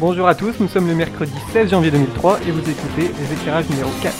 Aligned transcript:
Bonjour 0.00 0.28
à 0.28 0.36
tous, 0.36 0.54
nous 0.60 0.68
sommes 0.68 0.86
le 0.86 0.94
mercredi 0.94 1.32
16 1.52 1.70
janvier 1.70 1.90
2003 1.90 2.38
et 2.46 2.52
vous 2.52 2.60
écoutez 2.60 3.10
les 3.18 3.32
éclairages 3.32 3.68
numéro 3.68 3.90
4. 4.00 4.14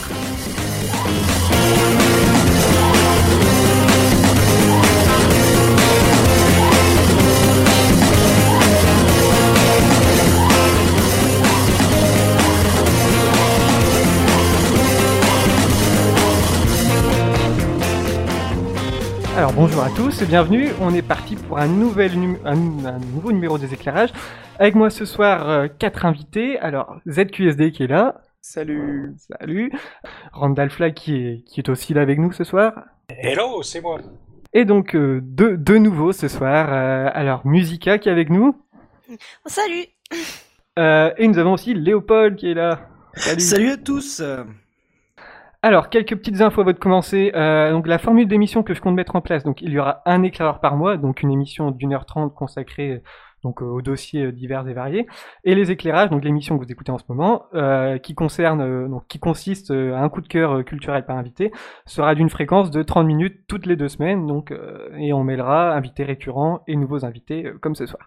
Alors 19.36 19.52
bonjour 19.52 19.84
à 19.84 19.90
tous 19.90 20.20
et 20.22 20.26
bienvenue, 20.26 20.70
on 20.80 20.92
est 20.92 21.02
parti 21.02 21.36
pour 21.36 21.58
un, 21.58 21.68
nouvel 21.68 22.10
un, 22.44 22.56
nouveau 22.56 23.30
numéro 23.30 23.56
des 23.56 23.72
éclairages. 23.72 24.10
Avec 24.60 24.74
moi 24.74 24.90
ce 24.90 25.04
soir, 25.04 25.48
euh, 25.48 25.68
quatre 25.68 26.04
invités. 26.04 26.58
Alors 26.58 26.96
ZQSD 27.08 27.70
qui 27.70 27.84
est 27.84 27.86
là. 27.86 28.22
Salut. 28.40 29.14
Salut. 29.16 29.70
Randall 30.32 30.70
Flag 30.70 30.94
qui 30.94 31.14
est, 31.14 31.44
qui 31.44 31.60
est 31.60 31.68
aussi 31.68 31.94
là 31.94 32.00
avec 32.02 32.18
nous 32.18 32.32
ce 32.32 32.42
soir. 32.42 32.72
Hello, 33.08 33.62
c'est 33.62 33.80
moi. 33.80 34.00
Et 34.52 34.64
donc 34.64 34.96
euh, 34.96 35.20
deux, 35.22 35.56
deux, 35.56 35.78
nouveaux 35.78 36.10
ce 36.10 36.26
soir. 36.26 36.72
Euh, 36.72 37.08
alors 37.14 37.46
Musica 37.46 37.98
qui 37.98 38.08
est 38.08 38.12
avec 38.12 38.30
nous. 38.30 38.56
salut. 39.46 39.86
et 40.76 41.28
nous 41.28 41.38
avons 41.38 41.52
aussi 41.52 41.74
Léopold 41.74 42.34
qui 42.34 42.50
est 42.50 42.54
là. 42.54 42.80
Salut. 43.14 43.40
Salut 43.40 43.70
à 43.70 43.76
tous. 43.76 44.22
Alors, 45.60 45.88
quelques 45.88 46.16
petites 46.16 46.40
infos 46.40 46.60
avant 46.60 46.70
de 46.72 46.78
commencer. 46.78 47.32
Euh, 47.34 47.72
donc, 47.72 47.88
la 47.88 47.98
formule 47.98 48.28
d'émission 48.28 48.62
que 48.62 48.74
je 48.74 48.80
compte 48.80 48.94
mettre 48.94 49.16
en 49.16 49.20
place, 49.20 49.42
donc 49.42 49.60
il 49.60 49.72
y 49.72 49.78
aura 49.78 50.02
un 50.06 50.22
éclaireur 50.22 50.60
par 50.60 50.76
mois, 50.76 50.96
donc 50.96 51.22
une 51.22 51.32
émission 51.32 51.72
d'une 51.72 51.92
heure 51.92 52.06
trente 52.06 52.32
consacrée 52.32 53.02
donc 53.42 53.62
aux 53.62 53.82
dossiers 53.82 54.32
divers 54.32 54.66
et 54.68 54.74
variés, 54.74 55.06
et 55.44 55.54
les 55.54 55.70
éclairages, 55.70 56.10
donc 56.10 56.24
l'émission 56.24 56.58
que 56.58 56.64
vous 56.64 56.72
écoutez 56.72 56.92
en 56.92 56.98
ce 56.98 57.04
moment, 57.08 57.44
euh, 57.54 57.98
qui 57.98 58.14
concerne, 58.14 58.60
euh, 58.60 58.88
donc 58.88 59.06
qui 59.08 59.18
consiste 59.18 59.70
à 59.70 60.00
un 60.00 60.08
coup 60.08 60.20
de 60.20 60.28
cœur 60.28 60.64
culturel 60.64 61.04
par 61.04 61.16
invité, 61.16 61.52
sera 61.86 62.14
d'une 62.14 62.30
fréquence 62.30 62.70
de 62.70 62.82
30 62.82 63.06
minutes 63.06 63.40
toutes 63.46 63.66
les 63.66 63.76
deux 63.76 63.88
semaines, 63.88 64.26
donc 64.26 64.52
et 64.96 65.12
on 65.12 65.24
mêlera 65.24 65.74
invités 65.74 66.04
récurrents 66.04 66.62
et 66.66 66.76
nouveaux 66.76 67.04
invités 67.04 67.52
comme 67.60 67.74
ce 67.74 67.86
soir. 67.86 68.06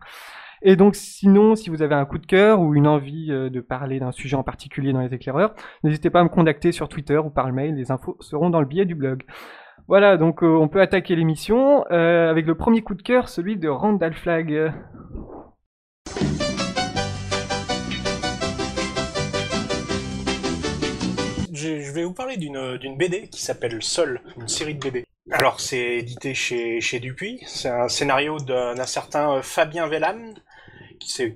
Et 0.63 0.75
donc 0.75 0.95
sinon, 0.95 1.55
si 1.55 1.71
vous 1.71 1.81
avez 1.81 1.95
un 1.95 2.05
coup 2.05 2.19
de 2.19 2.25
cœur 2.27 2.59
ou 2.59 2.75
une 2.75 2.85
envie 2.85 3.31
euh, 3.31 3.49
de 3.49 3.61
parler 3.61 3.99
d'un 3.99 4.11
sujet 4.11 4.35
en 4.35 4.43
particulier 4.43 4.93
dans 4.93 5.01
les 5.01 5.11
éclaireurs, 5.11 5.55
n'hésitez 5.83 6.11
pas 6.11 6.19
à 6.19 6.23
me 6.23 6.29
contacter 6.29 6.71
sur 6.71 6.87
Twitter 6.87 7.17
ou 7.17 7.31
par 7.31 7.51
mail, 7.51 7.73
les 7.75 7.89
infos 7.91 8.15
seront 8.19 8.51
dans 8.51 8.59
le 8.59 8.67
billet 8.67 8.85
du 8.85 8.93
blog. 8.93 9.23
Voilà, 9.87 10.17
donc 10.17 10.43
euh, 10.43 10.47
on 10.47 10.67
peut 10.67 10.79
attaquer 10.79 11.15
l'émission 11.15 11.83
euh, 11.91 12.29
avec 12.29 12.45
le 12.45 12.53
premier 12.53 12.83
coup 12.83 12.93
de 12.93 13.01
cœur, 13.01 13.27
celui 13.27 13.57
de 13.57 13.69
Randall 13.69 14.13
Flag. 14.13 14.71
Je 21.51 21.91
vais 21.91 22.03
vous 22.03 22.13
parler 22.13 22.37
d'une 22.37 22.97
BD 22.97 23.29
qui 23.29 23.41
s'appelle 23.41 23.81
Sol, 23.81 24.21
une 24.39 24.47
série 24.47 24.75
de 24.75 24.79
BD. 24.79 25.05
Alors 25.31 25.59
c'est 25.59 25.97
édité 25.97 26.35
chez, 26.35 26.81
chez 26.81 26.99
Dupuis, 26.99 27.39
c'est 27.47 27.69
un 27.69 27.87
scénario 27.87 28.37
d'un 28.37 28.85
certain 28.85 29.41
Fabien 29.41 29.87
Vellam, 29.87 30.33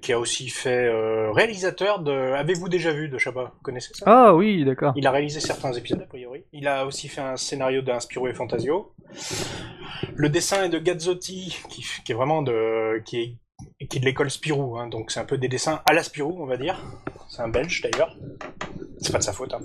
qui, 0.02 0.13
a 0.13 0.19
aussi 0.19 0.49
fait 0.49 0.85
euh, 0.85 1.31
réalisateur 1.31 1.99
de 1.99 2.11
Avez-vous 2.11 2.69
déjà 2.69 2.91
vu 2.91 3.09
de 3.09 3.17
Chabat? 3.17 3.52
Vous 3.55 3.61
connaissez 3.63 3.94
ça? 3.94 4.05
Ah 4.08 4.35
oui, 4.35 4.63
d'accord. 4.63 4.94
Il 4.95 5.08
a 5.08 5.11
réalisé 5.11 5.39
certains 5.39 5.73
épisodes 5.73 6.02
a 6.02 6.05
priori. 6.05 6.44
Il 6.53 6.67
a 6.67 6.85
aussi 6.85 7.08
fait 7.08 7.21
un 7.21 7.38
scénario 7.38 7.81
d'Inspiro 7.81 8.27
et 8.27 8.33
Fantasio. 8.33 8.93
Le 10.16 10.30
dessin 10.30 10.66
est 10.66 10.69
de 10.69 10.80
Gazzotti, 10.80 11.58
qui, 11.69 12.11
est 12.11 12.13
vraiment 12.13 12.41
de 12.41 13.02
qui 13.05 13.17
est, 13.21 13.88
qui 13.88 13.97
est 13.97 13.99
de 13.99 14.05
l'école 14.05 14.30
Spirou, 14.30 14.77
hein. 14.77 14.88
donc 14.88 15.11
c'est 15.11 15.19
un 15.19 15.25
peu 15.25 15.38
des 15.38 15.47
dessins 15.47 15.81
à 15.86 15.93
la 15.93 16.03
Spirou, 16.03 16.38
on 16.39 16.45
va 16.45 16.58
dire. 16.58 16.83
C'est 17.30 17.41
un 17.41 17.47
Belge 17.47 17.81
d'ailleurs. 17.81 18.16
C'est 19.02 19.11
pas 19.11 19.19
de 19.19 19.23
sa 19.23 19.33
faute. 19.33 19.53
Hein. 19.53 19.61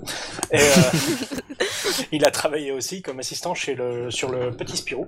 Et, 0.51 0.57
euh, 0.57 1.65
il 2.11 2.25
a 2.25 2.31
travaillé 2.31 2.71
aussi 2.71 3.01
comme 3.01 3.19
assistant 3.19 3.53
chez 3.53 3.75
le, 3.75 4.11
sur 4.11 4.29
le 4.29 4.51
Petit 4.51 4.77
Spirou. 4.77 5.07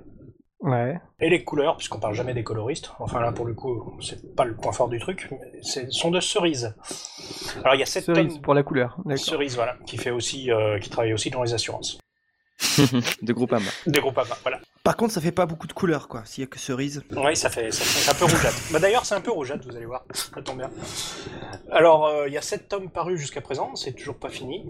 Ouais. 0.64 0.98
Et 1.20 1.28
les 1.28 1.44
couleurs, 1.44 1.76
puisqu'on 1.76 2.00
parle 2.00 2.14
jamais 2.14 2.32
des 2.32 2.42
coloristes. 2.42 2.90
Enfin 2.98 3.20
là, 3.20 3.32
pour 3.32 3.44
le 3.44 3.52
coup, 3.52 3.98
c'est 4.00 4.34
pas 4.34 4.46
le 4.46 4.56
point 4.56 4.72
fort 4.72 4.88
du 4.88 4.98
truc, 4.98 5.28
mais 5.30 5.60
c'est 5.62 5.92
sont 5.92 6.10
de 6.10 6.20
cerises. 6.20 6.74
Alors 7.62 7.74
il 7.74 7.80
y 7.80 7.82
a 7.82 7.86
cette 7.86 8.06
cerise 8.06 8.38
pour 8.38 8.54
la 8.54 8.62
couleur. 8.62 8.96
Cerise, 9.16 9.56
voilà, 9.56 9.76
qui 9.86 9.98
fait 9.98 10.10
aussi, 10.10 10.50
euh, 10.50 10.78
qui 10.78 10.88
travaille 10.88 11.12
aussi 11.12 11.28
dans 11.28 11.42
les 11.42 11.52
assurances. 11.52 11.98
de 13.22 13.32
Groupama. 13.34 13.68
De 13.86 14.00
Groupama, 14.00 14.36
voilà. 14.42 14.58
Par 14.84 14.96
contre, 14.96 15.12
ça 15.12 15.20
fait 15.20 15.32
pas 15.32 15.44
beaucoup 15.44 15.66
de 15.66 15.72
couleurs, 15.74 16.08
quoi. 16.08 16.22
S'il 16.24 16.42
y 16.42 16.46
a 16.46 16.46
que 16.46 16.58
cerise. 16.58 17.02
Oui, 17.14 17.36
ça 17.36 17.50
fait, 17.50 17.70
ça 17.70 18.12
un 18.12 18.14
peu 18.14 18.24
rougeâtre. 18.24 18.56
bah 18.72 18.78
d'ailleurs, 18.78 19.04
c'est 19.04 19.14
un 19.14 19.20
peu 19.20 19.32
rougeâtre, 19.32 19.66
vous 19.68 19.76
allez 19.76 19.86
voir. 19.86 20.04
Ça 20.12 20.40
tombe 20.40 20.58
bien. 20.58 20.70
Alors, 21.70 22.06
euh, 22.06 22.28
il 22.28 22.32
y 22.32 22.38
a 22.38 22.42
7 22.42 22.68
tomes 22.68 22.90
parus 22.90 23.20
jusqu'à 23.20 23.42
présent, 23.42 23.74
c'est 23.76 23.92
toujours 23.92 24.18
pas 24.18 24.30
fini. 24.30 24.64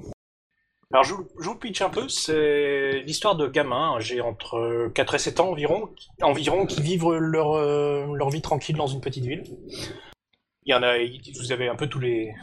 Alors 0.92 1.04
je, 1.04 1.14
vous 1.14 1.54
pitch 1.56 1.82
un 1.82 1.90
peu, 1.90 2.08
c'est 2.08 3.02
l'histoire 3.06 3.36
de 3.36 3.48
gamins, 3.48 3.96
j'ai 4.00 4.20
entre 4.20 4.90
4 4.94 5.14
et 5.14 5.18
7 5.18 5.40
ans 5.40 5.50
environ, 5.50 5.90
environ 6.22 6.66
qui 6.66 6.82
vivent 6.82 7.10
leur, 7.12 7.52
euh, 7.54 8.14
leur 8.14 8.30
vie 8.30 8.42
tranquille 8.42 8.76
dans 8.76 8.86
une 8.86 9.00
petite 9.00 9.24
ville. 9.24 9.44
Il 10.66 10.70
y 10.70 10.74
en 10.74 10.82
a, 10.82 10.94
vous 11.38 11.52
avez 11.52 11.68
un 11.68 11.76
peu 11.76 11.88
tous 11.88 11.98
les, 11.98 12.34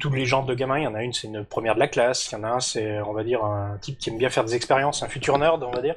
tous 0.00 0.10
les 0.10 0.24
genres 0.24 0.46
de 0.46 0.54
gamins. 0.54 0.78
Il 0.78 0.84
y 0.84 0.86
en 0.86 0.94
a 0.94 1.02
une, 1.02 1.12
c'est 1.12 1.26
une 1.26 1.44
première 1.44 1.74
de 1.74 1.78
la 1.78 1.88
classe. 1.88 2.30
Il 2.30 2.36
y 2.36 2.38
en 2.38 2.44
a 2.44 2.48
un, 2.48 2.60
c'est, 2.60 3.02
on 3.02 3.12
va 3.12 3.22
dire, 3.22 3.44
un 3.44 3.76
type 3.78 3.98
qui 3.98 4.08
aime 4.08 4.16
bien 4.16 4.30
faire 4.30 4.44
des 4.44 4.54
expériences, 4.54 5.02
un 5.02 5.08
futur 5.08 5.36
nerd, 5.36 5.62
on 5.62 5.70
va 5.70 5.82
dire. 5.82 5.96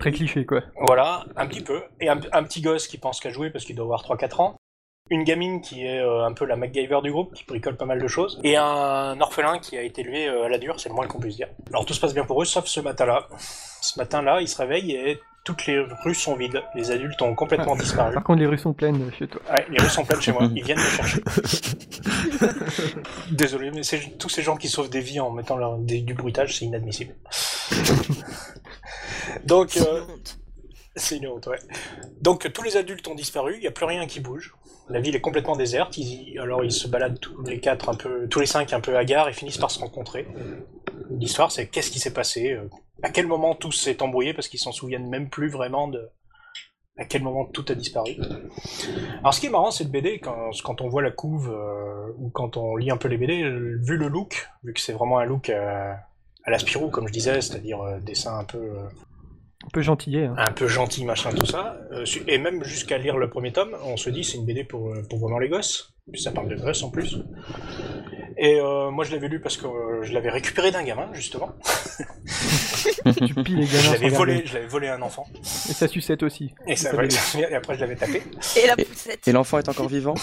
Très 0.00 0.10
cliché, 0.10 0.44
quoi. 0.44 0.62
Voilà, 0.80 1.26
un 1.36 1.46
petit 1.46 1.60
peu. 1.60 1.84
Et 2.00 2.08
un, 2.08 2.20
un 2.32 2.42
petit 2.42 2.60
gosse 2.60 2.88
qui 2.88 2.98
pense 2.98 3.20
qu'à 3.20 3.30
jouer 3.30 3.50
parce 3.50 3.64
qu'il 3.64 3.76
doit 3.76 3.84
avoir 3.84 4.02
3-4 4.02 4.42
ans 4.42 4.56
une 5.12 5.24
gamine 5.24 5.60
qui 5.60 5.84
est 5.84 6.00
euh, 6.00 6.24
un 6.24 6.32
peu 6.32 6.46
la 6.46 6.56
MacGyver 6.56 7.00
du 7.02 7.12
groupe, 7.12 7.34
qui 7.34 7.44
bricole 7.44 7.76
pas 7.76 7.84
mal 7.84 8.00
de 8.00 8.08
choses, 8.08 8.40
et 8.42 8.56
un 8.56 9.20
orphelin 9.20 9.58
qui 9.58 9.76
a 9.76 9.82
été 9.82 10.00
élevé 10.00 10.26
euh, 10.26 10.44
à 10.44 10.48
la 10.48 10.58
dure, 10.58 10.80
c'est 10.80 10.88
le 10.88 10.94
moins 10.94 11.06
qu'on 11.06 11.20
puisse 11.20 11.36
dire. 11.36 11.48
Alors 11.68 11.84
tout 11.84 11.92
se 11.92 12.00
passe 12.00 12.14
bien 12.14 12.24
pour 12.24 12.40
eux, 12.40 12.46
sauf 12.46 12.66
ce 12.66 12.80
matin-là. 12.80 13.28
Ce 13.82 13.98
matin-là, 13.98 14.40
ils 14.40 14.48
se 14.48 14.56
réveillent 14.56 14.92
et 14.92 15.20
toutes 15.44 15.66
les 15.66 15.80
rues 16.04 16.14
sont 16.14 16.34
vides. 16.34 16.62
Les 16.74 16.90
adultes 16.90 17.20
ont 17.20 17.34
complètement 17.34 17.76
disparu. 17.76 18.14
Par 18.14 18.24
contre, 18.24 18.40
les 18.40 18.46
rues 18.46 18.58
sont 18.58 18.72
pleines 18.72 19.10
chez 19.18 19.26
toi. 19.26 19.42
Ouais, 19.52 19.66
les 19.68 19.82
rues 19.82 19.90
sont 19.90 20.04
pleines 20.04 20.20
chez 20.22 20.32
moi. 20.32 20.48
Ils 20.54 20.64
viennent 20.64 20.78
me 20.78 20.84
chercher. 20.84 21.20
Désolé, 23.32 23.70
mais 23.70 23.82
c'est 23.82 24.18
tous 24.18 24.30
ces 24.30 24.42
gens 24.42 24.56
qui 24.56 24.68
sauvent 24.68 24.88
des 24.88 25.00
vies 25.00 25.20
en 25.20 25.30
mettant 25.30 25.56
leur, 25.56 25.76
du 25.78 26.14
bruitage, 26.14 26.58
c'est 26.58 26.64
inadmissible. 26.64 27.14
Donc, 29.44 29.76
euh, 29.76 30.04
c'est 30.94 31.16
une 31.16 31.26
honte, 31.26 31.46
ouais. 31.46 31.58
Donc 32.20 32.50
tous 32.52 32.62
les 32.62 32.76
adultes 32.76 33.06
ont 33.08 33.14
disparu, 33.14 33.54
il 33.56 33.60
n'y 33.60 33.66
a 33.66 33.70
plus 33.70 33.86
rien 33.86 34.06
qui 34.06 34.20
bouge. 34.20 34.54
La 34.88 35.00
ville 35.00 35.14
est 35.14 35.20
complètement 35.20 35.56
déserte. 35.56 35.98
alors 36.40 36.64
ils 36.64 36.72
se 36.72 36.88
baladent 36.88 37.18
tous 37.20 37.42
les 37.42 37.60
quatre 37.60 37.88
un 37.88 37.94
peu, 37.94 38.28
tous 38.28 38.40
les 38.40 38.46
cinq 38.46 38.72
un 38.72 38.80
peu 38.80 38.96
hagards 38.96 39.28
et 39.28 39.32
finissent 39.32 39.58
par 39.58 39.70
se 39.70 39.78
rencontrer. 39.78 40.26
L'histoire, 41.10 41.52
c'est 41.52 41.68
qu'est-ce 41.68 41.90
qui 41.90 41.98
s'est 41.98 42.12
passé, 42.12 42.52
euh, 42.52 42.68
à 43.02 43.10
quel 43.10 43.26
moment 43.26 43.54
tout 43.54 43.72
s'est 43.72 44.02
embrouillé 44.02 44.34
parce 44.34 44.48
qu'ils 44.48 44.60
s'en 44.60 44.72
souviennent 44.72 45.08
même 45.08 45.28
plus 45.28 45.48
vraiment 45.48 45.88
de 45.88 46.10
à 46.98 47.06
quel 47.06 47.22
moment 47.22 47.46
tout 47.46 47.64
a 47.68 47.74
disparu. 47.74 48.16
Alors 49.20 49.32
ce 49.32 49.40
qui 49.40 49.46
est 49.46 49.50
marrant, 49.50 49.70
c'est 49.70 49.84
le 49.84 49.90
BD 49.90 50.18
quand, 50.18 50.50
quand 50.62 50.82
on 50.82 50.88
voit 50.88 51.00
la 51.00 51.10
couve 51.10 51.50
euh, 51.50 52.12
ou 52.18 52.28
quand 52.28 52.58
on 52.58 52.76
lit 52.76 52.90
un 52.90 52.98
peu 52.98 53.08
les 53.08 53.16
BD, 53.16 53.42
vu 53.42 53.96
le 53.96 54.08
look, 54.08 54.50
vu 54.62 54.74
que 54.74 54.80
c'est 54.80 54.92
vraiment 54.92 55.18
un 55.18 55.24
look 55.24 55.48
à, 55.48 56.00
la 56.46 56.58
Spirou, 56.58 56.90
comme 56.90 57.08
je 57.08 57.12
disais, 57.12 57.40
c'est-à-dire 57.40 57.80
euh, 57.80 57.98
dessin 58.00 58.38
un 58.38 58.44
peu 58.44 58.58
un 59.64 59.68
peu 59.72 59.82
gentillet. 59.82 60.26
Hein. 60.26 60.34
Un 60.36 60.52
peu 60.52 60.66
gentil, 60.66 61.04
machin, 61.04 61.30
tout 61.30 61.46
ça. 61.46 61.76
Euh, 61.92 62.04
et 62.26 62.38
même 62.38 62.64
jusqu'à 62.64 62.98
lire 62.98 63.16
le 63.16 63.28
premier 63.28 63.52
tome, 63.52 63.76
on 63.84 63.96
se 63.96 64.10
dit 64.10 64.24
c'est 64.24 64.36
une 64.36 64.44
BD 64.44 64.64
pour, 64.64 64.90
euh, 64.90 65.02
pour 65.08 65.18
vraiment 65.18 65.38
les 65.38 65.48
gosses. 65.48 65.94
Puis 66.10 66.20
ça 66.20 66.32
parle 66.32 66.48
de 66.48 66.56
gosses 66.56 66.82
en 66.82 66.90
plus. 66.90 67.18
Et 68.36 68.58
euh, 68.60 68.90
moi 68.90 69.04
je 69.04 69.12
l'avais 69.12 69.28
lu 69.28 69.40
parce 69.40 69.56
que 69.56 69.68
je 70.02 70.12
l'avais 70.12 70.30
récupéré 70.30 70.72
d'un 70.72 70.82
gamin, 70.82 71.08
justement. 71.12 71.52
tu 73.26 73.34
piles 73.34 73.58
les 73.58 73.66
gamins. 73.66 73.82
Je 73.82 73.92
l'avais 73.92 74.08
volé, 74.08 74.42
je 74.44 74.54
l'avais 74.54 74.66
volé 74.66 74.88
à 74.88 74.96
un 74.96 75.02
enfant. 75.02 75.26
Et 75.40 75.72
sa 75.72 75.86
sucette 75.86 76.24
aussi. 76.24 76.52
Et, 76.66 76.74
ça, 76.74 76.90
et 76.92 77.54
après 77.54 77.76
je 77.76 77.80
l'avais 77.80 77.96
tapé. 77.96 78.22
Et 78.60 78.66
la 78.66 78.74
poussette. 78.76 79.28
Et 79.28 79.32
l'enfant 79.32 79.58
est 79.58 79.68
encore 79.68 79.88
vivant? 79.88 80.14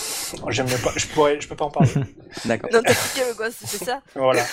Oh, 0.43 0.47
J'aime 0.51 0.67
pas, 0.67 0.91
je, 0.97 1.07
pourrais, 1.07 1.39
je 1.39 1.47
peux 1.47 1.55
pas 1.55 1.65
en 1.65 1.71
parler. 1.71 1.91
D'accord. 2.45 2.69
Non, 2.73 2.81
t'as 2.83 2.93
piqué 2.93 3.21
le 3.29 3.37
gosse, 3.37 3.55
c'est 3.59 3.85
ça? 3.85 4.01
Voilà. 4.15 4.43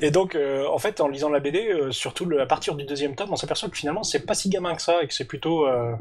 Et 0.00 0.10
donc, 0.10 0.34
euh, 0.34 0.66
en 0.68 0.78
fait, 0.78 1.00
en 1.00 1.08
lisant 1.08 1.28
la 1.28 1.40
BD, 1.40 1.68
euh, 1.68 1.90
surtout 1.90 2.28
à 2.38 2.46
partir 2.46 2.74
du 2.74 2.84
deuxième 2.84 3.14
tome, 3.14 3.32
on 3.32 3.36
s'aperçoit 3.36 3.68
que 3.68 3.76
finalement, 3.76 4.02
c'est 4.02 4.24
pas 4.26 4.34
si 4.34 4.48
gamin 4.48 4.74
que 4.74 4.82
ça 4.82 5.02
et 5.02 5.08
que 5.08 5.14
c'est 5.14 5.26
plutôt. 5.26 5.66
Euh, 5.66 5.94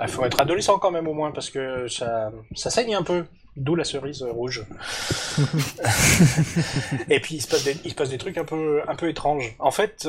il 0.00 0.08
faut 0.08 0.24
être 0.24 0.40
adolescent 0.40 0.78
quand 0.78 0.90
même 0.90 1.08
au 1.08 1.12
moins 1.12 1.30
parce 1.30 1.50
que 1.50 1.88
ça, 1.88 2.30
ça 2.54 2.70
saigne 2.70 2.94
un 2.94 3.02
peu. 3.02 3.24
D'où 3.56 3.76
la 3.76 3.84
cerise 3.84 4.24
rouge. 4.24 4.66
et 7.08 7.20
puis 7.20 7.36
il 7.36 7.40
se, 7.40 7.46
passe 7.46 7.62
des, 7.62 7.76
il 7.84 7.90
se 7.90 7.94
passe 7.94 8.10
des 8.10 8.18
trucs 8.18 8.36
un 8.36 8.44
peu, 8.44 8.82
un 8.88 8.96
peu 8.96 9.08
étranges. 9.08 9.54
En 9.60 9.70
fait, 9.70 10.08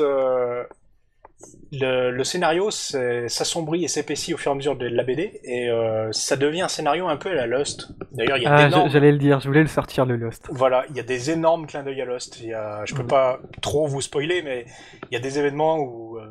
le, 1.72 2.22
scénario 2.24 2.70
s'assombrit 2.70 3.84
et 3.84 3.88
s'épaissit 3.88 4.34
au 4.34 4.36
fur 4.36 4.50
et 4.50 4.54
à 4.54 4.56
mesure 4.56 4.76
de 4.76 4.86
la 4.86 5.02
BD 5.02 5.40
et 5.44 5.68
euh, 5.68 6.10
ça 6.12 6.36
devient 6.36 6.62
un 6.62 6.68
scénario 6.68 7.08
un 7.08 7.16
peu 7.16 7.30
à 7.30 7.34
la 7.34 7.46
Lost. 7.46 7.92
D'ailleurs, 8.12 8.38
il 8.38 8.44
y 8.44 8.46
a 8.46 8.54
ah, 8.54 8.88
j'allais 8.88 9.12
le 9.12 9.18
dire, 9.18 9.40
je 9.40 9.48
voulais 9.48 9.62
le 9.62 9.68
sortir 9.68 10.06
le 10.06 10.16
Lost. 10.16 10.46
Voilà, 10.50 10.84
il 10.90 10.96
y 10.96 11.00
a 11.00 11.02
des 11.02 11.30
énormes 11.30 11.66
clins 11.66 11.82
d'œil 11.82 12.00
à 12.00 12.04
Lost. 12.04 12.40
Il 12.40 12.48
y 12.48 12.54
a, 12.54 12.84
je 12.84 12.94
peux 12.94 13.06
pas 13.06 13.40
trop 13.60 13.86
vous 13.86 14.00
spoiler, 14.00 14.42
mais 14.42 14.66
il 15.10 15.14
y 15.14 15.16
a 15.16 15.20
des 15.20 15.38
événements 15.38 15.78
où 15.78 16.18
euh, 16.18 16.30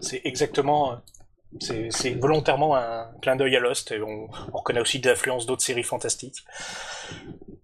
c'est 0.00 0.20
exactement 0.24 0.98
C'est 1.60 2.18
volontairement 2.20 2.76
un 2.76 3.06
clin 3.22 3.36
d'œil 3.36 3.56
à 3.56 3.60
Lost, 3.60 3.90
et 3.92 4.00
on, 4.00 4.28
on 4.52 4.58
reconnaît 4.58 4.80
aussi 4.80 5.00
des 5.00 5.10
influences 5.10 5.46
d'autres 5.46 5.62
séries 5.62 5.82
fantastiques. 5.82 6.44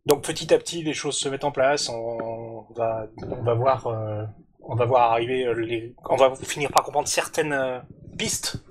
Donc 0.06 0.24
petit 0.24 0.52
à 0.52 0.58
petit, 0.58 0.82
les 0.82 0.94
choses 0.94 1.16
se 1.16 1.28
mettent 1.28 1.44
en 1.44 1.52
place, 1.52 1.88
on 1.88 2.66
va, 2.74 3.06
on 3.28 3.42
va 3.42 3.54
voir, 3.54 3.86
euh, 3.86 4.24
on 4.62 4.74
va 4.74 4.84
voir 4.84 5.12
arriver 5.12 5.46
euh, 5.46 5.52
les, 5.54 5.94
on 6.08 6.16
va 6.16 6.34
finir 6.36 6.70
par 6.70 6.82
comprendre 6.84 7.08
certaines 7.08 7.52
euh, 7.52 7.78
pistes 8.18 8.62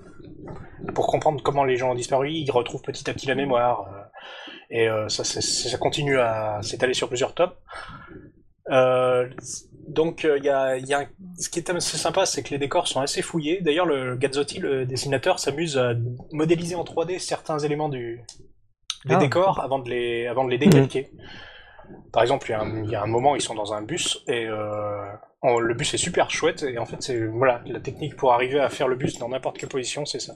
pour 0.94 1.06
comprendre 1.06 1.42
comment 1.42 1.64
les 1.64 1.76
gens 1.76 1.90
ont 1.90 1.94
disparu, 1.94 2.30
ils 2.30 2.50
retrouvent 2.50 2.82
petit 2.82 3.08
à 3.10 3.12
petit 3.12 3.26
la 3.26 3.34
mémoire, 3.34 3.86
euh, 4.72 5.06
et 5.06 5.08
ça, 5.08 5.78
continue 5.78 6.18
à 6.18 6.60
s'étaler 6.62 6.94
sur 6.94 7.08
plusieurs 7.08 7.34
tomes. 7.34 7.52
Euh, 8.70 9.28
donc 9.88 10.22
il 10.38 10.44
y 10.44 10.48
a, 10.48 10.76
y 10.78 10.94
a 10.94 11.00
un- 11.00 11.06
ce 11.38 11.48
qui 11.48 11.58
est 11.58 11.68
assez 11.70 11.96
sympa, 11.96 12.24
c'est 12.24 12.42
que 12.42 12.50
les 12.50 12.58
décors 12.58 12.86
sont 12.86 13.00
assez 13.00 13.20
fouillés. 13.22 13.60
D'ailleurs, 13.60 13.86
le 13.86 14.16
Gazzotti, 14.16 14.58
le 14.60 14.86
dessinateur, 14.86 15.38
s'amuse 15.40 15.76
à 15.76 15.94
modéliser 16.32 16.76
en 16.76 16.84
3D 16.84 17.18
certains 17.18 17.58
éléments 17.58 17.88
du 17.88 18.20
des 19.06 19.14
Ah. 19.14 19.18
décors 19.18 19.60
avant 19.60 19.78
de 19.80 19.90
les 19.90 20.26
avant 20.28 20.44
de 20.44 20.50
les 20.50 20.58
décalquer. 20.58 21.10
Par 22.12 22.22
exemple, 22.22 22.46
il 22.48 22.52
y, 22.52 22.54
a 22.54 22.60
un, 22.60 22.84
il 22.84 22.90
y 22.90 22.94
a 22.94 23.02
un 23.02 23.06
moment, 23.06 23.34
ils 23.34 23.40
sont 23.42 23.54
dans 23.54 23.72
un 23.72 23.82
bus 23.82 24.22
et 24.28 24.46
euh, 24.46 25.04
en- 25.42 25.58
le 25.58 25.74
bus 25.74 25.94
est 25.94 25.98
super 25.98 26.30
chouette 26.30 26.62
et 26.64 26.78
en 26.78 26.86
fait, 26.86 26.96
c'est 27.00 27.26
voilà 27.26 27.62
la 27.66 27.80
technique 27.80 28.16
pour 28.16 28.32
arriver 28.32 28.60
à 28.60 28.68
faire 28.68 28.88
le 28.88 28.96
bus 28.96 29.18
dans 29.18 29.28
n'importe 29.28 29.58
quelle 29.58 29.68
position, 29.70 30.04
c'est 30.04 30.20
ça. 30.20 30.34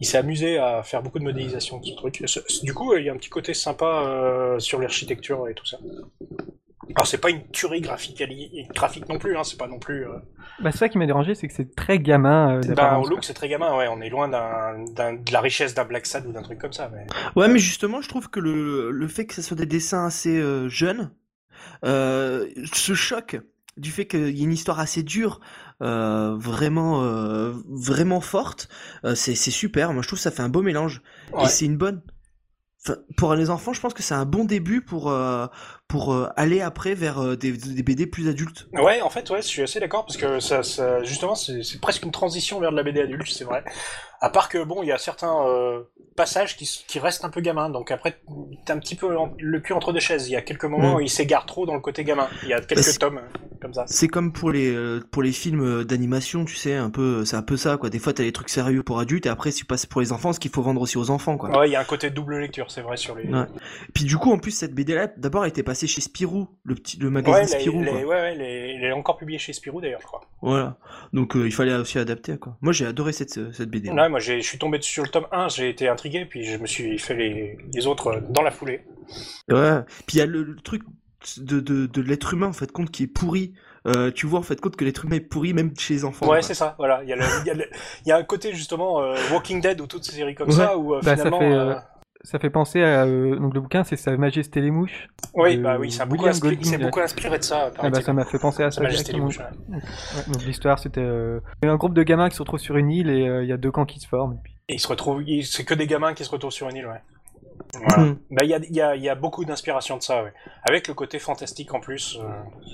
Il 0.00 0.06
s'est 0.06 0.18
amusé 0.18 0.58
à 0.58 0.82
faire 0.82 1.02
beaucoup 1.02 1.18
de 1.18 1.24
modélisation 1.24 1.78
de 1.78 1.84
ce 1.86 1.94
truc. 1.94 2.22
Du 2.62 2.74
coup, 2.74 2.94
il 2.94 3.04
y 3.04 3.08
a 3.10 3.12
un 3.12 3.16
petit 3.16 3.30
côté 3.30 3.54
sympa 3.54 4.04
euh, 4.06 4.58
sur 4.58 4.80
l'architecture 4.80 5.48
et 5.48 5.54
tout 5.54 5.66
ça. 5.66 5.78
Alors 6.94 7.06
c'est 7.06 7.18
pas 7.18 7.30
une 7.30 7.42
tuerie 7.50 7.80
graphique, 7.80 8.22
graphique 8.74 9.08
non 9.08 9.18
plus, 9.18 9.36
hein, 9.36 9.42
c'est 9.42 9.58
pas 9.58 9.66
non 9.66 9.78
plus. 9.78 10.06
euh, 10.06 10.12
Bah, 10.60 10.70
c'est 10.70 10.78
ça 10.78 10.88
qui 10.90 10.98
m'a 10.98 11.06
dérangé, 11.06 11.34
c'est 11.34 11.48
que 11.48 11.54
c'est 11.54 11.74
très 11.74 11.98
gamin. 11.98 12.58
euh, 12.58 12.74
Bah, 12.74 12.98
au 12.98 13.06
look 13.08 13.24
c'est 13.24 13.32
très 13.34 13.48
gamin, 13.48 13.74
ouais, 13.76 13.88
on 13.88 14.00
est 14.02 14.10
loin 14.10 14.28
d'un, 14.28 14.84
d'un- 14.92 15.14
de 15.14 15.32
la 15.32 15.40
richesse 15.40 15.74
d'un 15.74 15.86
Black 15.86 16.04
Sad 16.06 16.26
ou 16.26 16.32
d'un 16.32 16.42
truc 16.42 16.58
comme 16.60 16.74
ça. 16.74 16.90
Mais... 16.94 17.06
Ouais, 17.40 17.48
mais 17.48 17.58
justement, 17.58 18.02
je 18.02 18.08
trouve 18.08 18.28
que 18.28 18.38
le, 18.38 18.90
le 18.90 19.08
fait 19.08 19.24
que 19.26 19.32
ce 19.34 19.40
soit 19.42 19.56
des 19.56 19.66
dessins 19.66 20.04
assez 20.06 20.36
euh, 20.38 20.68
jeunes, 20.68 21.10
euh, 21.84 22.46
ce 22.72 22.92
choc 22.94 23.38
du 23.76 23.90
fait 23.90 24.06
qu'il 24.06 24.36
y 24.36 24.40
ait 24.40 24.44
une 24.44 24.52
histoire 24.52 24.78
assez 24.78 25.02
dure, 25.02 25.40
euh, 25.82 26.34
vraiment, 26.36 27.02
euh, 27.02 27.52
vraiment 27.68 28.20
forte, 28.20 28.68
euh, 29.04 29.14
c'est, 29.14 29.34
c'est 29.34 29.50
super. 29.50 29.92
Moi, 29.92 30.02
je 30.02 30.08
trouve 30.08 30.18
que 30.18 30.22
ça 30.22 30.30
fait 30.30 30.42
un 30.42 30.48
beau 30.48 30.62
mélange. 30.62 31.02
Ouais. 31.32 31.44
Et 31.44 31.48
c'est 31.48 31.64
une 31.66 31.76
bonne. 31.76 32.02
Enfin, 32.86 32.98
pour 33.16 33.34
les 33.34 33.50
enfants, 33.50 33.72
je 33.72 33.80
pense 33.80 33.94
que 33.94 34.02
c'est 34.02 34.14
un 34.14 34.26
bon 34.26 34.44
début 34.44 34.82
pour, 34.82 35.10
euh, 35.10 35.46
pour 35.88 36.12
euh, 36.12 36.28
aller 36.36 36.60
après 36.60 36.94
vers 36.94 37.18
euh, 37.20 37.36
des, 37.36 37.52
des 37.52 37.82
BD 37.82 38.06
plus 38.06 38.28
adultes. 38.28 38.66
Ouais, 38.72 39.00
en 39.00 39.10
fait, 39.10 39.28
ouais, 39.30 39.42
je 39.42 39.46
suis 39.46 39.62
assez 39.62 39.80
d'accord 39.80 40.06
parce 40.06 40.16
que 40.16 40.40
ça, 40.40 40.62
ça 40.62 41.02
justement, 41.04 41.34
c'est, 41.34 41.60
presque 41.80 42.02
une 42.04 42.10
transition 42.10 42.58
vers 42.60 42.70
de 42.72 42.76
la 42.76 42.82
BD 42.82 43.00
adulte, 43.00 43.28
c'est 43.28 43.44
vrai. 43.44 43.62
À 44.20 44.30
part 44.30 44.48
que 44.48 44.62
bon, 44.64 44.82
il 44.82 44.86
y 44.88 44.92
a 44.92 44.96
certains 44.98 45.46
euh, 45.46 45.82
passages 46.16 46.56
qui, 46.56 46.98
restent 46.98 47.24
un 47.26 47.30
peu 47.30 47.42
gamins, 47.42 47.68
donc 47.68 47.90
après, 47.90 48.18
t'as 48.64 48.74
un 48.74 48.78
petit 48.78 48.94
peu 48.94 49.14
en- 49.18 49.34
le 49.38 49.60
cul 49.60 49.74
entre 49.74 49.92
deux 49.92 50.00
chaises. 50.00 50.28
Il 50.28 50.32
y 50.32 50.36
a 50.36 50.40
quelques 50.42 50.64
moments 50.64 50.92
Mm. 50.92 50.96
où 50.96 51.00
il 51.00 51.10
s'égare 51.10 51.44
trop 51.44 51.66
dans 51.66 51.74
le 51.74 51.80
côté 51.80 52.04
gamin. 52.04 52.28
Il 52.44 52.48
y 52.48 52.54
a 52.54 52.60
quelques 52.62 52.98
tomes 52.98 53.20
comme 53.60 53.74
ça. 53.74 53.84
C'est 53.86 54.08
comme 54.08 54.32
pour 54.32 54.50
les 54.50 54.74
pour 55.10 55.22
les 55.22 55.32
films 55.32 55.84
d'animation, 55.84 56.44
tu 56.46 56.54
sais, 56.56 56.74
un 56.74 56.88
peu, 56.90 57.24
c'est 57.26 57.36
un 57.36 57.42
peu 57.42 57.56
ça, 57.58 57.76
quoi. 57.76 57.90
Des 57.90 57.98
fois, 57.98 58.14
t'as 58.14 58.22
des 58.22 58.32
trucs 58.32 58.48
sérieux 58.48 58.82
pour 58.82 58.98
adultes, 59.00 59.26
et 59.26 59.28
après, 59.28 59.52
tu 59.52 59.66
passes 59.66 59.84
pour 59.84 60.00
les 60.00 60.12
enfants, 60.12 60.32
ce 60.32 60.40
qu'il 60.40 60.50
faut 60.50 60.62
vendre 60.62 60.80
aussi 60.80 60.96
aux 60.96 61.10
enfants, 61.10 61.36
quoi. 61.36 61.50
Ouais, 61.58 61.68
il 61.68 61.72
y 61.72 61.76
a 61.76 61.80
un 61.80 61.84
côté 61.84 62.08
double 62.08 62.38
lecture, 62.38 62.70
c'est 62.70 62.80
vrai 62.82 62.96
sur 62.96 63.14
les. 63.16 63.28
Ouais. 63.28 63.44
Puis 63.92 64.04
du 64.04 64.16
coup, 64.16 64.32
en 64.32 64.38
plus, 64.38 64.52
cette 64.52 64.72
BD-là, 64.74 65.08
d'abord, 65.18 65.44
elle 65.44 65.50
était 65.50 65.62
passée 65.74 65.88
chez 65.88 66.00
Spirou, 66.00 66.46
le 66.62 66.76
petit, 66.76 66.98
le 67.00 67.10
magazine 67.10 67.34
Ouais, 67.34 67.46
Spirou, 67.48 67.82
les- 67.82 67.90
quoi. 67.90 67.98
ouais, 67.98 68.04
ouais, 68.06 68.34
les- 68.36 68.74
il 68.78 68.84
est 68.84 68.92
encore 68.92 69.16
publié 69.16 69.40
chez 69.40 69.52
Spirou 69.52 69.80
d'ailleurs, 69.80 70.00
je 70.00 70.06
crois. 70.06 70.20
Voilà. 70.40 70.76
Donc, 71.12 71.34
euh, 71.34 71.46
il 71.46 71.52
fallait 71.52 71.74
aussi 71.74 71.98
adapter, 71.98 72.38
quoi. 72.38 72.56
Moi, 72.60 72.72
j'ai 72.72 72.86
adoré 72.86 73.12
cette 73.12 73.36
euh, 73.38 73.50
cette 73.52 73.68
BD. 73.70 73.90
Ouais, 73.90 74.08
moi 74.08 74.20
j'ai- 74.20 74.40
je 74.40 74.46
suis 74.46 74.58
tombé 74.58 74.78
dessus 74.78 74.92
sur 74.92 75.02
le 75.02 75.08
tome 75.08 75.26
1, 75.32 75.48
j'ai 75.48 75.68
été 75.68 75.88
intrigué, 75.88 76.26
puis 76.26 76.44
je 76.44 76.56
me 76.58 76.66
suis 76.66 76.96
fait 77.00 77.14
les, 77.16 77.58
les 77.74 77.86
autres 77.88 78.06
euh, 78.06 78.20
dans 78.30 78.42
la 78.42 78.52
foulée. 78.52 78.82
Ouais. 79.50 79.80
Puis 80.06 80.16
il 80.16 80.18
y 80.18 80.20
a 80.22 80.26
le, 80.26 80.44
le 80.44 80.56
truc 80.56 80.82
de, 81.38 81.58
de, 81.58 81.86
de 81.86 82.00
l'être 82.02 82.34
humain, 82.34 82.46
en 82.46 82.52
fait, 82.52 82.70
compte 82.70 82.92
qui 82.92 83.02
est 83.02 83.08
pourri. 83.08 83.54
Euh, 83.86 84.10
tu 84.10 84.26
vois, 84.26 84.38
en 84.38 84.42
fait, 84.42 84.60
compte 84.62 84.76
que 84.76 84.84
l'être 84.84 85.04
humain 85.04 85.16
est 85.16 85.20
pourri, 85.20 85.52
même 85.54 85.72
chez 85.76 85.92
les 85.94 86.04
enfants. 86.06 86.26
Ouais, 86.28 86.40
c'est 86.40 86.54
ça, 86.54 86.74
voilà. 86.78 87.02
Il 87.02 87.08
y, 87.08 87.12
a 87.12 87.16
le- 87.16 87.24
il 87.42 87.46
y 87.48 87.50
a 87.50 87.54
le- 87.54 87.66
il 88.06 88.08
y 88.08 88.12
a 88.12 88.16
un 88.16 88.22
côté 88.22 88.54
justement 88.54 89.02
euh, 89.02 89.14
Walking 89.32 89.60
Dead 89.60 89.78
ou 89.80 89.86
toutes 89.86 90.04
ces 90.04 90.12
séries 90.12 90.34
comme 90.34 90.48
Ouais. 90.48 90.54
ça, 90.54 90.78
où 90.78 90.94
euh, 90.94 91.00
Bah, 91.02 91.16
ça 91.16 91.24
finalement. 91.24 91.40
fait, 91.40 91.76
Ça 92.24 92.38
fait 92.38 92.50
penser 92.50 92.82
à. 92.82 93.04
euh, 93.04 93.38
donc, 93.38 93.54
le 93.54 93.60
bouquin, 93.60 93.84
c'est 93.84 93.96
Sa 93.96 94.16
Majesté 94.16 94.60
les 94.60 94.70
Mouches. 94.70 95.08
Oui, 95.34 95.58
de 95.58 95.62
bah 95.62 95.76
oui, 95.78 95.92
ça 95.92 96.04
a 96.04 96.06
beaucoup, 96.06 96.26
inspiré, 96.26 96.56
Golding, 96.56 96.70
c'est 96.72 96.78
là. 96.78 96.86
beaucoup 96.86 97.00
inspiré 97.00 97.38
de 97.38 97.44
ça. 97.44 97.70
Ah 97.78 97.90
bah, 97.90 98.00
ça 98.00 98.12
m'a 98.14 98.24
fait 98.24 98.38
penser 98.38 98.62
à 98.62 98.70
Sa. 98.70 98.82
Majesté 98.82 99.12
les 99.12 99.20
mouches, 99.20 99.38
ouais. 99.38 99.44
Ouais, 99.68 100.32
donc 100.32 100.42
l'histoire 100.44 100.78
c'était 100.78 101.02
euh, 101.02 101.40
un 101.62 101.76
groupe 101.76 101.94
de 101.94 102.02
gamins 102.02 102.28
qui 102.30 102.36
se 102.36 102.42
retrouvent 102.42 102.58
sur 102.60 102.76
une 102.76 102.90
île 102.90 103.10
et 103.10 103.28
euh, 103.28 103.42
il 103.44 103.48
y 103.48 103.52
a 103.52 103.56
deux 103.58 103.70
camps 103.70 103.84
qui 103.84 104.00
se 104.00 104.08
forment. 104.08 104.32
Et 104.34 104.38
puis... 104.42 104.54
Et 104.70 104.74
ils 104.74 104.80
se 104.80 104.88
retrouvent, 104.88 105.22
c'est 105.42 105.64
que 105.64 105.74
des 105.74 105.86
gamins 105.86 106.14
qui 106.14 106.24
se 106.24 106.30
retrouvent 106.30 106.50
sur 106.52 106.68
une 106.70 106.76
île, 106.76 106.86
ouais. 106.86 107.02
Voilà. 107.74 108.10
Mm. 108.10 108.18
Bah, 108.30 108.44
il 108.44 108.48
y 108.50 108.54
a, 108.54 108.58
il 108.58 108.74
y, 108.74 108.80
a, 108.80 108.96
y 108.96 109.08
a 109.10 109.14
beaucoup 109.14 109.44
d'inspiration 109.44 109.98
de 109.98 110.02
ça, 110.02 110.24
ouais. 110.24 110.32
Avec 110.62 110.88
le 110.88 110.94
côté 110.94 111.18
fantastique 111.18 111.74
en 111.74 111.80
plus 111.80 112.18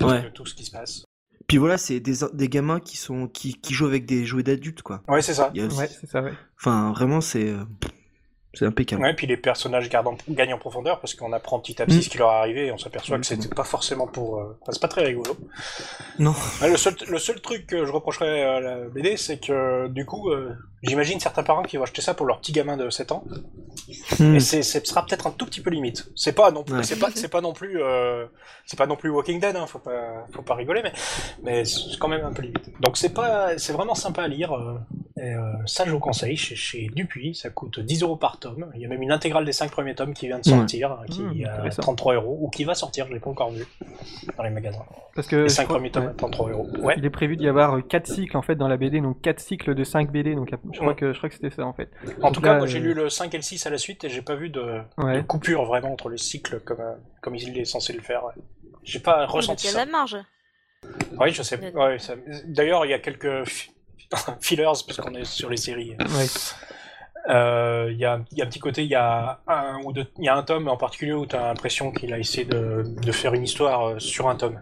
euh, 0.01 0.07
Ouais. 0.07 0.23
de 0.23 0.29
tout 0.29 0.47
ce 0.47 0.55
qui 0.55 0.65
se 0.65 0.71
passe. 0.71 1.05
Puis 1.49 1.57
voilà, 1.59 1.77
c'est 1.79 1.99
des, 1.99 2.13
des 2.33 2.49
gamins 2.49 2.79
qui 2.79 2.97
sont 2.97 3.27
qui, 3.27 3.61
qui 3.61 3.75
jouent 3.75 3.87
avec 3.89 4.07
des 4.07 4.25
jouets 4.25 4.45
d'adultes, 4.45 4.83
quoi. 4.83 5.03
Ouais, 5.09 5.21
c'est 5.23 5.35
ça. 5.35 5.47
A 5.47 5.51
Ouais, 5.61 5.89
c'est 5.89 6.07
ça, 6.07 6.23
ouais. 6.23 6.33
Enfin, 6.61 6.93
vraiment, 6.93 7.21
c'est 7.21 7.49
euh, 7.49 7.65
c'est 8.53 8.67
impeccable. 8.67 9.03
Ouais, 9.03 9.15
puis 9.15 9.27
les 9.27 9.37
personnages 9.37 9.89
gardent 9.89 10.09
gagnent 10.29 10.55
en 10.55 10.59
profondeur 10.59 11.01
parce 11.01 11.15
qu'on 11.15 11.33
apprend 11.33 11.61
petit 11.61 11.81
à 11.81 11.87
petit 11.87 11.99
Mm. 11.99 12.03
ce 12.03 12.09
qui 12.09 12.19
leur 12.19 12.31
est 12.33 12.37
arrivé 12.37 12.67
et 12.67 12.73
on 12.73 12.79
s'aperçoit 12.79 13.17
que 13.17 13.21
Exactement. 13.21 13.43
c'était 13.43 13.55
pas 13.55 13.65
forcément 13.65 14.07
pour. 14.07 14.39
euh, 14.41 14.59
enfin, 14.63 14.73
c'est 14.73 14.83
pas 14.83 14.89
très 14.89 15.05
rigolo. 15.05 15.37
Non. 16.19 16.35
Ouais, 16.61 16.69
le, 16.71 16.77
seul, 16.77 16.95
le 17.09 17.19
seul 17.19 17.41
truc 17.41 17.67
que 17.67 17.85
je 17.87 17.93
reprocherais 17.93 18.43
à 18.43 18.61
la 18.61 18.77
BD, 18.89 19.17
c'est 19.17 19.39
que 19.39 19.87
du 19.89 20.05
coup, 20.05 20.31
euh, 20.31 20.53
j'imagine 20.83 21.21
certains 21.21 21.43
parents 21.43 21.63
qui 21.63 21.77
vont 21.77 21.85
acheter 21.85 22.03
ça 22.03 22.15
pour 22.15 22.27
leur 22.27 22.41
petit 22.41 22.53
gamin 22.53 22.77
de 22.77 22.91
7 22.91 23.13
ans. 23.13 23.25
Hmm. 24.19 24.35
Et 24.37 24.41
c'est- 24.41 24.63
ce 24.63 24.81
sera 24.85 25.05
peut-être 25.07 25.27
un 25.27 25.31
tout 25.31 25.47
petit 25.47 25.61
peu 25.61 25.71
limite. 25.71 26.09
C'est 26.17 26.33
pas 26.33 26.51
non 26.51 26.63
plus, 26.65 26.77
Ouais. 26.77 26.83
c'est 26.83 26.99
pas, 26.99 27.09
c'est 27.15 27.29
pas 27.29 27.41
non 27.41 27.53
plus, 27.53 27.81
euh, 27.83 28.27
c'est 28.67 28.77
pas 28.79 28.87
non 28.87 28.97
plus 28.97 29.11
Walking 29.11 29.41
Dead, 29.41 29.57
hein, 29.57 29.67
faut 29.67 29.79
pas, 29.79 30.27
faut 30.33 30.43
pas 30.43 30.55
rigoler, 30.55 30.83
mais, 30.83 30.93
mais 31.43 31.65
c'est 31.65 31.99
quand 31.99 32.09
même 32.09 32.25
un 32.25 32.33
peu 32.33 32.43
limite. 32.43 32.71
Donc 32.81 32.97
c'est 32.97 33.15
pas, 33.15 33.57
c'est 33.59 33.73
vraiment 33.73 33.95
sympa 33.95 34.23
à 34.23 34.29
lire. 34.29 34.53
Euh, 35.21 35.25
et, 35.25 35.35
euh, 35.35 35.53
ça, 35.67 35.85
je 35.85 35.91
vous 35.91 35.99
conseille 35.99 36.37
chez, 36.37 36.57
chez 36.57 36.89
Dupuis. 36.95 37.35
Ça 37.35 37.51
coûte 37.51 37.81
10 37.81 38.03
euros 38.03 38.17
par 38.17 38.39
tome. 38.39 38.71
Il 38.75 38.81
y 38.81 38.85
a 38.85 38.89
même 38.89 39.03
une 39.03 39.13
intégrale 39.13 39.45
des 39.45 39.53
5 39.53 39.71
premiers 39.71 39.95
tomes 39.95 40.15
qui 40.15 40.27
vient 40.27 40.39
de 40.39 40.45
sortir, 40.45 40.93
hein, 40.93 41.01
qui 41.11 41.23
Mmh, 41.23 41.41
est 41.41 41.45
à 41.45 41.55
intéressant. 41.55 41.83
33 41.83 42.15
euros, 42.15 42.39
ou 42.41 42.49
qui 42.51 42.65
va 42.65 42.75
sortir, 42.75 43.07
je 43.09 43.13
l'ai 43.15 43.21
pas 43.21 43.31
encore 43.31 43.51
vu 43.51 43.65
dans 44.37 44.43
les 44.43 44.51
magasins. 44.51 44.85
Parce 45.15 45.27
que 45.29 45.37
Les 45.37 45.49
je 45.49 45.55
5 45.55 45.65
crois- 45.65 45.77
premiers 45.77 45.91
tomes 45.91 46.05
ouais. 46.05 46.11
à 46.11 46.15
33 46.15 46.51
euros. 46.51 46.69
Ouais. 46.81 46.95
il 46.97 47.05
est 47.05 47.11
prévu 47.11 47.37
d'y 47.37 47.49
avoir 47.49 47.87
4 47.87 48.07
cycles 48.07 48.37
en 48.37 48.43
fait 48.43 48.55
dans 48.57 48.69
la 48.69 48.77
BD, 48.77 49.01
donc 49.01 49.21
4 49.21 49.41
cycles 49.41 49.75
de 49.75 49.85
5 49.85 50.11
BD, 50.11 50.35
donc 50.35 50.49
je 50.51 50.79
crois 50.79 50.89
Ouais. 50.91 50.95
que 50.95 51.13
je 51.13 51.19
crois 51.19 51.29
que 51.29 51.35
c'était 51.35 51.51
ça 51.51 51.65
en 51.67 51.73
fait. 51.73 51.91
En 52.23 52.27
Donc 52.29 52.35
tout 52.35 52.41
là, 52.43 52.53
cas, 52.53 52.59
moi 52.59 52.67
j'ai 52.67 52.79
euh, 52.79 52.83
lu 52.83 52.95
le 52.95 53.09
5 53.11 53.33
et 53.35 53.37
le 53.37 53.43
6 53.43 53.67
à 53.67 53.71
la 53.71 53.79
suite 53.79 54.05
et 54.05 54.09
j'ai 54.09 54.23
pas 54.23 54.37
vu 54.37 54.49
de, 54.51 54.81
coupure 55.27 55.65
vraiment 55.65 55.93
entre 55.93 56.09
les 56.09 56.19
cycles 56.19 56.61
comme, 56.61 56.81
euh, 56.81 56.95
comme 57.21 57.35
il 57.37 57.59
est 57.59 57.65
censé 57.65 57.93
le 57.93 58.01
faire. 58.01 58.23
J'ai 58.83 59.01
pas 59.01 59.27
ressenti 59.27 59.67
Il 59.67 59.71
y 59.71 59.71
a 59.71 59.79
ça. 59.79 59.85
de 59.85 59.91
la 59.91 59.99
marge. 59.99 60.17
Oui, 61.19 61.31
je 61.33 61.43
sais. 61.43 61.59
Ouais, 61.75 61.99
ça- 61.99 62.15
D'ailleurs, 62.47 62.87
il 62.87 62.91
y 62.91 62.95
a 62.95 62.99
quelques 62.99 63.45
fi- 64.15 64.33
fillers, 64.41 64.83
puisqu'on 64.87 65.15
est 65.15 65.25
sur 65.25 65.51
les 65.51 65.57
séries. 65.57 65.97
Ouais. 65.99 66.27
Euh, 67.29 67.89
Il 67.93 67.99
y, 67.99 68.05
a, 68.07 68.21
il 68.33 68.39
y 68.39 68.43
a 68.43 68.45
un 68.45 68.49
petit 68.49 68.61
côté, 68.61 68.83
il 68.83 68.89
y 68.91 68.95
a 68.95 69.41
un 69.47 69.81
ou 69.85 69.93
deux, 69.93 70.07
il 70.19 70.25
y 70.25 70.29
a 70.29 70.37
un 70.37 70.43
tome 70.43 70.69
en 70.69 70.77
particulier 70.77 71.13
où 71.13 71.27
tu 71.27 71.37
as 71.37 71.49
l'impression 71.49 71.93
qu'il 71.93 72.13
a 72.15 72.19
essayé 72.19 72.45
de, 72.47 72.83
de 73.03 73.13
faire 73.13 73.35
une 73.35 73.45
histoire 73.45 73.89
euh, 73.91 73.99
sur 73.99 74.29
un 74.29 74.37
tome. 74.37 74.61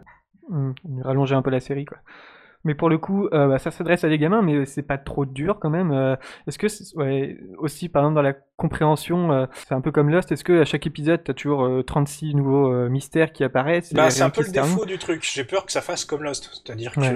Hum, 0.51 0.75
rallonger 1.05 1.35
un 1.37 1.43
peu 1.43 1.51
la 1.51 1.61
série 1.61 1.85
quoi. 1.85 1.99
Mais 2.65 2.75
pour 2.75 2.89
le 2.89 2.99
coup, 2.99 3.29
euh, 3.33 3.47
bah, 3.49 3.59
ça 3.59 3.71
s'adresse 3.71 4.03
à 4.05 4.09
des 4.09 4.19
gamins, 4.19 4.43
mais 4.43 4.67
c'est 4.67 4.83
pas 4.83 4.99
trop 4.99 5.25
dur 5.25 5.59
quand 5.61 5.71
même. 5.71 5.93
Euh, 5.93 6.17
est-ce 6.47 6.59
que, 6.59 6.67
ouais, 6.99 7.37
aussi 7.59 7.89
par 7.89 8.03
exemple 8.03 8.17
dans 8.17 8.23
la 8.23 8.35
compréhension, 8.57 9.33
euh, 9.33 9.47
c'est 9.69 9.75
un 9.75 9.81
peu 9.81 9.93
comme 9.93 10.11
Lost, 10.11 10.33
est-ce 10.33 10.43
que 10.45 10.61
à 10.61 10.65
chaque 10.65 10.87
épisode 10.87 11.23
t'as 11.25 11.35
toujours 11.35 11.65
euh, 11.65 11.83
36 11.83 12.35
nouveaux 12.35 12.73
euh, 12.73 12.89
mystères 12.89 13.33
qui 13.33 13.45
apparaissent 13.45 13.95
Bah, 13.95 14.11
c'est 14.11 14.23
un 14.23 14.31
peu 14.31 14.43
le 14.43 14.51
défaut 14.51 14.85
du 14.87 14.99
truc. 14.99 15.27
J'ai 15.33 15.45
peur 15.45 15.65
que 15.67 15.73
ça 15.73 15.81
fasse 15.81 16.05
comme 16.05 16.23
Lost, 16.25 16.51
c'est-à-dire 16.53 16.93
Ouais. 16.97 17.15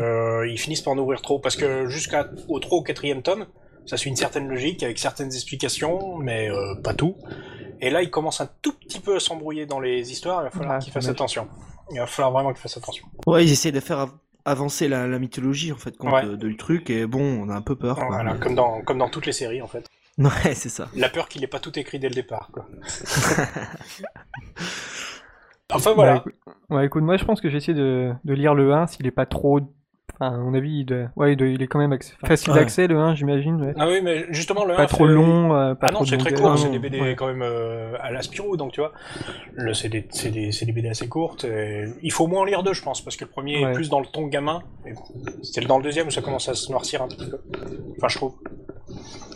qu'ils 0.49 0.59
finissent 0.59 0.81
par 0.83 0.93
en 0.95 0.99
ouvrir 0.99 1.21
trop, 1.23 1.39
parce 1.41 1.57
que 1.57 1.87
jusqu'au 1.89 2.59
trop 2.61 2.77
au 2.79 2.83
quatrième 2.83 3.23
tome, 3.23 3.47
ça 3.85 3.97
suit 3.97 4.11
une 4.11 4.17
certaine 4.17 4.49
logique 4.49 4.83
avec 4.85 4.99
certaines 4.99 5.33
explications, 5.35 6.17
mais 6.19 6.49
euh, 6.51 6.75
pas 6.85 6.95
tout. 6.95 7.17
Et 7.81 7.91
là, 7.91 8.01
il 8.03 8.11
commence 8.11 8.41
un 8.41 8.49
tout 8.63 8.75
petit 8.79 9.01
peu 9.01 9.17
à 9.17 9.21
s'embrouiller 9.21 9.67
dans 9.67 9.81
les 9.81 10.13
histoires. 10.13 10.43
Il 10.43 10.45
va 10.45 10.51
falloir 10.51 10.73
Ah, 10.77 10.79
qu'il 10.79 10.93
fasse 10.93 11.09
attention. 11.09 11.49
Il 11.91 11.99
va 11.99 12.07
falloir 12.07 12.31
vraiment 12.33 12.51
qu'il 12.53 12.61
fasse 12.63 12.77
attention. 12.77 13.05
Ouais, 13.27 13.45
ils 13.45 13.51
essaient 13.51 13.73
de 13.73 13.81
faire 13.81 14.07
avancer 14.45 14.89
la, 14.89 15.07
la 15.07 15.19
mythologie, 15.19 15.73
en 15.73 15.77
fait, 15.77 15.95
Ouais. 16.01 16.25
de, 16.27 16.37
de 16.37 16.49
le 16.49 16.57
truc, 16.57 16.91
et 16.91 17.07
bon, 17.07 17.23
on 17.23 17.49
a 17.49 17.55
un 17.55 17.63
peu 17.63 17.77
peur, 17.77 17.97
quoi. 17.97 18.07
Voilà, 18.09 18.35
comme 18.35 18.55
dans 18.55 18.83
comme 18.83 18.99
dans 18.99 19.09
toutes 19.09 19.27
les 19.27 19.33
séries 19.33 19.63
en 19.63 19.69
fait. 19.69 19.87
Ouais, 20.19 20.55
c'est 20.55 20.69
ça. 20.69 20.89
La 20.95 21.09
peur 21.09 21.27
qu'il 21.27 21.41
n'ait 21.41 21.47
pas 21.47 21.59
tout 21.59 21.77
écrit 21.79 21.99
dès 21.99 22.11
le 22.11 22.15
départ. 22.15 22.51
Quoi. 22.53 22.67
enfin 25.73 25.93
voilà. 25.95 26.13
Ouais, 26.15 26.19
écoute, 26.19 26.35
ouais, 26.71 26.87
écoute, 26.87 27.03
moi 27.03 27.17
je 27.17 27.25
pense 27.25 27.41
que 27.41 27.49
j'ai 27.49 27.57
essayé 27.57 27.75
de, 27.77 28.13
de 28.25 28.35
lire 28.35 28.55
le 28.55 28.73
1 28.75 28.87
s'il 28.89 29.07
est 29.07 29.11
pas 29.11 29.27
trop. 29.27 29.61
À 30.25 30.31
mon 30.37 30.55
avis, 30.55 30.81
il, 30.81 30.85
doit- 30.85 31.11
ouais, 31.17 31.33
il, 31.33 31.37
doit- 31.37 31.49
il 31.49 31.61
est 31.62 31.67
quand 31.67 31.79
même 31.81 31.93
accès- 31.93 32.14
facile 32.25 32.52
Ouais. 32.52 32.61
d'accès 32.61 32.87
le 32.87 32.97
1, 32.99 33.14
j'imagine. 33.14 33.61
ouais. 33.61 33.75
Ah 33.76 33.88
oui, 33.88 34.00
mais 34.02 34.26
justement 34.31 34.64
le 34.64 34.75
Pas 34.76 34.83
1 34.83 34.87
trop 34.87 35.07
fait- 35.07 35.12
long, 35.12 35.55
euh, 35.55 35.75
pas 35.75 35.88
Ah 35.88 35.91
trop 35.93 36.00
non, 36.00 36.05
de 36.05 36.11
c'est 36.11 36.17
très 36.19 36.33
court, 36.35 36.57
c'est 36.59 36.67
non, 36.67 36.73
des 36.73 36.79
BD 36.79 37.00
ouais. 37.00 37.14
quand 37.17 37.26
même 37.26 37.43
euh, 37.43 37.97
à 38.00 38.11
la 38.12 38.23
Spirou, 38.23 38.57
donc 38.57 38.73
tu 38.73 38.81
vois. 38.81 38.93
Le, 39.55 39.75
c'est 39.75 39.88
des, 39.88 40.07
c'est 40.11 40.31
des, 40.31 40.52
c'est 40.52 40.64
des 40.67 40.73
BD 40.73 40.88
assez 40.88 41.09
courtes. 41.09 41.45
et 41.45 41.87
il 42.02 42.12
faut 42.12 42.25
au 42.25 42.29
moins 42.29 42.43
en 42.43 42.45
lire 42.45 42.62
deux, 42.62 42.73
je 42.73 42.83
pense, 42.83 43.02
parce 43.02 43.17
que 43.17 43.25
le 43.25 43.31
premier 43.31 43.64
Ouais. 43.64 43.71
est 43.71 43.75
plus 43.75 43.88
dans 43.91 44.00
le 44.00 44.07
ton 44.07 44.26
gamin. 44.29 44.62
et 44.87 44.93
C'était 45.43 45.67
dans 45.67 45.79
le 45.79 45.83
deuxième 45.85 46.07
où 46.07 46.11
ça 46.11 46.23
commence 46.23 46.49
à 46.49 46.55
se 46.55 46.71
noircir 46.71 47.02
un 47.02 47.09
petit 47.09 47.17
peu. 47.29 47.41
Enfin, 47.99 48.09
je 48.09 48.17
trouve. 48.17 48.35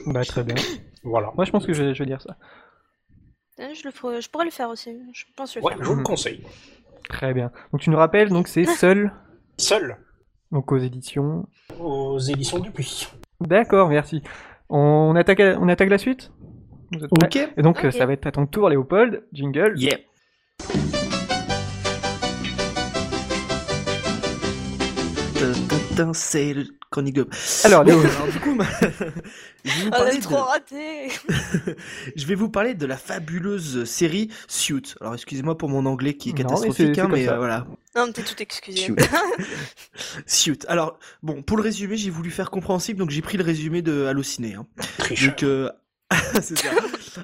Bah 0.06 0.24
très 0.24 0.44
bien. 0.44 0.54
Voilà. 1.02 1.32
Moi 1.36 1.44
je 1.44 1.50
pense 1.50 1.66
que 1.66 1.72
je, 1.72 1.82
vais- 1.82 1.94
je 1.94 1.98
vais 2.02 2.08
lire 2.08 2.20
ça. 2.22 2.36
Euh, 3.58 3.64
Je, 3.74 3.84
le 3.86 3.90
ferai- 3.90 4.20
je 4.20 4.30
pourrais 4.30 4.44
le 4.44 4.50
faire 4.50 4.68
aussi. 4.68 4.90
Je 5.12 5.24
pense 5.36 5.56
le 5.56 5.62
Ouais, 5.62 5.72
faire. 5.72 5.82
je 5.82 5.88
vous 5.88 5.94
le 5.94 6.00
Mhm. 6.00 6.04
conseille. 6.06 6.42
Très 7.08 7.32
bien. 7.34 7.50
Donc 7.72 7.80
tu 7.80 7.90
nous 7.90 7.96
rappelles, 7.96 8.28
donc 8.28 8.46
c'est 8.48 8.64
seul, 8.66 9.12
Seul 9.58 9.96
donc 10.52 10.72
aux 10.72 10.78
éditions. 10.78 11.46
aux 11.80 12.18
éditions 12.18 12.58
Dupuis. 12.58 13.08
D'accord, 13.40 13.88
merci. 13.88 14.22
On 14.68 15.14
attaque, 15.16 15.42
on 15.60 15.68
attaque 15.68 15.90
la 15.90 15.98
suite? 15.98 16.32
Vous 16.92 17.04
êtes 17.04 17.10
prêts? 17.10 17.44
Ok. 17.44 17.52
Et 17.56 17.62
donc 17.62 17.84
euh, 17.84 17.90
ça 17.90 18.06
va 18.06 18.12
être 18.12 18.26
à 18.26 18.32
ton 18.32 18.46
tour, 18.46 18.68
Léopold. 18.68 19.24
Jingle. 19.32 19.74
Yeah. 19.76 19.98
Tintin, 25.38 26.12
C'est 26.12 26.54
le 26.54 26.64
chronique 26.96 27.14
de... 27.14 27.28
Alors, 27.64 27.84
Bon, 27.84 27.90
Léo, 27.90 28.00
alors, 28.16 28.32
du 28.32 28.40
coup, 28.40 28.54
ma- 28.54 28.64
je, 29.64 29.70
vais 29.70 29.84
vous 29.84 29.90
parler 29.90 30.16
de... 30.16 30.22
trop 30.22 30.36
raté. 30.36 31.08
je 32.16 32.26
vais 32.26 32.34
vous 32.34 32.48
parler 32.48 32.74
de 32.74 32.86
la 32.86 32.96
fabuleuse 32.96 33.84
série 33.84 34.30
Suit. 34.48 34.94
Alors 35.02 35.12
excusez-moi 35.12 35.58
pour 35.58 35.68
mon 35.68 35.84
anglais 35.84 36.14
qui 36.14 36.30
est 36.30 36.32
Non, 36.32 36.38
mais 36.38 36.42
catastrophique, 36.44 36.98
hein, 36.98 37.08
mais 37.10 37.28
euh, 37.28 37.36
voilà. 37.36 37.66
Non, 37.94 38.06
mais 38.06 38.12
t'es 38.12 38.22
tout 38.22 38.40
excusé. 38.40 38.78
Suit. 38.78 38.94
Suit. 40.26 40.58
Alors, 40.68 40.98
bon, 41.22 41.42
pour 41.42 41.58
le 41.58 41.62
résumé, 41.62 41.98
j'ai 41.98 42.10
voulu 42.10 42.30
faire 42.30 42.50
compréhensible, 42.50 42.98
donc 42.98 43.10
j'ai 43.10 43.22
pris 43.22 43.36
le 43.36 43.44
résumé 43.44 43.82
de 43.82 44.06
Allociné. 44.06 44.54
Hein. 44.54 44.66
Donc, 45.10 45.42
euh, 45.42 45.68
c'est 46.40 46.56
ça. 46.56 46.70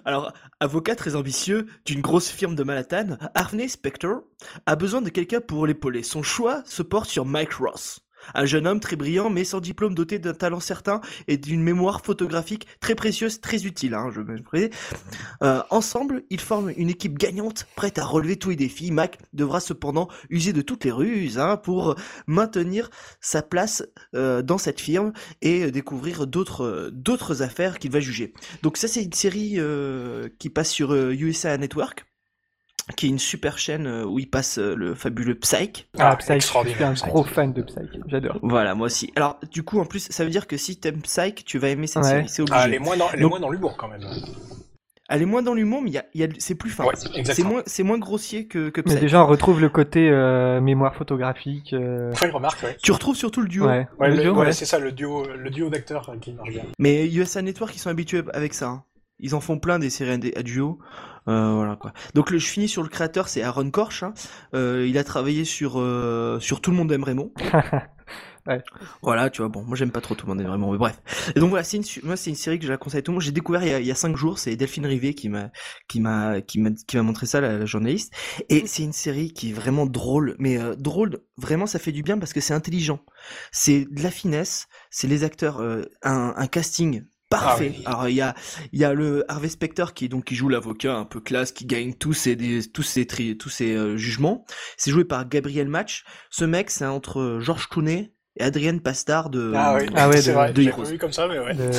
Alors, 0.05 0.35
avocat 0.61 0.97
très 0.97 1.17
ambitieux 1.17 1.67
d'une 1.87 2.03
grosse 2.03 2.29
firme 2.29 2.55
de 2.55 2.63
Manhattan, 2.63 3.17
Harvey 3.35 3.69
Specter 3.69 4.15
a 4.67 4.77
besoin 4.77 5.01
de 5.01 5.09
quelqu'un 5.09 5.41
pour 5.41 5.67
l'épauler. 5.67 6.03
Son 6.03 6.23
choix 6.23 6.63
se 6.67 6.83
porte 6.83 7.09
sur 7.09 7.25
Mike 7.25 7.55
Ross. 7.55 8.02
Un 8.35 8.47
jeune 8.47 8.67
homme 8.67 8.81
très 8.81 8.97
brillant, 8.97 9.31
mais 9.31 9.45
sans 9.45 9.61
diplôme, 9.61 9.95
doté 9.95 10.19
d'un 10.19 10.35
talent 10.35 10.61
certain 10.61 11.01
et 11.29 11.37
d'une 11.37 11.63
mémoire 11.63 12.03
photographique 12.03 12.67
très 12.81 12.95
précieuse, 12.95 13.41
très 13.41 13.65
utile. 13.67 13.95
Hein. 13.95 14.11
Euh, 15.43 15.63
ensemble, 15.71 16.25
ils 16.31 16.41
forment 16.41 16.73
une 16.77 16.91
équipe 16.91 17.19
gagnante, 17.19 17.67
prête 17.77 17.99
à 17.99 18.05
relever 18.05 18.37
tous 18.37 18.51
les 18.51 18.57
défis. 18.57 18.91
Mac 18.91 19.19
devra 19.33 19.61
cependant 19.61 20.09
user 20.31 20.53
de 20.53 20.63
toutes 20.63 20.85
les 20.85 20.93
ruses 20.93 21.39
hein, 21.39 21.57
pour 21.57 21.97
maintenir 22.27 22.91
sa 23.21 23.43
place 23.43 23.85
euh, 24.15 24.43
dans 24.43 24.59
cette 24.59 24.81
firme 24.81 25.13
et 25.41 25.71
découvrir 25.71 26.27
d'autres 26.27 26.91
d'autres 26.93 27.43
affaires 27.43 27.79
qu'il 27.79 27.91
va 27.91 28.01
juger. 28.01 28.33
Donc 28.63 28.77
ça 28.77 28.89
c'est 28.89 29.03
une 29.03 29.13
série 29.13 29.55
euh, 29.57 30.29
qui 30.39 30.51
passe 30.51 30.71
sur 30.71 30.95
USA 30.95 31.57
Network, 31.57 32.05
qui 32.97 33.07
est 33.07 33.09
une 33.11 33.19
super 33.19 33.59
chaîne 33.59 33.87
euh, 33.87 34.05
où 34.05 34.19
il 34.19 34.29
passe 34.29 34.59
euh, 34.59 34.75
le 34.75 34.95
fabuleux 34.95 35.35
Psych. 35.37 35.89
ah, 35.99 36.11
Ah, 36.13 36.17
Psyche, 36.17 36.35
je 36.43 36.47
suis 36.71 36.85
un 36.85 36.93
Psyche. 36.95 37.09
gros 37.09 37.25
fan 37.25 37.53
de 37.53 37.63
Psyche, 37.63 37.91
j'adore. 38.09 38.39
Voilà, 38.43 38.75
moi 38.75 38.87
aussi. 38.87 39.13
Alors 39.17 39.39
du 39.51 39.63
coup 39.63 39.79
en 39.81 39.85
plus 39.85 40.09
ça 40.11 40.25
veut 40.25 40.31
dire 40.31 40.47
que 40.47 40.57
si 40.57 40.77
t'aimes 40.79 41.01
Psych, 41.03 41.45
tu 41.45 41.59
vas 41.59 41.69
aimer 41.69 41.87
cette 41.87 42.03
Ouais. 42.03 42.09
série, 42.09 42.29
c'est 42.29 42.43
obligé. 42.43 42.59
Ah, 42.59 42.65
elle 42.67 42.75
est 42.75 42.79
moins 42.79 42.97
dans, 42.97 43.09
elle 43.13 43.19
est 43.21 43.23
Donc- 43.23 43.31
moins 43.31 43.41
dans 43.41 43.51
l'humour 43.51 43.77
quand 43.77 43.89
même. 43.89 44.03
Elle 45.09 45.21
est 45.23 45.27
moins 45.27 45.43
dans 45.43 45.53
l'humour, 45.53 45.83
mais 45.83 45.91
il 45.91 45.95
y 45.95 45.99
a, 45.99 46.05
il 46.15 46.21
y 46.23 46.25
a- 46.25 46.29
c'est 46.39 46.55
plus 46.55 46.71
fin. 46.71 46.85
Ouais, 46.85 46.95
c'est 46.97 47.15
exactement. 47.15 47.51
moins, 47.51 47.63
c'est 47.67 47.83
moins 47.83 47.99
grossier 47.99 48.47
que, 48.47 48.71
que 48.71 48.81
Mais 48.87 48.97
déjà 48.97 49.23
on 49.23 49.27
retrouve 49.27 49.61
le 49.61 49.69
côté 49.69 50.09
euh, 50.09 50.61
mémoire 50.61 50.95
photographique. 50.95 51.75
euh, 51.75 52.13
Faut 52.15 52.25
une 52.25 52.31
remarque, 52.33 52.63
ouais. 52.63 52.77
Tu 52.83 52.93
retrouves 52.93 53.17
surtout 53.17 53.43
le 53.43 53.49
duo, 53.49 53.67
Ouais, 53.67 53.87
Ouais, 53.99 54.09
Le 54.09 54.17
le- 54.17 54.23
duo, 54.23 54.33
ouais, 54.35 54.47
ouais. 54.47 54.53
c'est 54.53 54.65
ça, 54.65 54.79
le 54.79 54.91
duo, 54.93 55.27
le 55.37 55.51
duo 55.51 55.69
d'acteurs 55.69 56.11
qui 56.21 56.33
marche 56.33 56.49
bien. 56.51 56.63
mais 56.79 57.07
USA 57.13 57.43
Network 57.43 57.75
ils 57.75 57.79
sont 57.79 57.91
habitués 57.91 58.23
avec 58.33 58.55
ça. 58.55 58.69
hein. 58.69 58.85
Ils 59.19 59.35
en 59.35 59.41
font 59.41 59.59
plein 59.59 59.79
des 59.79 59.91
séries 59.91 60.33
à 60.35 60.43
duo. 60.43 60.79
Euh, 61.29 61.53
voilà 61.55 61.77
quoi. 61.77 61.93
Donc 62.15 62.31
le, 62.31 62.39
je 62.39 62.47
finis 62.47 62.69
sur 62.69 62.83
le 62.83 62.89
créateur, 62.89 63.29
c'est 63.29 63.43
Aaron 63.43 63.71
Korch. 63.71 64.03
hein. 64.03 64.13
Euh, 64.55 64.87
il 64.89 64.99
a 64.99 65.05
travaillé 65.05 65.45
sur 65.45 65.79
euh, 65.81 66.41
sur 66.41 66.61
Tout 66.61 66.71
le 66.71 66.77
monde 66.77 66.91
aime 66.93 67.05
Raymond. 67.05 67.33
Voilà, 69.03 69.31
tu 69.31 69.43
vois, 69.43 69.49
bon, 69.49 69.63
moi 69.63 69.77
j'aime 69.77 69.91
pas 69.93 70.01
trop 70.01 70.15
tout 70.15 70.27
le 70.27 70.33
monde 70.35 70.41
aime 70.41 70.51
Raymond, 70.51 70.73
mais 70.73 70.79
bref. 70.79 71.01
Et 71.37 71.41
donc 71.41 71.51
voilà, 71.51 71.65
c'est 71.65 71.77
une, 71.77 71.85
moi 72.05 72.17
c'est 72.17 72.31
une 72.31 72.37
série 72.37 72.59
que 72.59 72.65
je 72.67 72.71
la 72.71 72.77
conseille 72.77 72.99
à 73.01 73.03
tout 73.03 73.11
le 73.11 73.15
monde. 73.17 73.23
J'ai 73.23 73.33
découvert 73.33 73.63
il 73.63 73.69
y 73.71 73.73
a, 73.73 73.81
il 73.81 73.87
y 73.87 73.91
a 73.91 73.95
cinq 73.95 74.17
jours, 74.17 74.39
c'est 74.39 74.57
Delphine 74.57 74.87
Rivet 74.87 75.15
qui 75.15 75.29
m'a 75.29 75.51
qui 75.89 76.01
m'a 76.01 76.41
qui 76.41 76.59
m'a 76.61 76.71
qui 76.87 76.97
m'a 76.97 77.03
montré 77.03 77.27
ça, 77.27 77.41
la, 77.41 77.59
la 77.59 77.67
journaliste. 77.67 78.13
Et 78.49 78.67
c'est 78.67 78.83
une 78.83 78.93
série 78.93 79.33
qui 79.33 79.51
est 79.51 79.53
vraiment 79.53 79.87
drôle, 79.87 80.37
mais 80.39 80.59
drôle, 80.77 81.21
vraiment 81.37 81.67
ça 81.67 81.79
fait 81.79 81.93
du 81.93 82.03
bien 82.03 82.19
parce 82.19 82.33
que 82.33 82.41
c'est 82.41 82.55
intelligent. 82.55 83.01
C'est 83.53 83.87
de 83.91 84.03
la 84.03 84.11
finesse, 84.11 84.67
c'est 84.91 85.07
les 85.09 85.25
acteurs, 85.25 85.61
un, 86.03 86.35
un 86.37 86.47
casting 86.47 87.05
parfait. 87.41 87.73
Ah 87.75 87.79
oui. 87.79 87.83
Alors 87.87 88.09
il 88.09 88.15
y 88.15 88.21
a 88.21 88.35
il 88.73 88.79
y 88.81 88.85
a 88.85 88.95
le 88.95 89.25
Harvey 89.31 89.49
Specter 89.49 89.87
qui 89.95 90.09
donc 90.09 90.25
qui 90.25 90.35
joue 90.35 90.49
l'avocat 90.49 90.95
un 90.95 91.05
peu 91.05 91.21
classe, 91.21 91.53
qui 91.53 91.67
gagne 91.67 91.95
tous 91.95 92.13
ses 92.13 92.37
des- 92.37 92.63
tous 92.71 92.83
ses 92.83 93.07
tri- 93.07 93.37
tous 93.37 93.49
ses 93.49 93.75
euh, 93.75 93.97
jugements. 93.97 94.45
C'est 94.77 94.91
joué 94.91 95.05
par 95.05 95.29
Gabriel 95.29 95.69
Match. 95.69 96.05
Ce 96.31 96.45
mec, 96.45 96.71
c'est 96.71 96.85
entre 96.87 97.39
Georges 97.41 97.69
Clooney 97.69 98.13
et 98.37 98.43
Adrienne 98.43 98.81
Pastard 98.81 99.29
de 99.31 99.53
Ah 99.55 99.77
oui, 99.79 99.87
Ah 99.95 100.09
ouais, 100.09 100.23
c'est 100.23 100.33
vrai, 100.33 100.53
de 100.53 100.71
pas 100.71 100.83
vu 100.85 100.99
comme 100.99 101.13
ça, 101.13 101.29
mais 101.29 101.39
ouais. 101.39 101.55
de- 101.55 101.71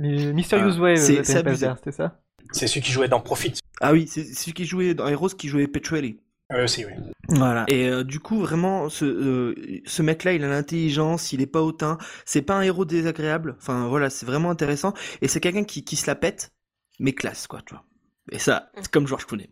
les 0.00 0.32
Mysterious 0.32 0.74
Ah, 0.76 0.80
Way, 0.80 0.96
c'est- 0.96 1.24
ça? 1.24 2.20
C'est 2.52 2.66
celui 2.66 2.82
qui 2.82 2.92
jouait 2.92 3.08
dans 3.08 3.20
Profit. 3.20 3.54
Ah 3.80 3.92
oui, 3.92 4.06
c'est 4.08 4.24
c'est 4.24 4.34
celui 4.34 4.52
qui 4.52 4.64
jouait 4.64 4.94
dans 4.94 5.08
Heroes 5.08 5.30
qui 5.30 5.48
jouait 5.48 5.66
Petrelli. 5.66 6.20
Euh, 6.52 6.64
aussi, 6.64 6.84
oui. 6.84 6.92
Voilà. 7.28 7.64
Et 7.68 7.88
euh, 7.88 8.04
du 8.04 8.20
coup, 8.20 8.38
vraiment, 8.38 8.88
ce, 8.88 9.04
euh, 9.04 9.54
ce 9.86 10.02
mec-là, 10.02 10.34
il 10.34 10.44
a 10.44 10.48
l'intelligence, 10.48 11.32
il 11.32 11.40
est 11.40 11.46
pas 11.46 11.62
hautain. 11.62 11.98
C'est 12.26 12.42
pas 12.42 12.54
un 12.54 12.62
héros 12.62 12.84
désagréable. 12.84 13.56
Enfin, 13.58 13.88
voilà, 13.88 14.10
c'est 14.10 14.26
vraiment 14.26 14.50
intéressant. 14.50 14.92
Et 15.22 15.28
c'est 15.28 15.40
quelqu'un 15.40 15.64
qui, 15.64 15.84
qui 15.84 15.96
se 15.96 16.06
la 16.06 16.14
pète, 16.14 16.52
mais 16.98 17.12
classe, 17.12 17.46
quoi, 17.46 17.60
tu 17.64 17.74
vois. 17.74 17.84
Et 18.30 18.38
ça, 18.38 18.70
c'est 18.76 18.90
comme 18.90 19.06
Georges 19.06 19.26
Clooney. 19.26 19.50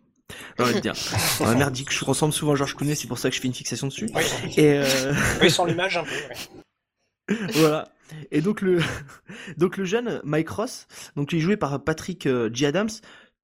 J'ai 0.58 0.64
envie 0.64 0.74
de 0.74 0.80
dire. 0.80 0.94
Ouais, 1.40 1.54
merdique, 1.56 1.92
je 1.92 2.04
ressemble 2.04 2.32
souvent 2.32 2.52
à 2.52 2.56
Georges 2.56 2.76
Clooney, 2.76 2.94
c'est 2.94 3.08
pour 3.08 3.18
ça 3.18 3.28
que 3.30 3.36
je 3.36 3.40
fais 3.40 3.48
une 3.48 3.54
fixation 3.54 3.86
dessus. 3.88 4.08
Oui, 4.14 4.22
Et 4.56 4.78
euh, 4.78 5.14
oui 5.40 5.50
sans 5.50 5.64
l'image 5.64 5.96
un 5.96 6.04
peu. 6.04 6.10
ouais. 6.10 7.36
voilà. 7.54 7.88
Et 8.30 8.40
donc 8.42 8.60
le 8.60 8.80
donc 9.56 9.76
le 9.78 9.84
jeune 9.84 10.20
Mike 10.22 10.50
Ross, 10.50 10.86
donc 11.16 11.32
il 11.32 11.38
est 11.38 11.40
joué 11.40 11.56
par 11.56 11.82
Patrick 11.82 12.26
euh, 12.26 12.50
G. 12.52 12.66
Adams, 12.66 12.90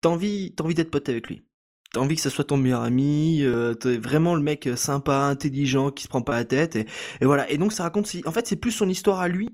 t'as 0.00 0.11
envie 0.11 0.52
t'as 0.55 0.64
envie 0.64 0.75
d'être 0.75 0.90
pote 0.90 1.09
avec 1.09 1.28
lui. 1.28 1.43
T'as 1.92 2.00
envie 2.00 2.16
que 2.16 2.21
ça 2.21 2.30
soit 2.30 2.45
ton 2.45 2.57
meilleur 2.59 2.83
ami, 2.83 3.42
euh, 3.42 3.75
t'es 3.75 3.97
vraiment 3.97 4.35
le 4.35 4.42
mec 4.42 4.68
sympa, 4.76 5.16
intelligent, 5.23 5.90
qui 5.90 6.04
se 6.04 6.09
prend 6.09 6.21
pas 6.23 6.37
la 6.37 6.45
tête 6.45 6.76
et, 6.76 6.87
voilà. 7.23 7.50
Et 7.50 7.57
donc 7.59 7.73
ça 7.73 7.83
raconte 7.85 8.07
si- 8.07 8.23
en 8.26 8.33
fait 8.33 8.47
c'est 8.47 8.57
plus 8.57 8.73
son 8.73 8.88
histoire 8.88 9.21
à 9.21 9.28
lui 9.28 9.50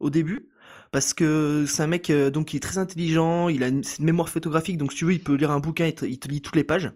au 0.00 0.10
début 0.10 0.48
parce 0.92 1.14
que 1.14 1.64
c'est 1.66 1.82
un 1.82 1.86
mec 1.86 2.10
euh, 2.10 2.30
donc 2.30 2.46
qui 2.48 2.56
est 2.56 2.60
très 2.60 2.78
intelligent, 2.78 3.48
il 3.48 3.62
a 3.62 3.68
une 3.68 3.82
mémoire 4.00 4.28
photographique 4.28 4.78
donc 4.78 4.92
si 4.92 4.98
tu 4.98 5.04
veux 5.04 5.12
il 5.12 5.22
peut 5.22 5.34
lire 5.34 5.50
un 5.52 5.60
bouquin, 5.60 5.86
il 5.86 5.94
te, 5.94 6.04
il 6.06 6.18
te 6.18 6.28
lit 6.28 6.42
toutes 6.42 6.56
les 6.56 6.64
pages. 6.64 6.92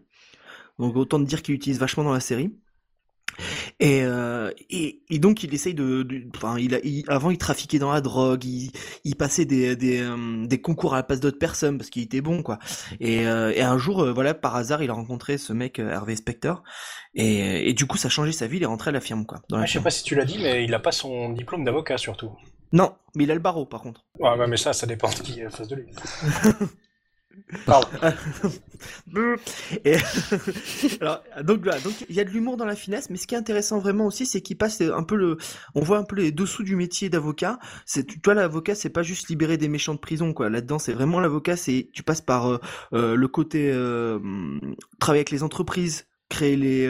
Donc 0.79 0.97
autant 0.97 1.19
te 1.21 1.25
dire 1.29 1.43
qu'il 1.43 1.55
utilise 1.55 1.79
vachement 1.79 2.05
dans 2.05 2.13
la 2.13 2.21
série. 2.21 2.55
Et, 3.81 4.03
euh, 4.05 4.51
et, 4.71 5.03
et 5.11 5.19
donc 5.19 5.43
il 5.43 5.53
essaye 5.55 5.75
de, 5.75 6.03
de- 6.03 6.23
enfin 6.37 6.59
il, 6.59 6.75
a, 6.75 6.79
il- 6.85 7.05
avant 7.09 7.31
il 7.31 7.39
trafiquait 7.39 7.79
dans 7.79 7.93
la 7.93 8.01
drogue, 8.01 8.45
il, 8.45 8.71
il 9.05 9.17
passait 9.17 9.45
des 9.45 9.77
des, 9.77 10.01
euh, 10.01 10.47
des 10.47 10.61
concours 10.61 10.95
à 10.95 10.99
la 10.99 11.03
place 11.03 11.21
d'autres 11.21 11.39
personnes 11.39 11.79
parce 11.79 11.91
qu'il 11.91 12.03
était 12.03 12.21
bon 12.21 12.43
quoi. 12.43 12.59
Et, 13.01 13.27
euh, 13.27 13.53
et 13.55 13.63
un 13.63 13.79
jour 13.79 14.13
voilà 14.13 14.35
par 14.35 14.57
hasard 14.57 14.83
il 14.83 14.91
a 14.91 14.95
rencontré 14.95 15.39
ce 15.39 15.53
mec 15.53 15.79
Hervé 15.79 16.17
Specter 16.17 16.55
et, 17.15 17.69
et 17.69 17.73
du 17.73 17.87
coup 17.87 17.97
ça 17.97 18.07
a 18.07 18.11
changé 18.11 18.33
sa 18.33 18.47
vie, 18.47 18.59
il 18.59 18.63
est 18.63 18.67
rentré 18.67 18.91
à 18.91 18.93
la 18.93 19.01
firme 19.01 19.25
quoi. 19.27 19.41
Dans 19.49 19.57
la 19.57 19.63
Ah, 19.63 19.67
je 19.67 19.73
sais 19.75 19.81
pas 19.83 19.91
si 19.91 20.03
tu 20.05 20.15
l'as 20.15 20.25
dit, 20.25 20.39
mais 20.39 20.65
il 20.65 20.73
a 20.75 20.79
pas 20.79 20.93
son 20.93 21.31
diplôme 21.31 21.65
d'avocat 21.65 21.99
surtout. 21.99 22.31
Non, 22.73 22.93
mais 23.17 23.25
il 23.25 23.31
a 23.31 23.35
le 23.35 23.41
barreau 23.41 23.67
par 23.67 23.81
contre. 23.83 24.05
Ouais, 24.19 24.47
mais 24.47 24.57
ça, 24.57 24.73
ça 24.73 24.87
dépend 24.87 25.09
de 25.09 25.15
qui 25.15 25.41
est 25.41 25.51
face 25.51 25.67
de 25.69 25.75
lui. 25.77 25.87
Et 29.85 29.97
donc 31.43 31.63
voilà, 31.63 31.81
donc 31.81 31.95
il 32.09 32.15
y 32.15 32.21
a 32.21 32.25
de 32.25 32.31
l'humour 32.31 32.57
dans 32.57 32.65
la 32.65 32.77
finesse, 32.77 33.11
mais 33.11 33.17
ce 33.17 33.27
qui 33.27 33.35
est 33.35 33.39
intéressant 33.39 33.79
vraiment 33.79 34.07
aussi, 34.07 34.27
c'est 34.27 34.41
qu'il 34.41 34.57
passe 34.57 34.81
un 34.81 35.03
peu 35.03 35.17
le, 35.17 35.37
on 35.75 35.81
voit 35.81 35.99
un 35.99 36.05
peu 36.05 36.17
les 36.17 36.33
dessous 36.33 36.63
du 36.63 36.77
métier 36.77 37.09
d'avocat. 37.09 37.59
C'est 37.87 38.07
tu 38.07 38.21
vois 38.25 38.35
l'avocat, 38.35 38.75
c'est 38.75 38.91
pas 38.91 39.03
juste 39.03 39.29
libérer 39.29 39.57
des 39.57 39.69
méchants 39.69 39.95
de 39.95 39.99
prison 39.99 40.33
quoi. 40.33 40.51
Là-dedans, 40.51 40.79
c'est 40.79 40.93
vraiment 40.93 41.21
l'avocat, 41.21 41.57
c'est 41.57 41.91
tu 41.93 42.03
passes 42.03 42.21
par 42.21 42.49
euh, 42.49 42.59
euh, 42.93 43.17
le 43.17 43.29
côté 43.29 43.71
euh, 43.73 44.19
travailler 44.99 45.21
avec 45.21 45.31
les 45.31 45.43
entreprises 45.43 46.07
créer 46.29 46.55
les 46.55 46.89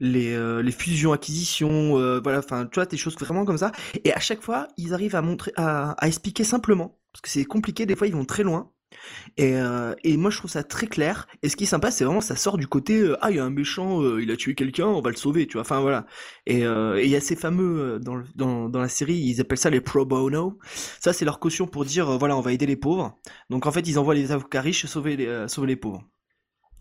les, 0.00 0.72
fusions 0.72 1.12
acquisitions 1.12 2.20
voilà. 2.22 2.38
Enfin 2.38 2.66
tu 2.66 2.76
vois 2.76 2.86
des 2.86 2.96
choses 2.96 3.16
vraiment 3.18 3.44
comme 3.44 3.58
ça. 3.58 3.72
Et 4.04 4.12
à 4.14 4.20
chaque 4.20 4.42
fois 4.42 4.68
ils 4.78 4.94
arrivent 4.94 5.16
à 5.16 5.22
montrer 5.22 5.52
à 5.56 5.94
expliquer 6.06 6.44
simplement. 6.44 6.98
Parce 7.12 7.20
que 7.20 7.28
c'est 7.28 7.44
compliqué 7.44 7.84
des 7.84 7.96
fois 7.96 8.06
ils 8.06 8.14
vont 8.14 8.24
très 8.24 8.44
loin 8.44 8.72
et, 9.36 9.54
euh, 9.56 9.94
et 10.04 10.16
moi 10.16 10.30
je 10.30 10.38
trouve 10.38 10.50
ça 10.50 10.62
très 10.64 10.86
clair. 10.86 11.26
Et 11.42 11.48
ce 11.48 11.56
qui 11.56 11.64
est 11.64 11.66
sympa, 11.66 11.90
c'est 11.90 12.04
vraiment 12.04 12.20
ça 12.20 12.36
sort 12.36 12.58
du 12.58 12.66
côté 12.66 13.00
euh, 13.00 13.16
ah 13.20 13.30
il 13.30 13.36
y 13.36 13.40
a 13.40 13.44
un 13.44 13.50
méchant, 13.50 14.02
euh, 14.02 14.22
il 14.22 14.30
a 14.30 14.36
tué 14.36 14.54
quelqu'un, 14.54 14.86
on 14.86 15.00
va 15.00 15.10
le 15.10 15.16
sauver, 15.16 15.46
tu 15.46 15.54
vois. 15.54 15.62
Enfin 15.62 15.80
voilà. 15.80 16.06
Et 16.46 16.60
il 16.60 17.08
y 17.08 17.16
a 17.16 17.20
ces 17.20 17.36
fameux 17.36 17.98
dans, 18.00 18.14
le- 18.16 18.24
dans 18.34 18.68
dans 18.68 18.80
la 18.80 18.88
série, 18.88 19.16
ils 19.16 19.40
appellent 19.40 19.58
ça 19.58 19.70
les 19.70 19.80
pro 19.80 20.04
bono. 20.04 20.58
Ça 21.00 21.12
c'est 21.12 21.24
leur 21.24 21.38
caution 21.40 21.66
pour 21.66 21.84
dire 21.84 22.18
voilà 22.18 22.36
on 22.36 22.40
va 22.40 22.52
aider 22.52 22.66
les 22.66 22.76
pauvres. 22.76 23.16
Donc 23.50 23.66
en 23.66 23.72
fait 23.72 23.86
ils 23.88 23.98
envoient 23.98 24.14
les 24.14 24.32
avocats 24.32 24.60
riches 24.62 24.86
sauver 24.86 25.16
les 25.16 25.48
sauver 25.48 25.68
les 25.68 25.76
pauvres. 25.76 26.02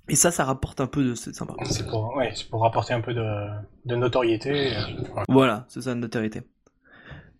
Et 0.10 0.16
ça 0.16 0.32
ça 0.32 0.46
rapporte 0.46 0.80
un 0.80 0.88
peu 0.88 1.04
de 1.04 1.16
c'est 1.16 1.36
sympa. 1.36 1.54
C'est 1.66 1.86
pour, 1.88 2.16
ouais, 2.16 2.32
c'est 2.34 2.48
pour 2.50 2.62
rapporter 2.62 2.94
un 2.94 3.02
peu 3.02 3.14
de, 3.14 3.26
de 3.86 3.96
notoriété. 3.96 4.72
voilà. 5.28 5.66
C'est 5.68 5.82
ça 5.82 5.92
une 5.92 6.00
notoriété. 6.00 6.44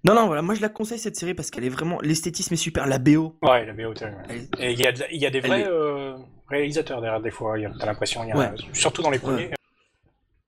Non 0.04 0.14
non 0.16 0.28
voilà, 0.28 0.42
moi 0.42 0.56
je 0.56 0.62
la 0.62 0.70
conseille 0.70 1.00
cette 1.00 1.16
série 1.16 1.34
parce 1.34 1.50
qu'elle 1.52 1.64
est 1.66 1.70
vraiment 1.70 2.00
l'esthétisme 2.02 2.54
est 2.54 2.58
super, 2.58 2.86
la 2.88 3.00
BO. 3.00 3.38
Ouais, 3.42 3.66
la 3.66 3.74
BO, 3.74 3.94
elle- 4.30 4.48
Et 4.60 4.72
il 4.74 4.80
y 4.80 4.84
de 4.84 5.04
y 5.12 5.26
a 5.26 5.30
des 5.30 5.40
vrais 5.40 5.62
est- 5.62 5.68
euh, 5.68 6.16
réalisateurs 6.48 7.02
derrière 7.02 7.22
des 7.22 7.32
fois. 7.32 7.56
T'as 7.80 7.86
l'impression, 7.86 8.24
y 8.24 8.32
a, 8.32 8.38
Ouais. 8.38 8.52
surtout 8.74 9.02
dans 9.02 9.10
les 9.10 9.20
premiers. 9.20 9.52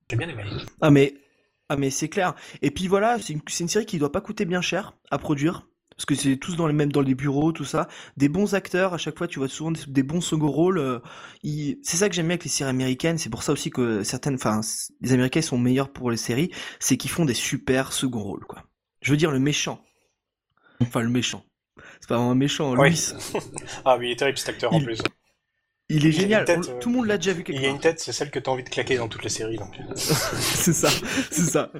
J'ai 0.09 0.17
bien 0.17 0.29
aimé. 0.29 0.43
Ah 0.81 0.91
mais 0.91 1.13
ah 1.67 1.75
mais 1.77 1.89
c'est 1.89 2.09
clair. 2.09 2.35
Et 2.61 2.71
puis 2.71 2.87
voilà, 2.87 3.17
c'est 3.19 3.33
une, 3.33 3.41
une 3.59 3.67
série 3.67 3.85
qui 3.85 3.99
doit 3.99 4.11
pas 4.11 4.21
coûter 4.21 4.45
bien 4.45 4.61
cher 4.61 4.93
à 5.11 5.17
produire. 5.17 5.65
parce 5.95 6.05
que 6.05 6.15
c'est 6.15 6.37
tous 6.37 6.55
dans 6.55 6.65
les 6.65 6.71
mêmes 6.73 6.93
dans 6.93 7.01
les 7.01 7.13
bureaux, 7.13 7.51
tout 7.51 7.65
ça. 7.65 7.89
Des 8.15 8.29
bons 8.29 8.53
acteurs, 8.55 8.93
à 8.93 8.97
chaque 8.97 9.17
fois, 9.17 9.27
tu 9.27 9.37
vois 9.39 9.49
souvent 9.49 9.71
des, 9.71 9.81
des 9.85 10.01
bons 10.03 10.21
second 10.21 10.47
rôles. 10.49 10.77
euh, 10.79 10.99
ils- 11.43 11.77
C'est 11.83 11.97
ça 11.97 12.07
que 12.07 12.15
j'aime 12.15 12.27
bien 12.27 12.35
avec 12.35 12.45
les 12.45 12.49
séries 12.49 12.69
américaines. 12.69 13.17
C'est 13.17 13.29
pour 13.29 13.43
ça 13.43 13.51
aussi 13.51 13.69
que 13.69 14.01
certaines, 14.03 14.35
enfin, 14.35 14.61
les 15.01 15.11
Américains 15.11 15.41
sont 15.41 15.57
meilleurs 15.57 15.91
pour 15.91 16.09
les 16.09 16.15
séries, 16.15 16.51
c'est 16.79 16.95
qu'ils 16.95 17.11
font 17.11 17.25
des 17.25 17.33
super 17.33 17.91
second 17.91 18.21
rôles, 18.23 18.45
quoi. 18.45 18.63
Je 19.01 19.11
veux 19.11 19.17
dire 19.17 19.31
le 19.31 19.39
méchant. 19.39 19.83
Enfin 20.81 21.01
le 21.01 21.09
méchant. 21.09 21.45
C'est 21.99 22.09
pas 22.09 22.15
vraiment 22.15 22.31
un 22.31 22.35
méchant. 22.35 22.75
Lui, 22.75 22.99
Ah 23.85 23.97
oui, 23.97 24.07
il 24.07 24.11
est 24.11 24.15
terrible 24.17 24.37
cet 24.37 24.49
acteur 24.49 24.73
en 24.73 24.81
plus. 24.81 24.99
il 25.89 26.05
est 26.05 26.09
Il 26.09 26.13
génial. 26.13 26.45
tête, 26.45 26.59
On- 26.59 26.69
euh, 26.69 26.79
Tout 26.79 26.89
le 26.89 26.95
monde 26.95 27.07
l'a 27.07 27.17
déjà 27.17 27.33
vu 27.33 27.43
quelque 27.43 27.57
Il 27.57 27.61
y 27.61 27.65
a 27.65 27.69
part. 27.69 27.75
une 27.75 27.81
tête, 27.81 27.99
c'est 27.99 28.11
celle 28.13 28.31
que 28.31 28.39
t'as 28.39 28.51
envie 28.51 28.63
de 28.63 28.69
claquer 28.69 28.97
dans 28.97 29.07
toutes 29.07 29.23
les 29.23 29.29
séries. 29.29 29.57
C'est 29.95 30.73
ça, 30.73 30.89
c'est 31.31 31.43
ça. 31.43 31.71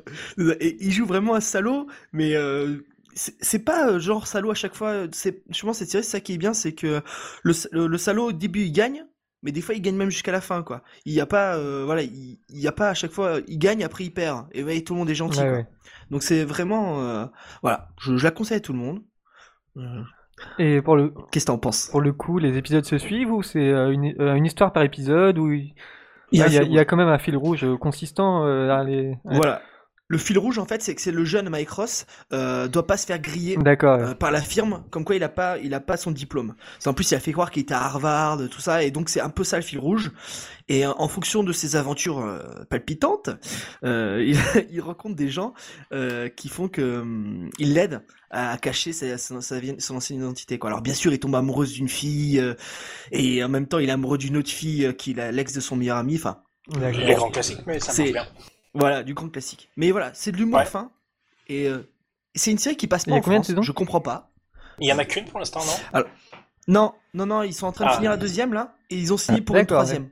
Et 0.59 0.77
il 0.79 0.91
joue 0.91 1.05
vraiment 1.05 1.35
un 1.35 1.41
salaud, 1.41 1.87
mais 2.13 2.35
euh, 2.35 2.77
c'est 3.13 3.59
pas 3.59 3.89
euh, 3.89 3.99
genre 3.99 4.27
salaud 4.27 4.51
à 4.51 4.55
chaque 4.55 4.75
fois. 4.75 5.05
Je 5.05 5.61
pense 5.61 5.77
cette 5.79 5.89
série, 5.91 6.03
c'est 6.03 6.09
ça 6.11 6.19
qui 6.21 6.33
est 6.33 6.37
bien, 6.37 6.53
c'est 6.53 6.73
que 6.73 7.01
le, 7.43 7.53
le, 7.71 7.87
le 7.87 7.97
salaud 7.97 8.27
au 8.27 8.31
début 8.31 8.61
il 8.61 8.71
gagne, 8.71 9.05
mais 9.43 9.51
des 9.51 9.61
fois 9.61 9.75
il 9.75 9.81
gagne 9.81 9.95
même 9.95 10.09
jusqu'à 10.11 10.31
la 10.31 10.41
fin, 10.41 10.63
quoi. 10.63 10.83
Il 11.05 11.13
y 11.13 11.21
a 11.21 11.25
pas, 11.25 11.55
euh, 11.57 11.83
voilà, 11.85 12.01
il, 12.03 12.39
il 12.49 12.59
y 12.59 12.67
a 12.67 12.71
pas 12.71 12.89
à 12.89 12.93
chaque 12.93 13.11
fois, 13.11 13.39
il 13.47 13.57
gagne 13.59 13.83
après 13.83 14.05
il 14.05 14.11
perd, 14.13 14.47
et 14.51 14.63
ouais, 14.63 14.81
tout 14.81 14.93
le 14.93 14.99
monde 14.99 15.09
est 15.09 15.15
gentil. 15.15 15.39
Ouais, 15.41 15.49
quoi. 15.49 15.57
ouais. 15.59 15.67
Donc 16.11 16.23
c'est 16.23 16.43
vraiment, 16.43 17.01
euh, 17.01 17.25
voilà, 17.61 17.89
je, 17.99 18.17
je 18.17 18.23
la 18.23 18.31
conseille 18.31 18.57
à 18.57 18.61
tout 18.61 18.73
le 18.73 18.79
monde. 18.79 19.01
Euh, 19.77 20.03
Et 20.59 20.81
pour 20.81 20.95
le, 20.95 21.13
Qu'est-ce 21.31 21.45
que 21.45 21.51
t'en 21.51 21.57
penses? 21.57 21.89
pour 21.89 22.01
le 22.01 22.13
coup, 22.13 22.37
les 22.39 22.57
épisodes 22.57 22.85
se 22.85 22.97
suivent 22.97 23.31
ou 23.31 23.43
c'est 23.43 23.69
une, 23.69 24.13
une 24.19 24.45
histoire 24.45 24.71
par 24.73 24.83
épisode 24.83 25.37
ou 25.37 25.51
il 25.51 25.73
Il 26.31 26.39
y 26.39 26.43
a 26.43 26.45
Ah, 26.45 26.47
un 26.47 26.49
il 26.49 26.53
y, 26.53 26.57
a, 26.57 26.61
fil 26.61 26.71
il 26.71 26.73
y 26.73 26.79
a 26.79 26.85
quand 26.85 26.97
même 26.97 27.07
un 27.07 27.19
fil 27.19 27.35
rouge 27.37 27.65
consistant 27.79 28.45
les... 28.83 29.17
Voilà. 29.23 29.61
Le 30.11 30.17
fil 30.17 30.39
rouge, 30.39 30.57
en 30.57 30.65
fait, 30.65 30.81
c'est 30.81 30.95
que 30.95 31.01
c'est 31.01 31.11
le 31.11 31.23
jeune 31.23 31.49
Mike 31.49 31.69
Ross 31.69 32.07
euh, 32.33 32.67
doit 32.67 32.87
pas 32.87 32.97
se 32.97 33.05
faire 33.05 33.19
griller 33.19 33.57
euh, 33.99 34.15
par 34.15 34.31
la 34.31 34.41
firme, 34.41 34.83
comme 34.89 35.05
quoi 35.05 35.15
il 35.15 35.23
a 35.23 35.29
pas, 35.29 35.59
il 35.59 35.71
a 35.75 35.79
pas 35.79 35.97
son 35.97 36.09
diplôme. 36.09 36.55
En 36.87 36.93
plus 36.95 37.11
il 37.11 37.15
a 37.15 37.19
fait 37.19 37.31
croire 37.31 37.51
qu'il 37.51 37.61
était 37.61 37.75
à 37.75 37.83
Harvard, 37.83 38.39
tout 38.49 38.59
ça, 38.59 38.81
et 38.83 38.89
donc 38.89 39.07
c'est 39.09 39.21
un 39.21 39.29
peu 39.29 39.43
ça 39.43 39.57
le 39.57 39.61
fil 39.61 39.77
rouge. 39.77 40.11
Et 40.67 40.83
euh, 40.85 40.91
en 40.97 41.07
fonction 41.07 41.43
de 41.43 41.53
ses 41.53 41.75
aventures 41.75 42.19
euh, 42.19 42.39
palpitantes, 42.71 43.29
euh, 43.83 44.23
il, 44.25 44.37
il 44.71 44.81
rencontre 44.81 45.15
des 45.15 45.29
gens 45.29 45.53
euh, 45.93 46.27
qui 46.27 46.49
font 46.49 46.69
que 46.69 47.01
hum, 47.01 47.51
il 47.59 47.75
l'aident 47.75 48.01
à 48.31 48.57
cacher 48.57 48.93
sa, 48.93 49.15
sa- 49.19 49.41
son 49.77 49.95
ancienne 49.95 50.19
identité. 50.19 50.57
Quoi. 50.57 50.71
Alors 50.71 50.81
bien 50.81 50.95
sûr, 50.95 51.13
il 51.13 51.19
tombe 51.19 51.35
amoureux 51.35 51.67
d'une 51.67 51.87
fille, 51.89 52.39
euh, 52.39 52.55
et 53.11 53.43
en 53.43 53.49
même 53.49 53.67
temps, 53.67 53.77
il 53.77 53.89
est 53.89 53.91
amoureux 53.91 54.17
d'une 54.17 54.37
autre 54.37 54.49
fille 54.49 54.85
euh, 54.87 54.91
qui 54.91 55.11
est 55.11 55.31
l'ex 55.31 55.53
de 55.53 55.59
son 55.59 55.75
meilleur 55.75 55.97
ami. 55.97 56.15
Enfin. 56.15 56.39
Les 56.79 57.13
grands 57.15 57.29
classiques, 57.31 57.61
mais 57.67 57.79
ça 57.79 57.91
C'est- 57.91 58.11
marche 58.11 58.13
bien. 58.13 58.27
Voilà, 58.73 59.03
du 59.03 59.13
grand 59.13 59.29
classique. 59.29 59.69
Mais 59.77 59.91
voilà, 59.91 60.11
c'est 60.13 60.31
de 60.31 60.37
l'humour 60.37 60.59
Ouais. 60.59 60.65
fin, 60.65 60.91
et 61.47 61.67
euh, 61.67 61.79
c'est 62.35 62.51
une 62.51 62.57
série 62.57 62.77
qui 62.77 62.87
passe 62.87 63.03
Il 63.05 63.09
y 63.09 63.11
pas 63.11 63.15
a 63.15 63.19
en 63.19 63.21
combien 63.21 63.39
de 63.39 63.43
France. 63.43 63.47
saisons 63.55 63.61
Je 63.61 63.71
comprends 63.71 64.01
pas. 64.01 64.31
Il 64.79 64.87
y 64.87 64.93
en 64.93 64.99
a 64.99 65.05
qu'une 65.05 65.25
pour 65.25 65.39
l'instant, 65.39 65.61
non? 65.93 66.03
Non, 66.67 66.93
non, 67.13 67.25
non, 67.25 67.43
ils 67.43 67.53
sont 67.53 67.65
en 67.67 67.71
train 67.71 67.85
de 67.85 67.89
Ah. 67.91 67.95
finir 67.95 68.11
la 68.11 68.17
deuxième 68.17 68.53
là, 68.53 68.75
et 68.89 68.95
ils 68.97 69.11
ont 69.11 69.17
signé 69.17 69.39
Ah, 69.41 69.45
pour 69.45 69.57
une 69.57 69.65
troisième. 69.65 70.09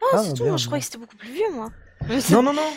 Oh, 0.00 0.06
Ah, 0.12 0.18
c'est 0.24 0.34
tout, 0.34 0.44
bien, 0.44 0.56
je 0.56 0.66
croyais 0.66 0.80
que 0.80 0.86
c'était 0.86 0.98
beaucoup 0.98 1.16
plus 1.16 1.30
vieux, 1.32 1.50
moi. 1.52 1.70
Non, 2.30 2.42
non, 2.42 2.52
non. 2.52 2.72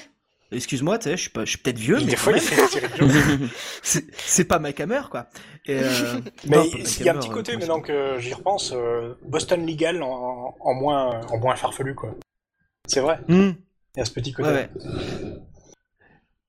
Excuse-moi, 0.51 0.99
tu 0.99 1.05
sais, 1.05 1.17
je 1.17 1.21
suis 1.21 1.29
pas, 1.31 1.43
je 1.43 1.49
suis 1.49 1.57
peut-être 1.57 1.79
vieux, 1.79 1.97
mais 1.99 2.05
Des 2.05 2.15
fois, 2.15 2.33
il 2.33 2.39
de 2.39 3.07
jeux. 3.07 3.49
c'est 3.81 4.45
pas 4.45 4.59
Mike 4.59 4.79
Hammer 4.79 5.01
quoi. 5.09 5.27
Et, 5.65 5.79
euh, 5.81 6.21
Mais 6.47 6.57
non, 6.57 6.63
il 6.65 7.03
y 7.03 7.09
a 7.09 7.13
un 7.13 7.17
petit 7.17 7.29
euh, 7.29 7.33
côté, 7.33 7.53
comment 7.53 7.59
maintenant 7.65 7.81
que 7.81 8.19
j'y 8.19 8.33
repense, 8.33 8.71
euh, 8.75 9.15
Boston 9.23 9.65
Legal 9.65 10.03
en, 10.03 10.55
en 10.59 10.73
moins, 10.75 11.21
en 11.27 11.37
moins 11.39 11.55
farfelu, 11.55 11.95
quoi. 11.95 12.15
C'est 12.87 12.99
vrai, 13.01 13.19
Hmm, 13.27 13.51
il 13.95 13.99
y 13.99 14.01
a 14.01 14.05
ce 14.05 14.11
petit 14.11 14.31
côté. 14.33 14.49
ouais, 14.49 14.53
ouais. 14.53 14.69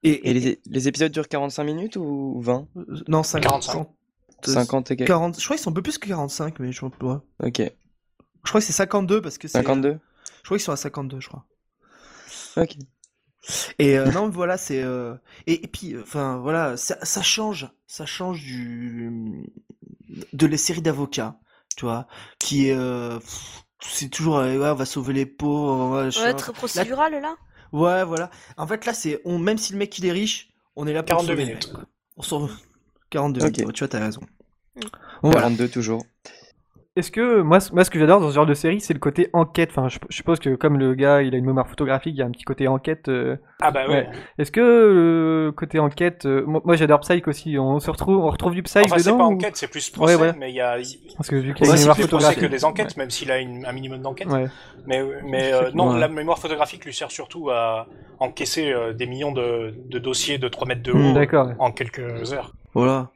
Et, 0.03 0.31
Et 0.31 0.35
les, 0.35 0.61
les 0.67 0.89
épisodes 0.89 1.11
durent 1.11 1.29
45 1.29 1.65
minutes 1.65 1.97
ou 1.97 2.41
20 2.41 2.69
euh, 2.77 2.85
non, 3.09 3.23
50, 3.23 3.43
45. 3.67 3.89
50 4.45 4.91
et 4.93 4.97
quelques 4.97 5.09
40, 5.09 5.41
je 5.41 5.45
crois 5.45 5.57
qu'ils 5.57 5.65
sont 5.65 5.71
un 5.71 5.75
peu 5.75 5.83
plus 5.83 5.99
que 5.99 6.07
45, 6.09 6.61
mais 6.61 6.71
je, 6.73 6.85
ouais. 6.85 7.17
Ok. 7.43 7.59
je 7.61 8.49
crois 8.49 8.61
que 8.61 8.67
c'est 8.67 8.73
52 8.73 9.21
parce 9.21 9.39
que 9.39 9.49
c'est. 9.49 9.59
52 9.59 9.99
Je 10.43 10.43
crois 10.45 10.59
qu'ils 10.59 10.65
sont 10.65 10.73
à 10.73 10.77
52, 10.77 11.21
je 11.21 11.29
crois. 11.29 11.45
Ok. 12.57 12.77
Et 13.79 13.97
euh, 13.99 14.11
non, 14.13 14.29
voilà, 14.29 14.57
c'est 14.59 14.83
euh, 14.83 15.15
et, 15.47 15.65
et 15.65 15.69
puis, 15.69 15.97
enfin 15.99 16.37
voilà, 16.39 16.77
ça, 16.77 16.99
ça 17.05 17.23
change, 17.23 17.69
ça 17.87 18.05
change 18.07 18.43
du 18.43 19.45
de 20.33 20.47
les 20.47 20.57
séries 20.57 20.83
d'avocats, 20.83 21.39
tu 21.77 21.85
vois, 21.85 22.07
qui 22.39 22.71
euh, 22.71 23.19
c'est 23.81 24.09
toujours, 24.09 24.39
euh, 24.39 24.59
ouais, 24.59 24.69
on 24.69 24.75
va 24.75 24.85
sauver 24.87 25.15
les 25.15 25.27
pauvres, 25.27 25.73
on 25.73 25.89
va- 25.91 26.09
Ouais, 26.09 26.35
très 26.35 26.53
procédural, 26.53 27.21
là. 27.21 27.37
Ouais, 27.73 28.05
voilà. 28.05 28.31
En 28.57 28.67
fait, 28.67 28.85
là, 28.87 28.95
c'est, 28.95 29.21
on, 29.25 29.39
même 29.39 29.59
si 29.59 29.73
le 29.73 29.79
mec 29.79 29.99
il 29.99 30.07
est 30.07 30.13
riche, 30.13 30.51
on 30.77 30.87
est 30.87 30.93
là 30.93 31.03
pour 31.03 31.07
42 31.09 31.27
sauver 31.33 31.45
le 31.45 31.49
minutes. 31.49 31.69
mec. 31.73 31.87
On 32.17 32.23
sauve 32.23 32.53
42 33.11 33.43
Ok. 33.43 33.59
minutes, 33.59 33.73
tu 33.73 33.81
vois, 33.81 33.89
t'as 33.89 34.01
raison. 34.01 34.23
Mm. 34.77 34.81
Bon, 35.23 35.31
voilà. 35.31 35.43
42 35.43 35.69
toujours. 35.69 36.07
Est-ce 36.97 37.11
que 37.11 37.43
moi, 37.43 37.59
moi, 37.75 37.85
ce 37.85 37.91
que 37.91 37.99
j'adore 37.99 38.21
dans 38.21 38.31
ce 38.31 38.35
genre 38.35 38.47
de 38.47 38.55
série, 38.55 38.81
c'est 38.81 38.95
le 38.95 38.99
côté 39.01 39.29
enquête. 39.35 39.69
Enfin, 39.71 39.89
je, 39.89 39.99
je 40.09 40.17
suppose 40.17 40.39
que 40.39 40.55
comme 40.55 40.79
le 40.79 40.95
gars, 40.95 41.21
il 41.21 41.35
a 41.35 41.39
une 41.39 41.45
mémoire 41.45 41.69
photographique, 41.69 42.15
il 42.17 42.21
y 42.21 42.23
a 42.23 42.25
un 42.27 42.31
petit 42.31 42.45
côté 42.45 42.69
enquête. 42.69 43.09
euh, 43.09 43.37
Ah 43.61 43.71
bah 43.71 43.83
ouais. 43.87 43.93
Ouais. 43.95 44.09
Est-ce 44.39 44.51
que 44.51 44.61
le 44.61 45.53
côté 45.55 45.79
enquête, 45.79 46.25
euh, 46.25 46.43
moi, 46.47 46.75
j'adore 46.77 47.01
Psych 47.01 47.29
aussi. 47.29 47.59
On 47.59 47.79
se 47.81 47.91
retrouve, 47.91 48.25
on 48.25 48.31
retrouve 48.31 48.55
du 48.55 48.63
Psych 48.63 48.85
Enfin, 48.87 48.97
c'est 48.99 49.11
dedans 49.11 49.19
pas 49.19 49.25
ou- 49.27 49.35
enquête, 49.35 49.57
c'est 49.57 49.69
plus 49.71 49.91
procès, 49.91 50.15
Ouais, 50.15 50.21
ouais. 50.29 50.33
mais 50.39 50.51
il 50.51 50.55
y 50.57 50.61
a, 50.63 50.79
Parce 51.19 51.29
que 51.29 51.37
vu 51.37 51.53
qu'il 51.53 51.67
y 51.67 51.71
a 51.71 51.75
une 51.75 51.79
mémoire 51.81 51.97
photographique. 51.99 52.41
que 52.41 52.47
des 52.47 52.65
enquêtes, 52.65 52.97
même 52.97 53.11
s'il 53.11 53.31
a 53.31 53.39
une- 53.41 53.67
un 53.67 53.73
minimum 53.73 54.01
d'enquête. 54.01 54.29
Ouais. 54.29 54.47
Mais, 54.87 55.03
mais 55.25 55.53
euh, 55.53 55.71
non, 55.75 55.93
Ouais. 55.93 55.99
la 56.01 56.09
mémoire 56.09 56.39
photographique 56.39 56.87
lui 56.87 56.95
sert 56.95 57.11
surtout 57.11 57.51
à 57.51 57.87
encaisser 58.21 58.73
euh, 58.73 58.95
des 58.95 59.07
millions 59.07 59.33
de, 59.33 59.75
de 59.91 59.99
dossiers 59.99 60.39
de 60.39 60.49
3 60.49 60.67
mètres 60.67 60.83
de 60.83 60.93
haut 60.93 60.97
Hmm, 60.97 61.13
D'accord. 61.15 61.51
en 61.59 61.73
quelques 61.73 62.33
heures. 62.33 62.53
Voilà. 62.73 63.11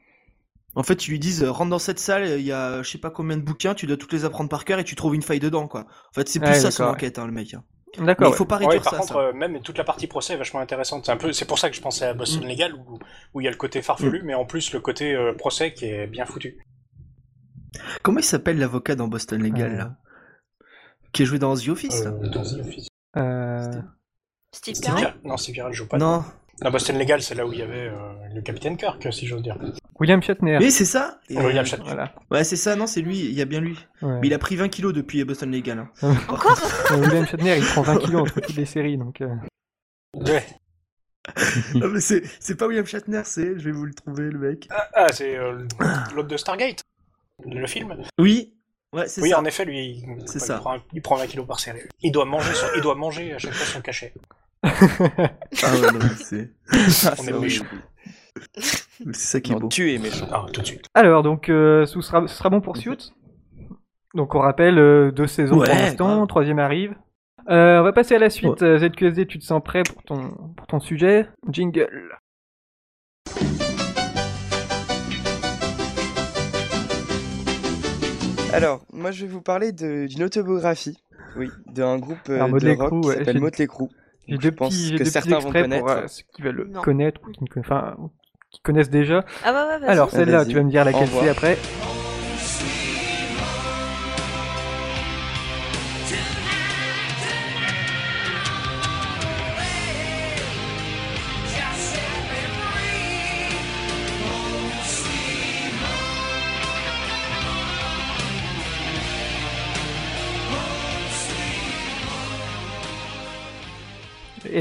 En 0.75 0.83
fait, 0.83 1.05
ils 1.07 1.11
lui 1.11 1.19
disent, 1.19 1.43
euh, 1.43 1.51
rentre 1.51 1.69
dans 1.69 1.79
cette 1.79 1.99
salle, 1.99 2.39
il 2.39 2.45
y 2.45 2.51
a 2.53 2.81
je 2.81 2.89
sais 2.89 2.97
pas 2.97 3.09
combien 3.09 3.35
de 3.37 3.41
bouquins, 3.41 3.73
tu 3.75 3.87
dois 3.87 3.97
toutes 3.97 4.13
les 4.13 4.23
apprendre 4.25 4.49
par 4.49 4.63
cœur 4.63 4.79
et 4.79 4.83
tu 4.85 4.95
trouves 4.95 5.15
une 5.15 5.21
faille 5.21 5.39
dedans, 5.41 5.67
quoi. 5.67 5.81
En 5.81 6.13
fait, 6.13 6.29
c'est 6.29 6.39
plus 6.39 6.47
Ouais, 6.49 6.59
ça 6.59 6.71
son 6.71 6.83
enquête, 6.85 7.19
hein, 7.19 7.25
le 7.25 7.33
mec. 7.33 7.53
hein. 7.53 7.63
D'accord. 7.99 8.29
il 8.29 8.35
faut 8.37 8.45
pas 8.45 8.57
Ouais, 8.57 8.67
réduire 8.67 8.83
par 8.83 8.93
ça, 8.93 8.99
contre, 8.99 9.13
ça. 9.13 9.19
euh, 9.19 9.33
même 9.33 9.61
toute 9.61 9.77
la 9.77 9.83
partie 9.83 10.07
procès 10.07 10.33
est 10.33 10.37
vachement 10.37 10.61
intéressante. 10.61 11.05
C'est 11.05 11.11
un 11.11 11.17
peu, 11.17 11.33
c'est 11.33 11.43
pour 11.43 11.59
ça 11.59 11.69
que 11.69 11.75
je 11.75 11.81
pensais 11.81 12.05
à 12.05 12.13
Boston 12.13 12.47
Legal 12.47 12.73
où, 12.73 12.97
où 13.33 13.41
il 13.41 13.43
y 13.43 13.47
a 13.47 13.51
le 13.51 13.57
côté 13.57 13.81
farfelu, 13.81 14.21
mais 14.23 14.33
en 14.33 14.45
plus 14.45 14.71
le 14.71 14.79
côté 14.79 15.13
euh, 15.13 15.33
procès 15.33 15.73
qui 15.73 15.87
est 15.87 16.07
bien 16.07 16.25
foutu. 16.25 16.57
Comment 18.01 18.19
il 18.19 18.23
s'appelle 18.23 18.57
l'avocat 18.59 18.95
dans 18.95 19.09
Boston 19.09 19.43
Legal, 19.43 19.73
Euh. 19.73 19.77
là 19.77 19.97
Qui 21.11 21.23
est 21.23 21.25
joué 21.25 21.37
dans 21.37 21.53
The 21.57 21.67
Office, 21.67 22.05
là? 22.05 22.11
Dans 22.11 22.43
The 22.43 22.59
Office. 22.61 22.87
ouais. 23.15 23.21
Euh, 23.21 23.81
Steve 24.53 24.79
Carell? 24.79 25.13
Non, 25.25 25.35
Steve 25.35 25.55
Viral 25.55 25.73
joue 25.73 25.87
pas. 25.89 25.97
Non. 25.97 26.23
La 26.61 26.69
Boston 26.69 26.97
Legal, 26.99 27.21
c'est 27.23 27.33
là 27.35 27.45
où 27.47 27.51
il 27.53 27.59
y 27.59 27.63
avait 27.63 27.87
euh, 27.89 28.13
le 28.35 28.41
capitaine 28.41 28.77
Kirk, 28.77 29.11
si 29.11 29.25
j'ose 29.25 29.41
dire. 29.41 29.57
William 29.99 30.21
Shatner. 30.21 30.57
Mais 30.59 30.69
c'est 30.69 30.85
ça 30.85 31.19
Et, 31.29 31.37
William 31.37 31.63
euh, 31.63 31.67
Shatner. 31.67 31.85
Voilà. 31.85 32.13
Ouais, 32.29 32.43
c'est 32.43 32.55
ça, 32.55 32.75
non, 32.75 32.85
c'est 32.87 33.01
lui, 33.01 33.19
il 33.19 33.33
y 33.33 33.41
a 33.41 33.45
bien 33.45 33.59
lui. 33.61 33.77
Ouais. 34.01 34.19
Mais 34.21 34.27
il 34.27 34.33
a 34.33 34.39
pris 34.39 34.55
20 34.55 34.69
kilos 34.69 34.93
depuis 34.93 35.23
Boston 35.23 35.51
Legal. 35.51 35.79
hein. 35.79 35.89
Encore 36.29 36.59
Euh, 36.91 36.97
William 36.97 37.25
Shatner, 37.25 37.57
il 37.57 37.65
prend 37.65 37.81
20 37.81 37.97
kilos 38.05 38.21
entre 38.21 38.39
toutes 38.41 38.55
les 38.55 38.65
séries, 38.65 38.97
donc. 38.97 39.21
euh, 39.21 39.33
Ouais. 40.13 40.45
Ah, 41.35 41.87
mais 41.87 41.99
c'est 42.01 42.23
c'est 42.39 42.55
pas 42.55 42.67
William 42.67 42.85
Shatner, 42.85 43.21
c'est, 43.25 43.57
je 43.57 43.63
vais 43.65 43.71
vous 43.71 43.85
le 43.85 43.93
trouver, 43.93 44.23
le 44.23 44.39
mec. 44.39 44.67
Ah, 44.71 44.87
ah, 44.93 45.07
c'est 45.13 45.37
euh, 45.37 45.65
l'autre 46.15 46.27
de 46.27 46.37
Stargate, 46.37 46.81
le 47.45 47.65
film. 47.67 47.95
Oui, 48.19 48.53
ouais, 48.93 49.07
c'est 49.07 49.21
Oui, 49.21 49.29
ça. 49.29 49.39
en 49.39 49.45
effet, 49.45 49.63
lui, 49.65 49.79
il, 50.03 50.23
C'est 50.27 50.39
il 50.39 50.41
ça. 50.45 50.57
Prend, 50.57 50.77
il 50.93 51.01
prend 51.01 51.15
20 51.17 51.27
kilos 51.27 51.45
par 51.47 51.59
série. 51.59 51.79
Il 52.01 52.11
doit 52.11 52.25
manger, 52.25 52.53
son- 52.53 52.67
il 52.75 52.81
doit 52.81 52.95
manger 52.95 53.33
à 53.33 53.37
chaque 53.37 53.53
fois 53.53 53.65
son 53.67 53.81
cachet. 53.81 54.13
Ah 54.63 54.69
ouais, 55.73 55.91
non, 55.93 55.99
c'est 56.17 56.51
Ah, 56.71 56.75
On 56.77 56.89
c'est 56.89 57.29
est 57.29 57.33
horrible. 57.33 57.39
méchant. 57.41 57.65
c'est 58.57 59.15
ça 59.15 59.41
qui 59.41 59.51
est 59.51 59.55
Non, 59.55 59.61
beau. 59.61 59.67
tu 59.69 59.91
es 59.93 59.97
méchant. 59.97 60.27
Ah, 60.31 60.45
tout 60.53 60.61
de 60.61 60.65
suite. 60.65 60.85
Alors, 60.93 61.23
donc, 61.23 61.49
euh, 61.49 61.85
ce, 61.85 61.99
sera, 62.01 62.27
ce 62.27 62.35
sera 62.35 62.49
bon 62.49 62.61
pour 62.61 62.77
Suits. 62.77 63.11
Donc, 64.13 64.35
on 64.35 64.39
rappelle 64.39 64.77
euh, 64.77 65.11
deux 65.11 65.27
saisons 65.27 65.57
Ouais, 65.57 65.67
pour 65.67 65.75
l'instant, 65.75 66.27
troisième 66.27 66.59
arrive. 66.59 66.95
Euh, 67.49 67.79
on 67.79 67.83
va 67.83 67.91
passer 67.93 68.15
à 68.15 68.19
la 68.19 68.29
suite. 68.29 68.61
Euh, 68.61 68.77
ZQSD, 68.77 69.25
tu 69.25 69.39
te 69.39 69.43
sens 69.43 69.61
prêt 69.63 69.83
pour 69.83 70.03
ton, 70.03 70.29
pour 70.55 70.67
ton 70.67 70.79
sujet? 70.79 71.27
Jingle. 71.49 72.09
Alors, 78.53 78.81
moi 78.91 79.11
je 79.11 79.25
vais 79.25 79.31
vous 79.31 79.41
parler 79.41 79.71
de- 79.71 80.07
d'une 80.07 80.23
autobiographie, 80.23 80.97
oui, 81.37 81.49
d'un 81.67 81.97
groupe 81.97 82.17
euh, 82.29 82.45
de 82.59 82.71
rock 82.75 83.01
qui 83.01 83.07
ouais, 83.07 83.15
s'appelle 83.15 83.39
Motley 83.39 83.67
Crue. 83.67 83.87
J'ai 84.27 84.33
Donc, 84.33 84.41
deux 84.41 84.49
je 84.49 84.53
pense 84.53 84.69
petits, 84.73 84.85
j'ai 84.85 84.91
que 84.93 84.97
deux 84.99 85.03
petits 85.05 85.11
certains 85.11 85.39
vont 85.39 85.51
connaître. 85.51 85.85
pour 85.85 85.89
euh, 85.91 86.07
ceux 86.07 86.23
qui 86.33 86.41
veulent 86.41 86.55
le 86.55 86.65
Non. 86.65 86.81
connaître 86.81 87.21
ou 87.27 87.31
qui, 87.31 87.43
ne 87.43 87.59
enfin, 87.59 87.97
qui 88.51 88.61
connaissent 88.61 88.89
déjà. 88.89 89.25
Ah 89.43 89.51
ouais, 89.53 89.81
ouais. 89.81 89.87
Alors, 89.87 90.09
celle-là, 90.11 90.45
tu 90.45 90.53
vas 90.53 90.63
me 90.63 90.69
dire 90.69 90.85
laquelle 90.85 91.07
c'est 91.07 91.29
après. 91.29 91.57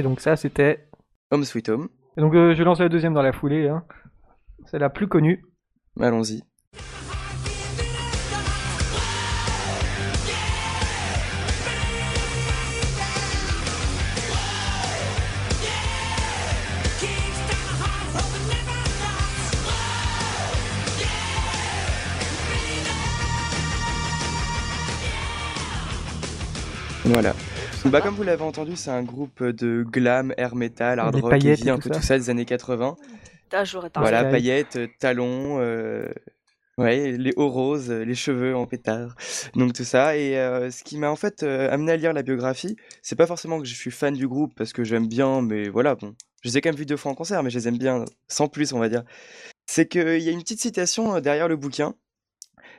Et 0.00 0.02
donc, 0.02 0.20
ça, 0.20 0.34
c'était 0.34 0.88
Home 1.30 1.44
Sweet 1.44 1.68
Home. 1.68 1.90
Et 2.16 2.22
donc 2.22 2.34
euh, 2.34 2.54
je 2.54 2.62
lance 2.62 2.80
la 2.80 2.88
deuxième 2.88 3.12
dans 3.12 3.20
la 3.20 3.34
foulée. 3.34 3.68
Hein. 3.68 3.84
C'est 4.64 4.78
la 4.78 4.88
plus 4.88 5.08
connue. 5.08 5.44
Allons-y. 6.00 6.42
Voilà. 27.04 27.34
Bah, 27.86 28.00
comme 28.00 28.14
vous 28.14 28.22
l'avez 28.22 28.42
entendu, 28.42 28.76
c'est 28.76 28.90
un 28.90 29.02
groupe 29.02 29.42
de 29.42 29.84
glam, 29.88 30.34
air 30.36 30.54
metal, 30.54 31.00
hard 31.00 31.16
rock, 31.16 31.30
paillettes 31.30 31.60
heavy, 31.60 31.68
et 31.68 31.70
un 31.72 31.78
tout 31.78 31.88
peu 31.88 31.94
ça. 31.94 32.00
tout 32.00 32.06
ça 32.06 32.18
des 32.18 32.30
années 32.30 32.44
80. 32.44 32.96
Ah, 33.52 33.64
j'aurais 33.64 33.90
pas. 33.90 34.00
Voilà, 34.00 34.24
paillettes, 34.24 34.76
euh, 34.76 34.86
talons, 35.00 35.58
euh, 35.60 36.08
ouais, 36.78 37.12
les 37.12 37.32
hauts 37.36 37.48
roses, 37.48 37.90
les 37.90 38.14
cheveux 38.14 38.54
en 38.54 38.66
pétard, 38.66 39.14
donc 39.54 39.72
tout 39.72 39.84
ça. 39.84 40.16
Et 40.16 40.38
euh, 40.38 40.70
ce 40.70 40.84
qui 40.84 40.98
m'a 40.98 41.10
en 41.10 41.16
fait 41.16 41.42
euh, 41.42 41.70
amené 41.72 41.92
à 41.92 41.96
lire 41.96 42.12
la 42.12 42.22
biographie, 42.22 42.76
c'est 43.02 43.16
pas 43.16 43.26
forcément 43.26 43.58
que 43.58 43.66
je 43.66 43.74
suis 43.74 43.90
fan 43.90 44.14
du 44.14 44.28
groupe 44.28 44.52
parce 44.56 44.72
que 44.72 44.84
j'aime 44.84 45.08
bien, 45.08 45.42
mais 45.42 45.68
voilà, 45.68 45.94
bon, 45.94 46.14
je 46.42 46.48
les 46.48 46.58
ai 46.58 46.60
quand 46.60 46.68
même 46.68 46.78
vus 46.78 46.86
deux 46.86 46.96
fois 46.96 47.12
en 47.12 47.14
concert, 47.14 47.42
mais 47.42 47.50
je 47.50 47.58
les 47.58 47.66
aime 47.68 47.78
bien, 47.78 48.04
sans 48.28 48.46
plus, 48.46 48.72
on 48.72 48.78
va 48.78 48.88
dire. 48.88 49.02
C'est 49.66 49.88
qu'il 49.88 50.20
y 50.20 50.28
a 50.28 50.32
une 50.32 50.42
petite 50.42 50.60
citation 50.60 51.18
derrière 51.20 51.48
le 51.48 51.56
bouquin. 51.56 51.94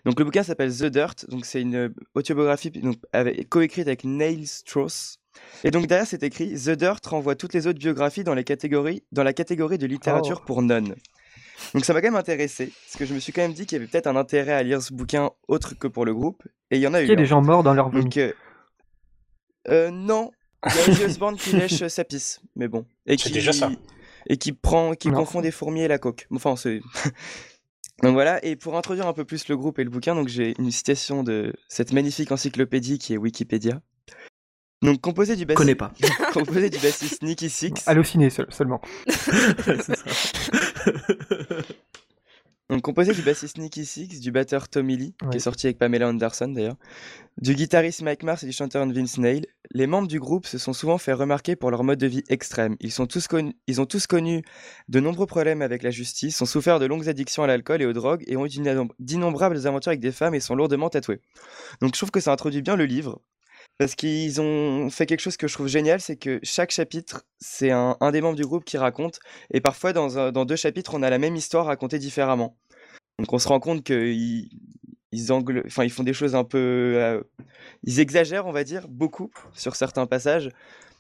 Donc 0.06 0.18
le 0.20 0.26
bouquin 0.26 0.44
s'appelle 0.44 0.72
The 0.76 0.86
Dirt, 0.86 1.26
donc 1.30 1.46
c'est 1.46 1.62
une 1.62 1.76
euh, 1.76 1.90
autobiographie 2.16 2.72
donc, 2.72 2.98
avec- 3.14 3.48
coécrite 3.50 3.88
avec 3.88 4.04
Neil 4.04 4.48
Strauss. 4.48 5.18
Et 5.64 5.72
donc 5.72 5.88
derrière 5.88 6.08
c'est 6.08 6.24
écrit 6.24 6.54
The 6.56 6.72
Dirt 6.72 7.06
renvoie 7.06 7.36
toutes 7.36 7.54
les 7.54 7.68
autres 7.68 7.80
biographies 7.80 8.24
dans, 8.24 8.34
les 8.34 8.44
catégories, 8.44 9.04
dans 9.12 9.24
la 9.24 9.34
catégorie 9.34 9.78
de 9.78 9.86
littérature 9.86 10.40
Oh. 10.42 10.46
pour 10.46 10.62
nonnes. 10.62 10.96
Donc 11.76 11.86
ça 11.86 11.94
m'a 11.94 12.02
quand 12.02 12.08
même 12.08 12.16
intéressé, 12.16 12.74
parce 12.86 12.98
que 12.98 13.06
je 13.06 13.14
me 13.14 13.20
suis 13.20 13.32
quand 13.32 13.42
même 13.44 13.54
dit 13.54 13.66
qu'il 13.68 13.76
y 13.78 13.82
avait 13.82 13.88
peut-être 13.88 14.08
un 14.08 14.16
intérêt 14.16 14.54
à 14.54 14.64
lire 14.64 14.82
ce 14.82 14.92
bouquin 14.94 15.30
autre 15.48 15.76
que 15.78 15.88
pour 15.88 16.06
le 16.06 16.14
groupe, 16.16 16.44
et 16.72 16.78
il 16.78 16.82
y 16.82 16.88
en 16.88 16.94
a 16.96 17.02
Il 17.02 17.06
eu. 17.06 17.10
y 17.10 17.12
a 17.14 17.16
des 17.16 17.22
hein. 17.22 17.26
gens 17.26 17.42
morts 17.44 17.62
dans 17.64 17.74
leur 17.76 17.90
vomi. 17.90 18.04
Donc 18.04 18.18
euh, 18.18 18.34
euh, 19.70 19.92
non, 19.92 20.32
il 20.88 21.00
y 21.00 21.04
a 21.04 21.06
Osbourne 21.06 21.38
qui 21.38 21.52
lèche 21.56 21.86
sa 21.88 22.04
pisse, 22.04 22.42
mais 22.56 22.68
bon, 22.68 22.86
et 23.06 23.12
C'est 23.12 23.18
qui 23.30 23.32
déjà 23.32 23.54
ça. 23.54 23.72
et 24.28 24.38
qui 24.38 24.54
prend, 24.54 24.94
qui 24.96 25.10
Non. 25.10 25.20
confond 25.20 25.42
des 25.42 25.52
fourmis 25.52 25.82
et 25.84 25.88
la 25.88 26.00
coque. 26.00 26.28
Enfin 26.32 26.56
c'est 26.56 26.82
Donc 28.04 28.14
voilà, 28.14 28.44
et 28.44 28.56
pour 28.56 28.78
introduire 28.78 29.08
un 29.08 29.14
peu 29.14 29.26
plus 29.26 29.48
le 29.48 29.56
groupe 29.58 29.78
et 29.80 29.84
le 29.84 29.90
bouquin, 29.90 30.16
donc 30.16 30.28
j'ai 30.28 30.54
une 30.60 30.72
citation 30.72 31.24
de 31.24 31.54
cette 31.68 31.94
magnifique 31.94 32.32
encyclopédie 32.32 32.98
qui 32.98 33.14
est 33.14 33.18
Wikipédia. 33.18 33.82
Donc 34.82 35.00
composé 35.00 35.36
du 35.36 35.46
connais 35.46 35.76
bassiste, 35.76 36.10
pas. 36.18 36.32
composé 36.34 36.72
du 36.72 36.80
bassiste 36.80 37.22
Nicky 37.22 37.50
Six, 37.52 37.74
Halluciné 37.86 38.32
seul- 38.32 38.48
seulement. 38.50 38.82
C'est 39.08 39.96
ça. 39.96 40.04
Composé 42.80 43.14
du 43.14 43.22
bassiste 43.22 43.58
Nicky 43.58 43.86
Six, 43.86 44.20
du 44.22 44.32
batteur 44.32 44.70
Tommy 44.70 44.96
Lee, 44.96 45.14
qui 45.30 45.38
est 45.38 45.42
sorti 45.42 45.68
avec 45.68 45.78
Pamela 45.78 46.08
Anderson 46.08 46.48
d'ailleurs, 46.48 46.78
du 47.42 47.54
guitariste 47.54 48.02
Mike 48.02 48.24
Mars 48.24 48.44
et 48.44 48.46
du 48.46 48.52
chanteur 48.54 48.86
Vince 48.88 49.18
Neil, 49.18 49.46
les 49.74 49.88
membres 49.88 50.08
du 50.08 50.20
groupe 50.20 50.46
se 50.46 50.58
sont 50.58 50.74
souvent 50.74 50.98
fait 50.98 51.14
remarquer 51.14 51.56
pour 51.56 51.72
leur 51.72 51.84
mode 51.84 52.00
de 52.00 52.08
vie 52.08 52.24
extrême. 52.30 52.76
Ils, 52.80 52.92
sont 52.92 53.08
tous 53.08 53.28
connus, 53.28 53.54
ils 53.68 53.82
ont 53.82 53.86
tous 53.86 54.08
connu 54.08 54.44
de 54.90 55.00
nombreux 55.00 55.26
problèmes 55.26 55.62
avec 55.62 55.84
la 55.84 55.92
justice, 55.92 56.42
ont 56.42 56.46
souffert 56.46 56.80
de 56.80 56.86
longues 56.86 57.10
addictions 57.10 57.44
à 57.44 57.48
l'alcool 57.48 57.82
et 57.82 57.86
aux 57.86 57.94
drogues 57.94 58.24
et 58.28 58.38
ont 58.38 58.46
eu 58.46 58.50
d'innom- 58.50 58.90
d'innombrables 59.00 59.68
aventures 59.68 59.90
avec 59.90 60.00
des 60.02 60.12
femmes 60.12 60.36
et 60.36 60.40
sont 60.40 60.56
lourdement 60.56 60.90
tatoués. 60.90 61.20
Donc 61.82 61.94
je 61.94 62.00
trouve 62.00 62.12
que 62.12 62.20
ça 62.20 62.32
introduit 62.32 62.62
bien 62.62 62.76
le 62.76 62.86
livre. 62.86 63.22
Parce 63.82 63.96
qu'ils 63.96 64.40
ont 64.40 64.92
fait 64.92 65.08
quelque 65.08 65.22
chose 65.22 65.38
que 65.38 65.48
je 65.48 65.56
trouve 65.56 65.68
génial, 65.68 66.00
c'est 66.00 66.16
que 66.16 66.40
chaque 66.44 66.70
chapitre, 66.70 67.26
c'est 67.40 67.72
un, 67.72 67.98
des 68.12 68.22
membres 68.22 68.36
du 68.36 68.46
groupe 68.46 68.64
qui 68.64 68.78
raconte, 68.78 69.20
et 69.52 69.60
parfois 69.60 69.92
dans, 69.92 70.46
deux 70.46 70.56
chapitres, 70.56 70.94
on 70.94 71.02
a 71.02 71.10
la 71.10 71.18
même 71.18 71.36
histoire 71.36 71.66
racontée 71.66 71.98
différemment. 71.98 72.56
Donc 73.18 73.34
on 73.34 73.40
se 73.40 73.48
rend 73.48 73.60
compte 73.60 73.84
qu'ils 73.84 74.52
font 75.90 76.04
des 76.04 76.14
choses 76.14 76.36
un 76.36 76.44
peu... 76.44 76.60
euh, 76.60 77.24
ils 77.82 78.00
exagèrent, 78.00 78.46
on 78.46 78.52
va 78.52 78.64
dire, 78.64 78.88
beaucoup 78.88 79.32
sur 79.54 79.76
certains 79.76 80.06
passages. 80.06 80.52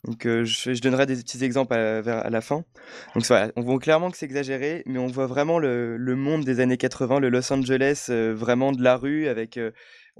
Donc 0.04 0.26
euh, 0.26 0.44
je, 0.44 0.82
donnerai 0.82 1.06
des 1.06 1.18
petits 1.18 1.44
exemples 1.44 1.76
à, 1.76 2.00
à 2.00 2.30
la 2.32 2.42
fin. 2.42 2.66
Donc 3.14 3.24
voilà, 3.28 3.52
on 3.58 3.62
voit 3.62 3.78
clairement 3.78 4.10
que 4.10 4.18
c'est 4.18 4.26
exagéré, 4.26 4.82
mais 4.88 4.98
on 4.98 5.06
voit 5.06 5.28
vraiment 5.28 5.60
le, 5.60 6.16
monde 6.16 6.46
des 6.46 6.60
années 6.60 6.78
80, 6.78 7.20
le 7.20 7.30
Los 7.30 7.54
Angeles 7.54 8.08
euh, 8.10 8.34
vraiment 8.36 8.72
de 8.72 8.82
la 8.82 8.98
rue, 8.98 9.28
avec 9.28 9.60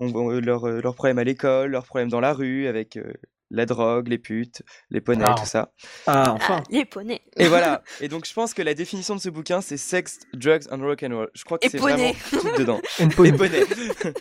on 0.02 0.08
voit 0.08 0.42
leurs 0.42 0.68
euh, 0.68 0.82
leurs 0.82 0.96
problèmes 0.96 1.20
à 1.20 1.24
l'école, 1.24 1.72
leurs 1.72 1.86
problèmes 1.86 2.10
dans 2.10 2.20
la 2.20 2.34
rue, 2.34 2.68
avec 2.68 2.98
euh, 2.98 3.14
la 3.52 3.66
drogue, 3.66 4.08
les 4.08 4.18
putes, 4.18 4.64
les 4.90 5.00
poneys, 5.02 5.26
Ah. 5.28 5.36
tout 5.38 5.46
ça. 5.46 5.72
Ah, 6.08 6.32
enfin. 6.34 6.62
Ah, 6.66 6.70
les 6.72 6.86
poneys. 6.86 7.22
Et 7.38 7.48
voilà. 7.48 7.84
Et 8.02 8.08
donc 8.08 8.26
je 8.26 8.34
pense 8.34 8.54
que 8.54 8.62
la 8.62 8.74
définition 8.74 9.16
de 9.16 9.22
ce 9.22 9.30
bouquin, 9.30 9.62
c'est 9.62 9.78
sex, 9.78 10.20
drugs 10.34 10.64
and 10.72 10.82
rock 10.82 11.04
and 11.04 11.16
roll. 11.16 11.30
Je 11.34 11.44
crois 11.44 11.60
que 11.60 11.70
c'est 11.70 11.78
vraiment 11.78 12.12
tout 12.30 12.50
dedans. 12.58 12.82
Les 13.24 13.32
poneys. 13.32 13.64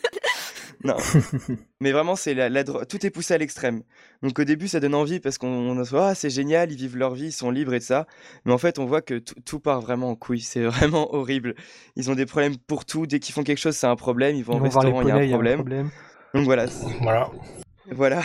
non. 0.84 0.96
Mais 1.80 1.92
vraiment, 1.92 2.16
c'est 2.16 2.34
la, 2.34 2.48
la 2.48 2.64
dro- 2.64 2.84
tout 2.84 3.04
est 3.06 3.10
poussé 3.10 3.34
à 3.34 3.38
l'extrême. 3.38 3.82
Donc 4.22 4.38
au 4.38 4.44
début, 4.44 4.68
ça 4.68 4.80
donne 4.80 4.94
envie 4.94 5.20
parce 5.20 5.38
qu'on 5.38 5.48
on 5.48 5.84
se 5.84 5.90
voit, 5.90 6.08
ah, 6.08 6.14
c'est 6.14 6.30
génial, 6.30 6.70
ils 6.72 6.76
vivent 6.76 6.96
leur 6.96 7.14
vie, 7.14 7.26
ils 7.26 7.32
sont 7.32 7.50
libres 7.50 7.74
et 7.74 7.78
de 7.78 7.84
ça. 7.84 8.06
Mais 8.44 8.52
en 8.52 8.58
fait, 8.58 8.78
on 8.78 8.86
voit 8.86 9.02
que 9.02 9.18
tout- 9.18 9.34
tout 9.44 9.60
part 9.60 9.80
vraiment 9.80 10.10
en 10.10 10.14
couille. 10.16 10.40
C'est 10.40 10.64
vraiment 10.64 11.14
horrible. 11.14 11.54
Ils 11.96 12.10
ont 12.10 12.14
des 12.14 12.26
problèmes 12.26 12.56
pour 12.56 12.84
tout. 12.84 13.06
Dès 13.06 13.18
qu'ils 13.20 13.34
font 13.34 13.42
quelque 13.44 13.58
chose, 13.58 13.76
c'est 13.76 13.86
un 13.86 13.96
problème. 13.96 14.36
Ils 14.36 14.44
vont 14.44 14.54
Ils 14.54 14.60
au 14.60 14.62
restaurant, 14.64 15.02
il 15.02 15.08
y 15.08 15.10
a 15.10 15.16
un 15.16 15.28
problème. 15.28 15.56
problème. 15.58 15.90
Donc 16.34 16.44
voilà. 16.44 16.66
Voilà. 17.00 17.30
Voilà. 17.92 18.22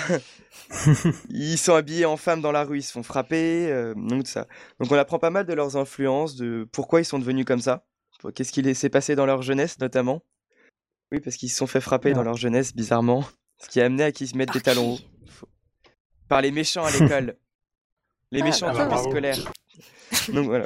ils 1.29 1.57
sont 1.57 1.73
habillés 1.73 2.05
en 2.05 2.17
femmes 2.17 2.41
dans 2.41 2.51
la 2.51 2.63
rue, 2.63 2.79
ils 2.79 2.83
se 2.83 2.91
font 2.91 3.03
frapper, 3.03 3.67
euh, 3.71 3.93
donc 3.95 4.23
tout 4.23 4.29
ça. 4.31 4.47
Donc 4.79 4.91
on 4.91 4.95
apprend 4.95 5.19
pas 5.19 5.29
mal 5.29 5.45
de 5.45 5.53
leurs 5.53 5.77
influences, 5.77 6.35
de 6.35 6.67
pourquoi 6.71 7.01
ils 7.01 7.05
sont 7.05 7.19
devenus 7.19 7.45
comme 7.45 7.61
ça, 7.61 7.83
qu'est-ce 8.35 8.51
qui 8.51 8.61
les- 8.61 8.73
s'est 8.73 8.89
passé 8.89 9.15
dans 9.15 9.25
leur 9.25 9.41
jeunesse 9.41 9.79
notamment? 9.79 10.21
Oui, 11.11 11.19
parce 11.19 11.35
qu'ils 11.37 11.49
se 11.49 11.57
sont 11.57 11.67
fait 11.67 11.81
frapper 11.81 12.13
dans 12.13 12.21
Ah. 12.21 12.25
leur 12.25 12.37
jeunesse, 12.37 12.75
bizarrement, 12.75 13.23
ce 13.61 13.69
qui 13.69 13.79
a 13.81 13.85
amené 13.85 14.03
à 14.03 14.11
qu'ils 14.11 14.27
se 14.27 14.35
mettent 14.37 14.53
des 14.53 14.59
Par 14.59 14.73
talons 14.75 14.93
hauts. 14.93 14.99
Faut- 15.27 15.47
Par 16.27 16.41
les 16.41 16.51
méchants 16.51 16.83
à 16.85 16.91
l'école. 17.21 17.37
Les 18.31 18.41
Ah, 18.41 18.45
méchants 18.45 18.67
bah, 18.67 18.73
du 18.73 18.79
bus 18.79 18.87
bravo. 18.89 19.09
scolaire. 19.11 19.37
Donc 20.33 20.45
voilà. 20.45 20.65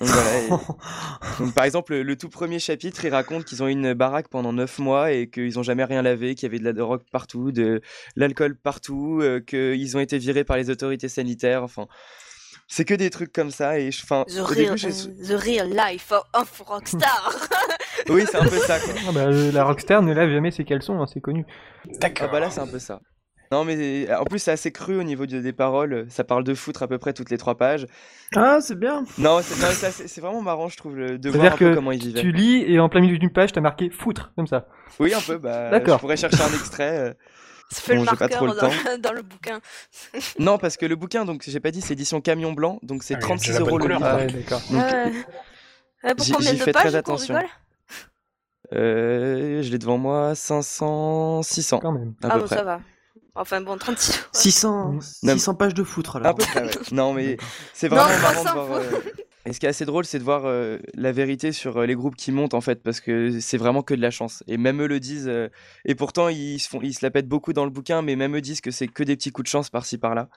Donc 0.00 0.08
voilà, 0.10 0.38
et- 0.42 0.48
donc, 1.38 1.54
par 1.54 1.64
exemple, 1.64 1.92
le, 1.92 2.02
le 2.02 2.16
tout 2.16 2.28
premier 2.28 2.58
chapitre, 2.58 3.04
il 3.04 3.10
raconte 3.10 3.44
qu'ils 3.44 3.62
ont 3.62 3.68
eu 3.68 3.72
une 3.72 3.94
baraque 3.94 4.28
pendant 4.28 4.52
9 4.52 4.78
mois 4.80 5.12
et 5.12 5.30
qu'ils 5.30 5.54
n'ont 5.54 5.62
jamais 5.62 5.84
rien 5.84 6.02
lavé, 6.02 6.34
qu'il 6.34 6.42
y 6.44 6.46
avait 6.46 6.58
de 6.58 6.64
la 6.64 6.72
drogue 6.72 7.02
partout, 7.12 7.52
de 7.52 7.80
l'alcool 8.16 8.56
partout, 8.56 9.20
euh, 9.22 9.40
qu'ils 9.40 9.96
ont 9.96 10.00
été 10.00 10.18
virés 10.18 10.44
par 10.44 10.56
les 10.56 10.68
autorités 10.68 11.08
sanitaires. 11.08 11.62
Enfin, 11.62 11.86
c'est 12.74 12.86
que 12.86 12.94
des 12.94 13.10
trucs 13.10 13.34
comme 13.34 13.50
ça. 13.50 13.78
Et 13.78 13.90
je, 13.90 14.02
enfin, 14.02 14.24
The 14.26 14.38
au 14.38 14.44
real, 14.46 14.74
début, 14.76 14.86
euh, 14.86 15.36
the 15.36 15.42
real 15.42 15.68
life 15.68 16.10
of 16.32 16.62
rockstar. 16.64 17.30
oui, 18.08 18.24
c'est 18.26 18.38
un 18.38 18.46
peu 18.46 18.56
ça. 18.60 18.80
Quoi. 18.80 18.94
Ah 19.06 19.12
bah, 19.12 19.20
euh, 19.26 19.52
la 19.52 19.64
rockstar 19.64 20.00
ne 20.00 20.14
lave 20.14 20.30
jamais 20.30 20.50
ses 20.50 20.64
caleçons, 20.64 20.98
hein, 20.98 21.06
c'est 21.12 21.20
connu. 21.20 21.44
Ah 21.48 21.88
D'accord. 22.00 22.30
bah 22.30 22.40
là, 22.40 22.48
c'est 22.48 22.60
un 22.60 22.66
peu 22.66 22.78
ça. 22.78 23.00
Non, 23.50 23.64
mais 23.66 24.10
en 24.14 24.24
plus, 24.24 24.38
c'est 24.38 24.52
assez 24.52 24.72
cru 24.72 24.98
au 24.98 25.02
niveau 25.02 25.26
de- 25.26 25.40
des 25.40 25.52
paroles. 25.52 26.06
Ça 26.08 26.24
parle 26.24 26.44
de 26.44 26.54
foutre 26.54 26.82
à 26.82 26.88
peu 26.88 26.96
près 26.96 27.12
toutes 27.12 27.28
les 27.28 27.36
trois 27.36 27.58
pages. 27.58 27.86
Ah, 28.34 28.60
c'est 28.62 28.78
bien. 28.78 29.04
Non, 29.18 29.40
c'est 29.42 30.20
vraiment 30.22 30.40
marrant, 30.40 30.70
je 30.70 30.78
trouve, 30.78 30.96
de 30.96 31.28
voir 31.28 31.42
C'est-à-dire 31.42 31.52
un 31.52 31.56
peu 31.58 31.74
comment 31.74 31.92
ils 31.92 32.00
vivaient. 32.02 32.22
Tu 32.22 32.32
lis 32.32 32.64
et 32.66 32.80
en 32.80 32.88
plein 32.88 33.02
milieu 33.02 33.18
d'une 33.18 33.32
page, 33.32 33.52
t'as 33.52 33.60
marqué 33.60 33.90
foutre, 33.90 34.32
comme 34.34 34.46
ça. 34.46 34.66
Oui, 34.98 35.12
un 35.12 35.20
peu. 35.20 35.36
Bah, 35.36 35.68
D'accord. 35.68 35.96
Je 35.96 36.00
pourrais 36.00 36.16
chercher 36.16 36.42
un 36.42 36.54
extrait. 36.54 37.14
Ça 37.72 37.80
fait 37.80 37.94
Bon, 37.94 38.00
le 38.02 38.06
pas 38.06 38.12
marqueur 38.12 38.36
trop 38.38 38.46
le 38.46 38.52
dans, 38.54 38.60
temps. 38.60 38.98
dans 39.00 39.12
le 39.12 39.22
bouquin. 39.22 39.60
Non, 40.38 40.58
parce 40.58 40.76
que 40.76 40.86
le 40.86 40.94
bouquin, 40.96 41.24
donc 41.24 41.42
j'ai 41.46 41.60
pas 41.60 41.70
dit, 41.70 41.80
c'est 41.80 41.94
édition 41.94 42.20
Camion 42.20 42.52
Blanc, 42.52 42.78
donc 42.82 43.02
c'est 43.02 43.14
Ah 43.14 43.18
oui, 43.18 43.24
36 43.24 43.46
j'ai 43.46 43.52
la 43.54 43.58
bonne 43.60 43.68
euros 43.68 43.78
le 43.78 43.94
livre. 43.94 44.06
Ah 44.06 44.16
ouais, 44.16 44.26
d'accord. 44.26 44.60
Donc, 44.70 44.82
Ah 44.82 45.04
ouais. 46.08 46.14
Pour 46.14 46.26
combien 46.34 46.52
de 46.52 46.58
fais 46.58 46.72
pages 46.72 46.82
très 46.82 46.94
attention. 46.96 47.34
Euh, 48.72 49.62
je 49.62 49.70
l'ai 49.70 49.78
devant 49.78 49.98
moi, 49.98 50.34
500, 50.34 51.42
600 51.42 51.80
Quand 51.80 51.92
même. 51.92 52.14
à 52.22 52.28
Ah 52.28 52.34
peu 52.34 52.40
bon, 52.40 52.46
près. 52.46 52.56
ça 52.56 52.62
va. 52.64 52.80
Enfin 53.34 53.60
bon, 53.60 53.76
36 53.78 54.12
euros. 54.12 54.20
600, 54.32 54.92
Mm. 54.92 55.00
600 55.34 55.54
pages 55.54 55.74
de 55.74 55.82
foutre 55.84 56.16
alors. 56.16 56.28
À 56.28 56.34
peu 56.34 56.42
près, 56.44 56.62
ouais. 56.64 56.70
Non, 56.92 57.12
mais 57.14 57.36
c'est 57.74 57.88
Non, 57.90 57.96
vraiment 57.96 58.14
on 58.16 58.20
marrant 58.22 58.44
de 58.44 58.50
voir. 58.68 58.80
euh, 58.80 58.90
Et 59.44 59.52
ce 59.52 59.58
qui 59.58 59.66
est 59.66 59.68
assez 59.68 59.84
drôle, 59.84 60.04
c'est 60.04 60.18
de 60.20 60.24
voir 60.24 60.42
euh, 60.44 60.78
la 60.94 61.10
vérité 61.10 61.50
sur 61.50 61.78
euh, 61.78 61.86
les 61.86 61.96
groupes 61.96 62.14
qui 62.14 62.30
montent 62.30 62.54
en 62.54 62.60
fait, 62.60 62.80
parce 62.82 63.00
que 63.00 63.40
c'est 63.40 63.56
vraiment 63.58 63.82
que 63.82 63.92
de 63.94 64.00
la 64.00 64.10
chance. 64.12 64.44
Et 64.46 64.56
même 64.56 64.80
eux 64.80 64.86
le 64.86 65.00
disent. 65.00 65.26
euh, 65.28 65.48
Et 65.84 65.94
pourtant, 65.96 66.28
ils 66.28 66.60
se 66.60 66.68
font, 66.68 66.80
ils 66.80 66.94
se 66.94 67.04
la 67.04 67.10
pètent 67.10 67.26
beaucoup 67.28 67.52
dans 67.52 67.64
le 67.64 67.70
bouquin, 67.70 68.02
mais 68.02 68.14
même 68.14 68.36
eux 68.36 68.40
disent 68.40 68.60
que 68.60 68.70
c'est 68.70 68.86
que 68.86 69.02
des 69.02 69.16
petits 69.16 69.32
coups 69.32 69.46
de 69.46 69.50
chance 69.50 69.68
par-ci 69.68 69.98
par-là. 69.98 70.28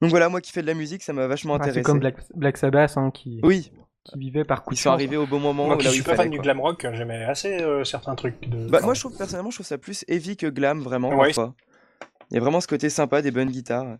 Donc 0.00 0.10
voilà, 0.10 0.28
moi 0.30 0.40
qui 0.40 0.50
fais 0.52 0.62
de 0.62 0.66
la 0.66 0.74
musique, 0.74 1.02
ça 1.02 1.12
m'a 1.12 1.26
vachement 1.26 1.54
Ah, 1.54 1.56
intéressé. 1.56 1.80
c'est 1.80 1.82
comme 1.82 2.00
Black, 2.00 2.16
Black 2.34 2.56
Sabbath 2.56 2.96
hein, 2.96 3.10
qui, 3.12 3.38
Oui, 3.42 3.70
qui 4.04 4.18
vivait 4.18 4.44
par 4.44 4.62
coup 4.64 4.72
ils 4.72 4.76
de 4.76 4.80
sont 4.80 4.84
chance. 4.84 4.94
arrivés 4.94 5.18
au 5.18 5.26
bon 5.26 5.40
moment. 5.40 5.66
Moi 5.66 5.76
là 5.76 5.82
qui 5.82 5.88
où 5.88 5.90
suis 5.90 6.00
il 6.00 6.04
pas 6.04 6.10
fan 6.12 6.16
fallait, 6.16 6.30
du 6.30 6.36
quoi. 6.38 6.42
glam 6.44 6.60
rock, 6.60 6.86
j'aimais 6.94 7.24
assez 7.24 7.60
euh, 7.60 7.84
certains 7.84 8.14
trucs. 8.14 8.48
De... 8.48 8.66
Bah, 8.70 8.80
moi, 8.82 8.94
je 8.94 9.00
trouve 9.00 9.14
personnellement, 9.14 9.50
je 9.50 9.56
trouve 9.56 9.66
ça 9.66 9.76
plus 9.76 10.06
heavy 10.08 10.38
que 10.38 10.46
glam, 10.46 10.80
vraiment, 10.80 11.10
Ouais. 11.10 11.26
parfois. 11.34 11.54
Il 12.30 12.34
y 12.34 12.36
a 12.38 12.40
vraiment 12.40 12.60
ce 12.62 12.66
côté 12.66 12.88
sympa, 12.90 13.20
des 13.22 13.30
bonnes 13.30 13.50
guitares. 13.50 13.96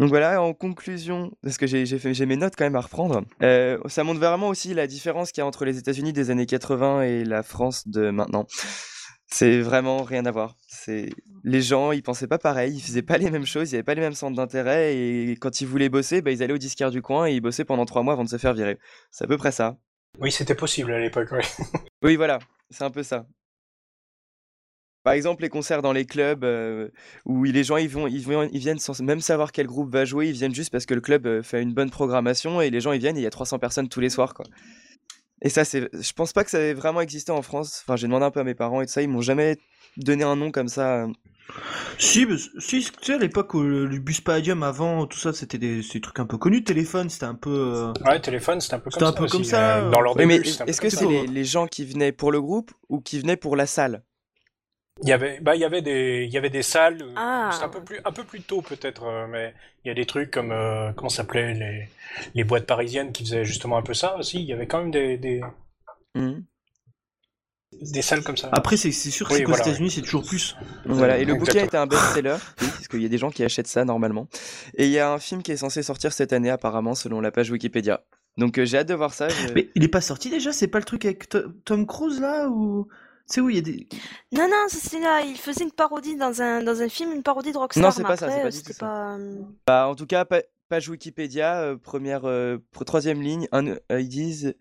Donc 0.00 0.08
voilà, 0.08 0.40
en 0.40 0.54
conclusion, 0.54 1.30
parce 1.42 1.58
que 1.58 1.66
j'ai 1.66 2.26
mes 2.26 2.36
notes 2.36 2.54
quand 2.56 2.64
même 2.64 2.74
à 2.74 2.80
reprendre, 2.80 3.22
euh, 3.42 3.76
ça 3.84 4.02
montre 4.02 4.18
vraiment 4.18 4.48
aussi 4.48 4.72
la 4.72 4.86
différence 4.86 5.30
qu'il 5.30 5.42
y 5.42 5.44
a 5.44 5.46
entre 5.46 5.66
les 5.66 5.76
États-Unis 5.76 6.14
des 6.14 6.30
années 6.30 6.46
80 6.46 7.02
et 7.02 7.22
la 7.22 7.42
France 7.42 7.86
de 7.86 8.08
maintenant. 8.08 8.46
C'est 9.26 9.60
vraiment 9.60 10.02
rien 10.02 10.24
à 10.24 10.30
voir. 10.30 10.56
C'est 10.66 11.10
les 11.44 11.60
gens, 11.60 11.92
ils 11.92 12.02
pensaient 12.02 12.26
pas 12.26 12.38
pareil, 12.38 12.76
ils 12.76 12.80
faisaient 12.80 13.02
pas 13.02 13.18
les 13.18 13.30
mêmes 13.30 13.44
choses, 13.44 13.72
ils 13.72 13.74
avaient 13.74 13.82
pas 13.82 13.94
les 13.94 14.00
mêmes 14.00 14.14
centres 14.14 14.36
d'intérêt 14.36 14.96
et 14.96 15.36
quand 15.38 15.60
ils 15.60 15.66
voulaient 15.66 15.90
bosser, 15.90 16.22
bah, 16.22 16.30
ils 16.30 16.42
allaient 16.42 16.54
au 16.54 16.58
disquaire 16.58 16.90
du 16.90 17.02
coin 17.02 17.26
et 17.26 17.34
ils 17.34 17.42
bossaient 17.42 17.66
pendant 17.66 17.84
trois 17.84 18.02
mois 18.02 18.14
avant 18.14 18.24
de 18.24 18.30
se 18.30 18.38
faire 18.38 18.54
virer. 18.54 18.78
C'est 19.10 19.24
à 19.24 19.28
peu 19.28 19.36
près 19.36 19.52
ça. 19.52 19.76
Oui, 20.18 20.32
c'était 20.32 20.54
possible 20.54 20.92
à 20.94 20.98
l'époque, 20.98 21.28
oui. 21.32 21.42
Oui, 22.02 22.16
voilà, 22.16 22.38
c'est 22.70 22.84
un 22.84 22.90
peu 22.90 23.02
ça. 23.02 23.26
Par 25.02 25.14
exemple, 25.14 25.42
les 25.42 25.48
concerts 25.48 25.80
dans 25.82 25.92
les 25.92 26.04
clubs 26.04 26.44
euh, 26.44 26.88
où 27.24 27.44
les 27.44 27.64
gens 27.64 27.78
ils 27.78 27.88
vont, 27.88 28.06
ils 28.06 28.22
vont- 28.22 28.48
ils 28.52 28.58
viennent 28.58 28.78
sans 28.78 29.00
même 29.00 29.20
savoir 29.20 29.50
quel 29.50 29.66
groupe 29.66 29.90
va 29.90 30.04
jouer, 30.04 30.28
ils 30.28 30.32
viennent 30.34 30.54
juste 30.54 30.70
parce 30.70 30.84
que 30.84 30.92
le 30.94 31.00
club 31.00 31.26
euh, 31.26 31.42
fait 31.42 31.62
une 31.62 31.72
bonne 31.72 31.90
programmation 31.90 32.60
et 32.60 32.68
les 32.70 32.80
gens 32.80 32.92
ils 32.92 33.00
viennent 33.00 33.16
et 33.16 33.20
il 33.20 33.24
y 33.24 33.26
a 33.26 33.30
300 33.30 33.58
personnes 33.58 33.88
tous 33.88 34.00
les 34.00 34.10
soirs 34.10 34.34
quoi. 34.34 34.44
Et 35.42 35.48
ça 35.48 35.64
c'est, 35.64 35.88
je 35.94 36.12
pense 36.12 36.32
pas 36.34 36.44
que 36.44 36.50
ça 36.50 36.58
ait 36.60 36.74
vraiment 36.74 37.00
existé 37.00 37.32
en 37.32 37.40
France. 37.40 37.82
Enfin, 37.86 37.96
j'ai 37.96 38.06
demandé 38.08 38.26
un 38.26 38.30
peu 38.30 38.40
à 38.40 38.44
mes 38.44 38.54
parents 38.54 38.82
et 38.82 38.86
tout 38.86 38.92
ça, 38.92 39.00
ils 39.00 39.08
m'ont 39.08 39.22
jamais 39.22 39.56
donné 39.96 40.22
un 40.22 40.36
nom 40.36 40.50
comme 40.50 40.68
ça. 40.68 41.06
Si, 41.98 42.26
mais- 42.26 42.36
si, 42.58 42.82
tu 42.82 42.92
sais, 43.02 43.14
à 43.14 43.18
l'époque 43.18 43.54
où 43.54 43.62
le, 43.62 43.86
le 43.86 43.98
bus 43.98 44.20
Palladium 44.20 44.62
avant, 44.62 45.06
tout 45.06 45.18
ça, 45.18 45.32
c'était 45.32 45.58
des, 45.58 45.82
trucs 46.00 46.18
un 46.20 46.26
peu 46.26 46.38
connus. 46.38 46.62
Téléphone, 46.62 47.08
c'était 47.10 47.24
un 47.24 47.34
peu. 47.34 47.50
euh, 47.50 47.92
Ouais, 48.04 48.20
téléphone, 48.20 48.60
c'était 48.60 48.74
un 48.74 48.78
peu 48.78 48.90
comme 48.90 48.92
C'était 48.92 49.04
ça. 49.04 49.08
un 49.08 49.12
peu 49.12 49.24
aussi, 49.24 49.36
comme 49.36 49.44
ça, 49.44 49.76
euh, 49.78 49.90
Dans 49.90 50.00
leur 50.00 50.16
Oui, 50.16 50.26
mais 50.26 50.38
début, 50.38 50.50
est-ce 50.66 50.80
que 50.80 50.90
c'est 50.90 51.06
les 51.26 51.44
gens 51.44 51.66
qui 51.66 51.84
venaient 51.84 52.12
pour 52.12 52.32
le 52.32 52.40
groupe 52.40 52.70
ou 52.88 53.00
qui 53.00 53.18
venaient 53.18 53.36
pour 53.36 53.56
la 53.56 53.66
salle? 53.66 54.02
Il 55.02 55.08
y 55.08 55.12
avait, 55.12 55.40
bah, 55.40 55.54
il 55.56 55.60
y 55.60 55.64
avait 55.64 55.82
des, 55.82 56.24
il 56.26 56.32
y 56.32 56.36
avait 56.38 56.50
des 56.50 56.62
salles. 56.62 57.00
euh, 57.02 57.12
Ah. 57.16 57.50
Un 57.62 57.68
peu 57.68 57.82
plus, 57.82 58.00
un 58.04 58.12
peu 58.12 58.24
plus 58.24 58.42
tôt 58.42 58.60
peut-être, 58.60 59.04
euh, 59.04 59.26
mais 59.28 59.54
il 59.84 59.88
y 59.88 59.90
a 59.90 59.94
des 59.94 60.04
trucs 60.06 60.30
comme 60.30 60.52
euh, 60.52 60.92
comment 60.92 61.08
s'appelait 61.08 61.54
les, 61.54 61.88
les 62.34 62.44
boîtes 62.44 62.66
parisiennes 62.66 63.12
qui 63.12 63.24
faisaient 63.24 63.44
justement 63.44 63.78
un 63.78 63.82
peu 63.82 63.94
ça 63.94 64.16
aussi. 64.16 64.38
Il 64.40 64.46
y 64.46 64.52
avait 64.52 64.66
quand 64.66 64.78
même 64.78 64.90
des, 64.90 65.16
des, 65.16 65.40
des 67.80 68.02
salles 68.02 68.22
comme 68.22 68.36
ça. 68.36 68.48
Après, 68.52 68.76
c'est 68.76 68.90
c'est 68.92 69.10
sûr 69.10 69.26
que 69.28 69.32
Oui, 69.32 69.38
c'est 69.38 69.44
qu'aux 69.44 69.50
voilà, 69.52 69.64
États-Unis, 69.66 69.90
c'est 69.90 70.02
toujours 70.02 70.24
plus. 70.24 70.56
Voilà, 70.84 71.18
et 71.18 71.24
le 71.24 71.34
bouquin 71.34 71.64
était 71.64 71.76
un 71.76 71.86
best-seller, 71.86 72.36
oui, 72.60 72.68
parce 72.68 72.88
qu'il 72.88 73.00
y 73.02 73.06
a 73.06 73.08
des 73.08 73.18
gens 73.18 73.30
qui 73.30 73.44
achètent 73.44 73.68
ça 73.68 73.84
normalement. 73.84 74.28
Et 74.74 74.86
il 74.86 74.90
y 74.92 74.98
a 74.98 75.10
un 75.12 75.18
film 75.18 75.42
qui 75.42 75.52
est 75.52 75.56
censé 75.56 75.82
sortir 75.82 76.12
cette 76.12 76.32
année 76.32 76.50
apparemment 76.50 76.94
selon 76.94 77.20
la 77.20 77.30
page 77.30 77.50
Wikipédia. 77.50 78.02
Donc 78.36 78.58
euh, 78.58 78.64
j'ai 78.64 78.78
hâte 78.78 78.88
de 78.88 78.94
voir 78.94 79.14
ça. 79.14 79.28
je- 79.28 79.52
Mais 79.54 79.70
il 79.74 79.84
est 79.84 79.88
pas 79.88 80.00
sorti 80.00 80.30
déjà 80.30 80.52
C'est 80.52 80.68
pas 80.68 80.78
le 80.78 80.84
truc 80.84 81.04
avec 81.04 81.28
To- 81.28 81.48
Tom 81.64 81.86
Cruise 81.86 82.20
là 82.20 82.48
ou 82.48 82.86
sais 83.34 83.40
où 83.40 83.48
il 83.50 83.56
y 83.56 83.58
a 83.58 83.62
des. 83.62 83.86
Non, 84.32 84.48
non, 84.48 84.66
c'est 84.68 85.00
là, 85.00 85.20
il 85.22 85.36
faisait 85.36 85.64
une 85.64 85.72
parodie 85.72 86.16
dans 86.16 86.40
un, 86.42 86.62
dans 86.62 86.80
un 86.82 86.88
film, 86.88 87.12
une 87.12 87.22
parodie 87.22 87.52
de 87.52 87.58
Rockstar. 87.58 87.82
Non, 87.84 87.90
c'est 87.90 88.02
pas 88.02 88.16
ça, 88.16 88.28
c'est 88.30 88.40
pas 88.40 88.46
euh, 88.46 88.50
du 88.50 88.56
tout 88.56 88.62
c'était 88.62 88.72
ça. 88.74 88.86
pas. 88.86 89.16
euh, 89.18 89.36
Bah, 89.66 89.88
en 89.88 89.94
tout 89.94 90.06
cas, 90.06 90.24
pa- 90.24 90.42
page 90.68 90.88
Wikipédia, 90.88 91.60
euh, 91.62 91.76
première, 91.76 92.24
euh, 92.24 92.58
troisième 92.86 93.20
ligne, 93.22 93.48
un, 93.52 93.66
euh, 93.68 93.76
ils 94.00 94.08
disent. 94.08 94.54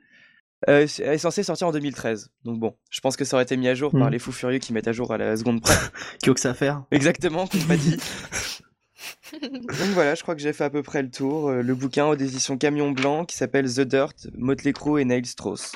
euh, 0.68 0.86
elle 1.00 1.14
est 1.14 1.18
censée 1.18 1.44
sortir 1.44 1.68
en 1.68 1.72
2013. 1.72 2.32
Donc 2.44 2.60
bon, 2.60 2.76
je 2.90 3.00
pense 3.00 3.16
que 3.16 3.24
ça 3.26 3.36
aurait 3.38 3.44
été 3.44 3.56
mis 3.58 3.68
à 3.68 3.76
jour 3.76 3.92
par 3.92 4.08
Mm. 4.10 4.12
les 4.12 4.20
fous 4.20 4.32
furieux 4.34 4.60
qui 4.60 4.74
mettent 4.74 4.88
à 4.90 4.92
jour 4.92 5.12
à 5.14 5.18
la 5.18 5.38
seconde 5.38 5.62
près. 5.62 5.74
Qui 6.22 6.30
ont 6.30 6.34
que 6.34 6.40
ça 6.40 6.50
à 6.50 6.54
faire 6.54 6.84
Exactement, 6.92 7.48
qu'on 7.48 7.58
m'a 7.68 7.78
dit. 7.78 7.98
Donc 9.32 9.90
voilà, 9.94 10.16
je 10.16 10.24
crois 10.24 10.36
que 10.36 10.42
j'ai 10.42 10.52
fait 10.54 10.64
à 10.66 10.70
peu 10.70 10.84
près 10.84 11.02
le 11.02 11.10
tour. 11.12 11.52
Le 11.52 11.76
bouquin 11.76 12.08
aux 12.08 12.16
éditions 12.16 12.58
Camion 12.58 12.92
Blanc 12.92 13.26
qui 13.26 13.38
s'appelle 13.38 13.72
The 13.74 13.82
Dirt, 13.82 14.28
Motley 14.36 14.74
Crue 14.74 15.00
et 15.02 15.06
Neil 15.06 15.26
Strauss. 15.26 15.74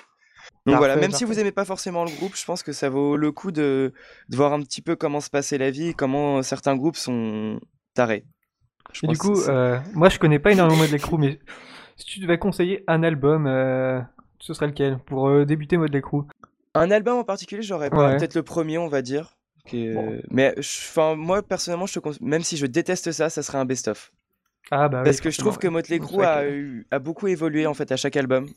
Donc 0.65 0.77
voilà, 0.77 0.95
même 0.95 1.11
si 1.11 1.25
vous 1.25 1.39
aimez 1.39 1.51
pas 1.51 1.65
forcément 1.65 2.05
le 2.05 2.11
groupe, 2.11 2.35
je 2.37 2.45
pense 2.45 2.63
que 2.63 2.71
ça 2.71 2.89
vaut 2.89 3.17
le 3.17 3.31
coup 3.31 3.51
de, 3.51 3.91
de 4.29 4.35
voir 4.37 4.53
un 4.53 4.61
petit 4.61 4.81
peu 4.81 4.95
comment 4.95 5.19
se 5.19 5.29
passait 5.29 5.57
la 5.57 5.71
vie, 5.71 5.93
comment 5.93 6.41
certains 6.41 6.75
groupes 6.77 6.95
sont 6.95 7.59
tarés. 7.93 8.25
Je 8.93 9.05
Et 9.05 9.09
du 9.09 9.17
coup, 9.17 9.39
euh, 9.49 9.79
moi 9.93 10.07
je 10.09 10.19
connais 10.19 10.39
pas 10.39 10.51
énormément 10.51 10.85
de 10.85 10.97
Crew, 10.97 11.17
mais 11.17 11.39
si 11.97 12.05
tu 12.05 12.19
devais 12.19 12.37
conseiller 12.37 12.83
un 12.87 13.03
album, 13.03 13.45
euh, 13.47 13.99
ce 14.39 14.53
serait 14.53 14.67
lequel 14.67 14.97
pour 14.99 15.27
euh, 15.27 15.45
débuter 15.45 15.75
Motley 15.77 16.01
Crue 16.01 16.23
Un 16.75 16.91
album 16.91 17.17
en 17.17 17.23
particulier, 17.23 17.61
j'aurais 17.61 17.89
pas. 17.89 18.11
Ouais. 18.11 18.17
Peut-être 18.17 18.35
le 18.35 18.43
premier, 18.43 18.77
on 18.77 18.87
va 18.87 19.01
dire. 19.01 19.35
Bon. 19.71 20.19
Mais 20.29 20.53
je- 20.57 20.61
enfin, 20.89 21.15
moi, 21.15 21.41
personnellement, 21.41 21.85
je 21.85 21.97
te 21.99 22.23
même 22.23 22.41
si 22.43 22.57
je 22.57 22.65
déteste 22.65 23.11
ça, 23.13 23.29
ça 23.29 23.41
serait 23.43 23.57
un 23.57 23.65
best-of. 23.65 24.11
Ah 24.71 24.87
bah 24.89 24.99
oui, 24.99 25.03
Parce 25.05 25.19
que 25.21 25.29
je 25.29 25.37
trouve 25.37 25.57
que 25.57 25.67
Motley. 25.67 25.99
Crue 25.99 26.23
a, 26.23 26.43
a 26.91 26.99
beaucoup 26.99 27.27
évolué 27.27 27.65
en 27.67 27.73
fait 27.73 27.91
à 27.91 27.95
chaque 27.97 28.15
album. 28.17 28.47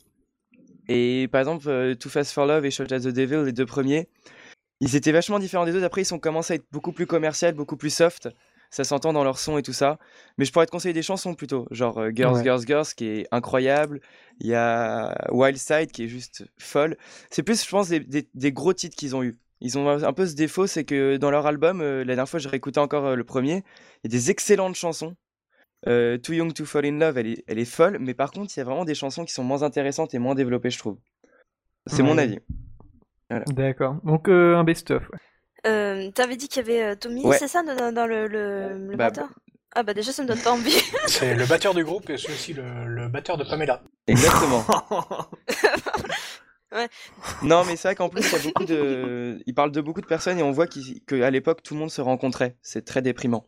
Et 0.89 1.27
par 1.31 1.41
exemple, 1.41 1.67
euh, 1.69 1.95
Too 1.95 2.09
Fast 2.09 2.31
for 2.31 2.45
Love 2.45 2.65
et 2.65 2.71
Shot 2.71 2.83
at 2.91 2.99
the 3.01 3.07
Devil, 3.07 3.43
les 3.45 3.51
deux 3.53 3.65
premiers, 3.65 4.07
ils 4.79 4.95
étaient 4.95 5.11
vachement 5.11 5.39
différents 5.39 5.65
des 5.65 5.75
autres. 5.75 5.85
Après, 5.85 6.01
ils 6.01 6.05
sont 6.05 6.19
commencé 6.19 6.53
à 6.53 6.55
être 6.57 6.65
beaucoup 6.71 6.91
plus 6.91 7.05
commercial, 7.07 7.53
beaucoup 7.53 7.77
plus 7.77 7.89
soft. 7.89 8.29
Ça 8.69 8.83
s'entend 8.83 9.13
dans 9.13 9.23
leur 9.23 9.39
son 9.39 9.57
et 9.57 9.63
tout 9.63 9.73
ça. 9.73 9.97
Mais 10.37 10.43
je 10.45 10.51
pourrais 10.51 10.65
te 10.65 10.71
conseiller 10.71 10.93
des 10.93 11.01
chansons 11.01 11.35
plutôt. 11.35 11.67
Genre 11.71 11.97
euh, 11.99 12.11
Girls, 12.13 12.35
Ouais. 12.35 12.43
Girls, 12.43 12.63
Girls, 12.67 12.85
qui 12.95 13.05
est 13.07 13.27
incroyable. 13.31 14.01
Il 14.41 14.47
y 14.47 14.55
a 14.55 15.15
Wild 15.31 15.57
Side, 15.57 15.91
qui 15.91 16.03
est 16.03 16.07
juste 16.09 16.43
folle. 16.59 16.97
C'est 17.31 17.43
plus, 17.43 17.63
je 17.63 17.69
pense, 17.69 17.87
des, 17.89 18.01
des- 18.01 18.27
des 18.33 18.51
gros 18.51 18.73
titres 18.73 18.95
qu'ils 18.95 19.15
ont 19.15 19.23
eu. 19.23 19.37
Ils 19.61 19.77
ont 19.79 19.87
un 19.89 20.13
peu 20.13 20.27
ce 20.27 20.35
défaut, 20.35 20.67
c'est 20.67 20.83
que 20.83 21.17
dans 21.17 21.31
leur 21.31 21.47
album, 21.47 21.81
euh, 21.81 21.99
la 21.99 22.13
dernière 22.15 22.29
fois, 22.29 22.39
j'ai 22.39 22.49
réécouté 22.49 22.79
encore 22.79 23.15
le 23.15 23.23
premier, 23.23 23.63
il 24.03 24.11
y 24.11 24.15
a 24.15 24.19
des 24.19 24.29
excellentes 24.29 24.75
chansons. 24.75 25.15
Euh, 25.85 26.17
Too 26.17 26.33
Young 26.33 26.53
to 26.53 26.65
Fall 26.65 26.85
in 26.85 26.97
Love, 26.97 27.17
elle 27.19 27.27
est, 27.27 27.43
elle 27.47 27.59
est 27.59 27.65
folle, 27.65 27.97
mais 27.99 28.13
par 28.15 28.31
contre, 28.31 28.51
il 28.55 28.59
y 28.59 28.61
a 28.61 28.65
vraiment 28.65 28.85
des 28.85 28.95
chansons 28.95 29.25
qui 29.25 29.33
sont 29.33 29.43
moins 29.43 29.61
intéressantes 29.63 30.13
et 30.13 30.19
moins 30.19 30.33
développées, 30.33 30.71
je 30.71 30.79
trouve. 30.79 30.97
C'est 31.85 32.01
mon 32.03 32.17
avis. 32.17 32.39
D'accord. 33.47 33.97
Donc 34.03 34.27
euh, 34.29 34.55
un 34.55 34.63
best-of. 34.63 35.03
ouais. 35.09 35.19
Euh, 35.67 36.11
T'avais 36.11 36.35
dit 36.37 36.47
qu'il 36.47 36.65
y 36.65 36.69
avait 36.69 36.83
euh, 36.83 36.95
Tommy, 36.95 37.23
Ouais. 37.25 37.37
c'est 37.37 37.47
ça, 37.47 37.61
dans, 37.63 37.91
dans 37.91 38.07
le, 38.07 38.27
le, 38.27 38.77
le 38.77 38.95
Bah, 38.95 39.05
batteur? 39.09 39.29
Ah 39.75 39.83
bah 39.83 39.93
déjà 39.93 40.11
ça 40.11 40.23
me 40.23 40.27
donne 40.27 40.39
pas 40.41 40.51
envie. 40.53 40.79
C'est 41.07 41.35
le 41.35 41.45
batteur 41.45 41.73
du 41.75 41.83
groupe 41.83 42.09
et 42.09 42.17
c'est 42.17 42.31
aussi 42.31 42.53
le, 42.53 42.63
le 42.87 43.09
batteur 43.09 43.37
de 43.37 43.43
Pamela. 43.43 43.83
Exactement. 44.07 44.65
Ouais. 46.73 46.89
Non, 47.43 47.63
mais 47.65 47.77
c'est 47.77 47.87
vrai 47.87 47.95
qu'en 47.95 48.09
plus, 48.09 48.21
il 48.29 48.31
y 48.33 48.35
a 48.35 48.43
beaucoup 48.43 48.65
de. 48.65 49.41
Il 49.45 49.53
parle 49.53 49.71
de 49.71 49.79
beaucoup 49.79 50.01
de 50.01 50.05
personnes 50.05 50.37
et 50.37 50.43
on 50.43 50.51
voit 50.51 50.67
qu'à 50.67 51.29
l'époque, 51.31 51.63
tout 51.63 51.73
le 51.75 51.79
monde 51.79 51.89
se 51.91 52.01
rencontrait. 52.01 52.57
C'est 52.61 52.83
très 52.83 53.01
déprimant. 53.01 53.47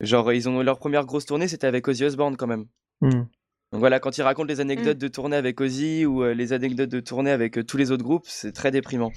Genre, 0.00 0.32
ils 0.32 0.48
ont 0.48 0.62
leur 0.62 0.78
première 0.78 1.04
grosse 1.06 1.24
tournée, 1.26 1.48
c'était 1.48 1.66
avec 1.66 1.86
Ozzy 1.88 2.04
Osbourne 2.04 2.36
quand 2.36 2.46
même. 2.46 2.66
Hmm. 3.00 3.10
Donc 3.72 3.80
voilà, 3.80 3.98
quand 4.00 4.16
ils 4.18 4.22
racontent 4.22 4.46
les 4.48 4.60
anecdotes 4.60 4.98
de 4.98 5.08
tournée 5.08 5.36
avec 5.36 5.60
Ozzy 5.60 6.04
ou 6.06 6.22
euh, 6.22 6.32
les 6.34 6.52
anecdotes 6.52 6.90
de 6.90 7.00
tournée 7.00 7.30
avec 7.30 7.58
euh, 7.58 7.64
tous 7.64 7.76
les 7.76 7.90
autres 7.90 8.04
groupes, 8.04 8.26
c'est 8.26 8.52
très 8.52 8.70
déprimant. 8.70 9.10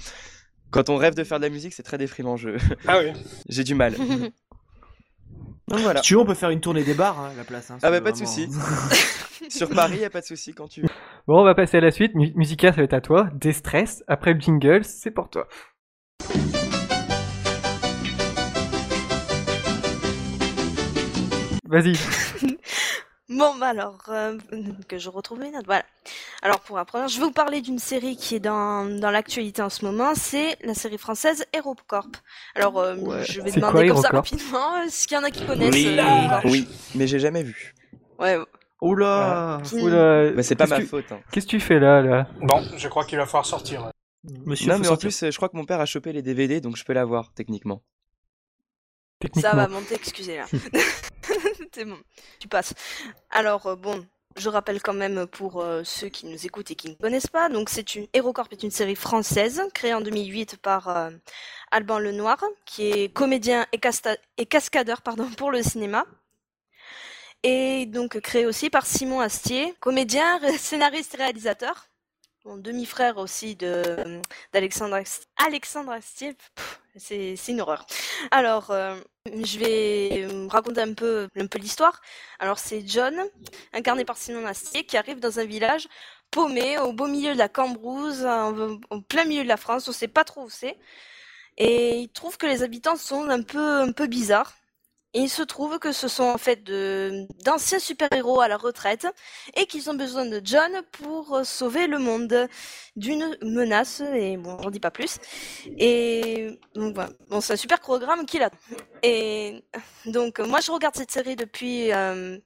Quand 0.70 0.88
on 0.90 0.96
rêve 0.96 1.14
de 1.14 1.24
faire 1.24 1.38
de 1.38 1.44
la 1.44 1.50
musique, 1.50 1.72
c'est 1.74 1.82
très 1.82 1.98
déprimant. 1.98 2.36
Je... 2.36 2.50
Ah 2.86 2.98
oui. 3.00 3.12
J'ai 3.48 3.64
du 3.64 3.74
mal. 3.74 3.94
Donc 5.68 5.80
voilà. 5.80 6.00
Si 6.02 6.08
tu 6.08 6.14
veux, 6.14 6.20
on 6.20 6.24
peut 6.26 6.34
faire 6.34 6.50
une 6.50 6.60
tournée 6.60 6.82
des 6.82 6.94
bars 6.94 7.18
hein, 7.20 7.30
à 7.32 7.36
la 7.36 7.44
place. 7.44 7.70
hein, 7.70 7.78
Ah 7.82 7.90
bah 7.90 8.00
pas 8.00 8.12
de 8.12 8.16
souci. 8.16 8.46
vraiment. 8.46 8.64
Sur 9.50 9.68
Paris, 9.70 9.98
y 9.98 10.04
a 10.04 10.10
pas 10.10 10.20
de 10.20 10.26
souci 10.26 10.52
quand 10.54 10.66
tu 10.68 10.82
veux. 10.82 10.88
Bon, 11.26 11.40
on 11.40 11.44
va 11.44 11.54
passer 11.54 11.76
à 11.76 11.80
la 11.80 11.90
suite. 11.90 12.14
Mu- 12.14 12.32
Musica, 12.34 12.70
ça 12.70 12.76
va 12.78 12.82
être 12.84 12.94
à 12.94 13.00
toi. 13.00 13.28
Déstress. 13.34 14.02
Après 14.08 14.32
le 14.34 14.40
jingle, 14.40 14.84
c'est 14.84 15.10
pour 15.10 15.28
toi. 15.30 15.46
Vas-y. 21.68 21.94
Bon, 23.30 23.54
bah 23.56 23.66
alors, 23.68 23.98
euh, 24.08 24.38
que 24.88 24.96
je 24.96 25.10
retrouve 25.10 25.40
mes 25.40 25.50
notes, 25.50 25.66
voilà. 25.66 25.84
Alors, 26.40 26.60
pour 26.60 26.78
la 26.78 26.86
première, 26.86 27.08
je 27.08 27.18
vais 27.18 27.26
vous 27.26 27.30
parler 27.30 27.60
d'une 27.60 27.78
série 27.78 28.16
qui 28.16 28.36
est 28.36 28.40
dans, 28.40 28.86
dans 28.86 29.10
l'actualité 29.10 29.60
en 29.60 29.68
ce 29.68 29.84
moment, 29.84 30.14
c'est 30.14 30.56
la 30.64 30.72
série 30.72 30.96
française 30.96 31.44
HeroCorp. 31.52 32.08
Alors, 32.54 32.78
euh, 32.78 32.96
Ouais. 32.96 33.22
je 33.28 33.42
vais 33.42 33.50
demander 33.50 33.88
quoi, 33.88 33.96
comme 33.96 34.02
ça 34.02 34.08
rapidement, 34.08 34.76
euh, 34.76 34.84
est-ce 34.86 35.06
qu'il 35.06 35.14
y 35.14 35.20
en 35.20 35.24
a 35.24 35.30
qui 35.30 35.44
connaissent 35.44 35.74
Oui. 35.74 35.88
euh, 35.98 36.40
Oui, 36.46 36.66
mais 36.94 37.06
j'ai 37.06 37.18
jamais 37.18 37.42
vu. 37.42 37.74
Ouais, 38.18 38.38
Oula 38.80 39.60
Oula, 39.74 40.30
Bah, 40.32 40.42
c'est 40.42 40.56
pas 40.56 40.66
ma 40.66 40.80
faute. 40.80 41.12
hein. 41.12 41.20
Qu'est-ce 41.30 41.44
que 41.44 41.50
tu 41.50 41.60
fais 41.60 41.78
là, 41.78 42.00
là? 42.00 42.28
Bon, 42.40 42.62
je 42.78 42.88
crois 42.88 43.04
qu'il 43.04 43.18
va 43.18 43.26
falloir 43.26 43.44
sortir. 43.44 43.90
Monsieur, 44.46 44.72
Non, 44.72 44.78
mais 44.78 44.88
en 44.88 44.96
plus, 44.96 45.22
euh, 45.24 45.30
je 45.30 45.36
crois 45.36 45.50
que 45.50 45.56
mon 45.58 45.66
père 45.66 45.80
a 45.80 45.86
chopé 45.86 46.14
les 46.14 46.22
DVD, 46.22 46.62
donc 46.62 46.76
je 46.78 46.84
peux 46.86 46.94
l'avoir 46.94 47.34
techniquement. 47.34 47.82
Ça 49.40 49.54
va 49.54 49.68
monter, 49.68 49.94
excusez 49.94 50.36
là. 50.36 50.46
c'est 51.74 51.84
bon, 51.84 51.98
tu 52.38 52.48
passes. 52.48 52.74
Alors 53.30 53.66
euh, 53.66 53.76
bon, 53.76 54.06
je 54.36 54.48
rappelle 54.48 54.80
quand 54.80 54.94
même 54.94 55.26
pour 55.26 55.60
euh, 55.60 55.82
ceux 55.84 56.08
qui 56.08 56.26
nous 56.26 56.46
écoutent 56.46 56.70
et 56.70 56.76
qui 56.76 56.90
ne 56.90 56.94
connaissent 56.94 57.26
pas, 57.26 57.48
donc 57.48 57.68
c'est 57.68 57.94
une 57.96 58.06
HeroCorp 58.14 58.48
est 58.52 58.62
une 58.62 58.70
série 58.70 58.94
française 58.94 59.62
créée 59.74 59.94
en 59.94 60.00
2008 60.00 60.56
par 60.58 60.88
euh, 60.88 61.10
Alban 61.70 61.98
Lenoir, 61.98 62.42
qui 62.64 62.90
est 62.90 63.12
comédien 63.12 63.66
et, 63.72 64.46
cascadeur 64.46 65.02
pardon 65.02 65.28
pour 65.36 65.50
le 65.50 65.62
cinéma. 65.62 66.04
Et 67.42 67.86
donc 67.86 68.18
créé 68.20 68.46
aussi 68.46 68.70
par 68.70 68.86
Simon 68.86 69.20
Astier, 69.20 69.74
comédien, 69.80 70.38
ré- 70.38 70.58
scénariste 70.58 71.16
réalisateur. 71.16 71.86
Bon, 72.44 72.56
demi-frère 72.56 73.18
aussi 73.18 73.56
de 73.56 74.20
d'Alexandre 74.52 74.98
Alexandre 75.36 75.90
Astier. 75.92 76.36
C'est 76.96 77.36
une 77.48 77.60
horreur. 77.60 77.86
Alors, 78.30 78.70
euh, 78.70 78.96
je 79.26 79.58
vais 79.58 80.26
raconter 80.48 80.80
un 80.80 80.94
peu, 80.94 81.28
un 81.36 81.46
peu 81.46 81.58
l'histoire. 81.58 82.00
Alors, 82.38 82.58
c'est 82.58 82.86
John, 82.86 83.14
incarné 83.72 84.04
par 84.04 84.16
Simon 84.16 84.46
Astier, 84.46 84.84
qui 84.86 84.96
arrive 84.96 85.20
dans 85.20 85.38
un 85.40 85.44
village 85.44 85.88
paumé, 86.30 86.78
au 86.78 86.92
beau 86.92 87.06
milieu 87.06 87.32
de 87.34 87.38
la 87.38 87.48
Cambrousse, 87.48 88.22
en, 88.24 88.78
en 88.90 89.00
plein 89.02 89.24
milieu 89.24 89.42
de 89.44 89.48
la 89.48 89.56
France, 89.56 89.88
on 89.88 89.92
sait 89.92 90.08
pas 90.08 90.24
trop 90.24 90.44
où 90.44 90.50
c'est. 90.50 90.78
Et 91.58 92.00
il 92.00 92.10
trouve 92.10 92.38
que 92.38 92.46
les 92.46 92.62
habitants 92.64 92.96
sont 92.96 93.28
un 93.30 93.42
peu, 93.42 93.80
un 93.82 93.92
peu 93.92 94.08
bizarres. 94.08 94.57
Et 95.14 95.20
il 95.20 95.28
se 95.30 95.42
trouve 95.42 95.78
que 95.78 95.90
ce 95.90 96.06
sont 96.06 96.24
en 96.24 96.36
fait 96.38 96.62
d'anciens 97.44 97.78
super-héros 97.78 98.40
à 98.42 98.48
la 98.48 98.58
retraite 98.58 99.06
et 99.56 99.64
qu'ils 99.66 99.88
ont 99.88 99.94
besoin 99.94 100.26
de 100.26 100.40
John 100.44 100.70
pour 100.92 101.34
euh, 101.34 101.44
sauver 101.44 101.86
le 101.86 101.98
monde 101.98 102.46
d'une 102.94 103.34
menace. 103.42 104.02
Et 104.14 104.36
bon, 104.36 104.58
j'en 104.62 104.70
dis 104.70 104.80
pas 104.80 104.90
plus. 104.90 105.16
Et 105.78 106.58
donc 106.74 106.94
voilà. 106.94 107.10
Bon, 107.30 107.40
c'est 107.40 107.54
un 107.54 107.56
super 107.56 107.80
programme 107.80 108.26
qu'il 108.26 108.42
a. 108.42 108.50
Et 109.02 109.64
donc, 110.04 110.40
moi, 110.40 110.60
je 110.60 110.70
regarde 110.70 110.94
cette 110.94 111.10
série 111.10 111.36
depuis 111.36 111.90
euh, 111.92 112.36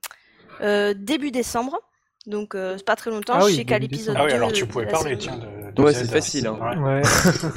euh, 0.61 0.95
début 0.97 1.33
décembre. 1.33 1.81
Donc 2.27 2.55
euh, 2.55 2.77
c'est 2.77 2.87
pas 2.87 2.95
très 2.95 3.11
longtemps, 3.11 3.33
Ah 3.35 3.41
je 3.41 3.47
oui, 3.47 3.57
sais 3.57 3.65
qu'à 3.65 3.81
l'épisode 3.81 4.15
Ah 4.17 4.23
oui, 4.23 4.31
2 4.31 4.37
alors 4.37 4.53
tu 4.53 4.65
pouvais 4.65 4.87
parler, 4.87 5.19
tiens. 5.19 5.37
De, 5.39 5.73
de 5.73 5.83
Ouais, 5.83 5.93
c'est 5.93 6.09
facile, 6.09 6.47
hein. 6.47 6.57
Ouais. 6.63 6.79
Ouais, 7.01 7.03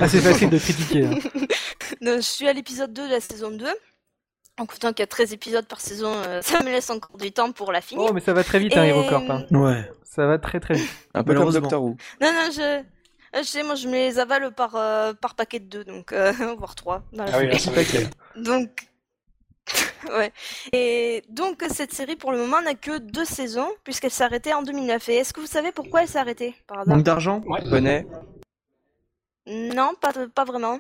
assez 0.04 0.20
facile 0.20 0.50
de 0.50 0.58
critiquer. 0.58 1.06
hein. 1.06 1.20
Non, 2.02 2.16
je 2.16 2.22
suis 2.22 2.48
à 2.48 2.54
l'épisode 2.54 2.92
2 2.92 3.06
de 3.08 3.12
la 3.12 3.20
saison 3.20 3.52
2. 3.52 3.68
En 4.58 4.66
comptant 4.66 4.94
qu'il 4.94 5.02
y 5.02 5.04
a 5.04 5.08
13 5.08 5.34
épisodes 5.34 5.66
par 5.66 5.82
saison, 5.82 6.14
euh, 6.28 6.42
ça 6.44 6.60
me 6.64 6.70
laisse 6.70 6.90
encore 6.90 7.18
du 7.18 7.32
temps 7.32 7.52
pour 7.52 7.72
la 7.72 7.82
finir. 7.82 8.06
Oh, 8.10 8.14
mais 8.14 8.22
ça 8.22 8.34
va 8.34 8.44
très 8.44 8.60
vite, 8.60 8.76
hein, 8.78 8.84
Et- 8.86 8.90
HeroCorp. 8.90 9.30
hein. 9.30 9.46
Ouais. 9.52 9.90
Ça 10.04 10.26
va 10.28 10.38
très 10.38 10.60
très 10.62 10.76
vite. 10.76 10.90
Un 11.14 11.24
peu 11.24 11.34
comme. 11.36 11.52
Doctor 11.52 11.84
Who. 11.84 11.98
Non, 12.22 12.32
non, 12.32 12.50
je... 12.52 12.82
je 13.38 13.44
sais, 13.44 13.64
moi 13.64 13.76
je 13.76 13.88
me 13.90 13.94
les 13.94 14.18
avale 14.18 14.50
par, 14.54 14.76
euh, 14.78 15.14
par 15.14 15.36
paquet 15.36 15.60
de 15.60 15.66
2, 15.66 15.84
donc 15.84 16.14
euh, 16.14 16.32
voire 16.58 16.74
3. 16.76 17.04
Dans 17.12 17.26
la 17.26 17.32
Ah 17.36 17.40
oui, 17.40 17.48
être 17.48 18.10
Donc, 18.38 18.88
ouais. 20.10 20.32
Et 20.72 21.22
donc 21.28 21.66
cette 21.70 21.92
série 21.94 22.16
pour 22.16 22.32
le 22.32 22.38
moment 22.38 22.62
n'a 22.62 22.76
que 22.76 22.98
deux 22.98 23.26
saisons 23.26 23.70
puisqu'elle 23.84 24.12
s'est 24.12 24.24
arrêtée 24.24 24.54
en 24.54 24.62
2009. 24.62 25.10
Et 25.10 25.16
est-ce 25.18 25.34
que 25.34 25.42
vous 25.42 25.48
savez 25.48 25.74
pourquoi 25.74 26.04
elle 26.04 26.08
s'est 26.08 26.20
arrêtée 26.20 26.56
par 26.66 26.80
hasard? 26.80 26.96
Manque 26.96 27.04
d'argent? 27.06 27.42
Ouais. 27.46 27.62
Bonnet? 27.70 28.08
Non, 29.48 29.94
pas, 30.00 30.12
pas 30.34 30.44
vraiment. 30.46 30.80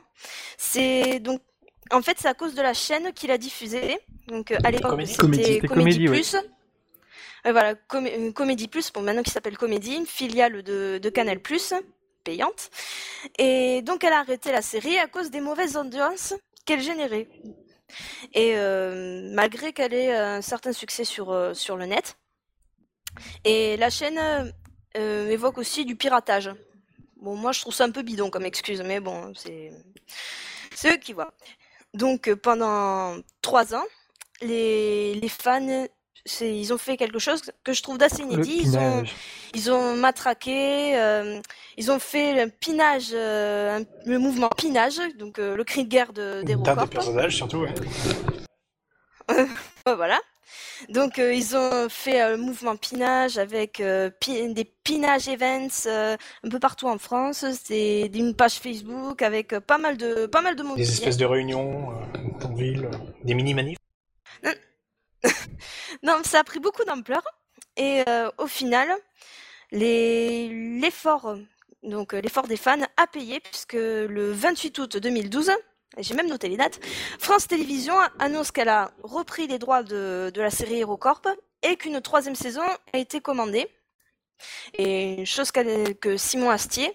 C'est 0.57 1.19
donc 1.19 1.41
en 1.91 2.01
fait 2.01 2.17
c'est 2.19 2.27
à 2.27 2.33
cause 2.33 2.55
de 2.55 2.61
la 2.61 2.73
chaîne 2.73 3.13
qui 3.13 3.27
l'a 3.27 3.37
diffusée. 3.37 3.99
Donc 4.27 4.51
euh, 4.51 4.57
à 4.63 4.71
l'époque 4.71 4.91
Comédie. 4.91 5.15
Comédie. 5.17 5.43
c'était 5.43 5.67
Comédie 5.67 6.07
ouais. 6.07 6.15
Plus. 6.15 6.35
Euh, 6.35 7.51
voilà, 7.51 7.75
Com- 7.75 8.07
euh, 8.07 8.31
Comédie 8.31 8.67
Plus, 8.67 8.91
bon 8.91 9.01
maintenant 9.01 9.23
qui 9.23 9.31
s'appelle 9.31 9.57
Comédie, 9.57 9.95
une 9.95 10.07
filiale 10.07 10.63
de, 10.63 10.97
de 10.97 11.09
Canal 11.09 11.39
Plus, 11.39 11.73
payante. 12.23 12.69
Et 13.37 13.81
donc 13.83 14.03
elle 14.03 14.13
a 14.13 14.19
arrêté 14.19 14.51
la 14.51 14.61
série 14.61 14.97
à 14.97 15.07
cause 15.07 15.29
des 15.29 15.41
mauvaises 15.41 15.77
audiences 15.77 16.33
qu'elle 16.65 16.81
générait. 16.81 17.27
Et 18.33 18.53
euh, 18.55 19.29
malgré 19.33 19.71
qu'elle 19.73 19.93
ait 19.93 20.13
un 20.15 20.41
certain 20.41 20.73
succès 20.73 21.03
sur, 21.03 21.31
euh, 21.31 21.53
sur 21.53 21.77
le 21.77 21.85
net. 21.85 22.17
Et 23.43 23.77
la 23.77 23.91
chaîne 23.91 24.19
euh, 24.97 25.29
évoque 25.29 25.59
aussi 25.59 25.85
du 25.85 25.95
piratage. 25.95 26.49
Bon, 27.17 27.35
moi 27.35 27.51
je 27.51 27.61
trouve 27.61 27.73
ça 27.75 27.85
un 27.85 27.91
peu 27.91 28.01
bidon 28.01 28.31
comme 28.31 28.45
excuse, 28.45 28.81
mais 28.81 28.99
bon, 28.99 29.31
c'est 29.35 29.71
c'est 30.73 30.93
eux 30.93 30.97
qui 30.97 31.13
voient. 31.13 31.33
Donc 31.95 32.27
euh, 32.27 32.35
pendant 32.35 33.15
trois 33.41 33.73
ans, 33.73 33.83
les, 34.41 35.15
les 35.15 35.29
fans, 35.29 35.87
ils 36.41 36.73
ont 36.73 36.77
fait 36.77 36.97
quelque 36.97 37.19
chose 37.19 37.41
que 37.63 37.71
je 37.73 37.81
trouve 37.81 37.97
d'assez 37.97 38.21
inédit. 38.23 38.59
Ils 38.63 38.77
ont, 38.77 38.81
pinage. 39.01 39.15
ils 39.53 39.71
ont 39.71 39.95
matraqué, 39.95 40.97
euh, 40.97 41.39
ils 41.77 41.91
ont 41.91 41.99
fait 41.99 42.45
le 42.45 42.51
pinage, 42.51 43.09
euh, 43.13 43.79
un- 43.79 43.85
le 44.05 44.19
mouvement 44.19 44.49
pinage, 44.49 44.99
donc 45.17 45.39
euh, 45.39 45.55
le 45.55 45.63
cri 45.63 45.83
de 45.85 45.89
guerre 45.89 46.13
de, 46.13 46.41
des 46.43 46.55
D'un 46.55 46.75
des 46.75 46.87
personnages, 46.87 47.35
surtout. 47.35 47.59
Ouais, 47.59 47.73
voilà. 49.85 50.19
Donc 50.89 51.19
euh, 51.19 51.33
ils 51.33 51.55
ont 51.55 51.87
fait 51.89 52.21
euh, 52.21 52.31
le 52.31 52.37
mouvement 52.37 52.75
pinage 52.75 53.37
avec 53.37 53.79
euh, 53.79 54.09
pi- 54.09 54.53
des 54.53 54.65
pinage 54.65 55.27
events 55.27 55.85
euh, 55.87 56.15
un 56.43 56.49
peu 56.49 56.59
partout 56.59 56.87
en 56.87 56.97
France. 56.97 57.45
C'est 57.63 58.09
une 58.13 58.35
page 58.35 58.55
Facebook 58.59 59.21
avec 59.21 59.53
euh, 59.53 59.59
pas 59.59 59.77
mal 59.77 59.97
de 59.97 60.25
pas 60.25 60.41
mal 60.41 60.55
de 60.55 60.63
monde. 60.63 60.77
Des 60.77 60.89
espèces 60.91 61.17
de 61.17 61.25
réunions 61.25 61.91
euh, 61.91 62.45
en 62.45 62.53
ville, 62.53 62.85
euh, 62.85 62.97
des 63.23 63.33
mini-manifs. 63.33 63.77
Non, 66.03 66.21
ça 66.23 66.39
a 66.39 66.43
pris 66.43 66.59
beaucoup 66.59 66.83
d'ampleur 66.83 67.23
et 67.77 68.03
euh, 68.07 68.29
au 68.37 68.47
final, 68.47 68.87
les- 69.71 70.49
l'effort 70.79 71.35
donc 71.83 72.13
euh, 72.13 72.21
l'effort 72.21 72.47
des 72.47 72.57
fans 72.57 72.81
a 72.97 73.07
payé 73.07 73.39
puisque 73.39 73.73
le 73.73 74.31
28 74.31 74.79
août 74.79 74.97
2012, 74.97 75.49
et 75.49 75.53
j'ai 75.99 76.13
même 76.15 76.27
noté 76.29 76.47
les 76.49 76.57
dates, 76.57 76.79
France 77.19 77.47
Télévisions 77.47 77.97
annonce 78.19 78.51
qu'elle 78.51 78.69
a 78.69 78.91
repris 79.03 79.47
les 79.47 79.59
droits 79.59 79.83
de, 79.83 80.31
de 80.33 80.41
la 80.41 80.49
série 80.49 80.79
HeroCorp 80.81 81.21
et 81.63 81.75
qu'une 81.77 81.99
troisième 82.01 82.35
saison 82.35 82.61
a 82.93 82.97
été 82.97 83.21
commandée. 83.21 83.67
Et 84.77 85.25
chose 85.25 85.51
qu'elle- 85.51 85.95
que 85.97 86.17
Simon 86.17 86.49
Astier 86.49 86.91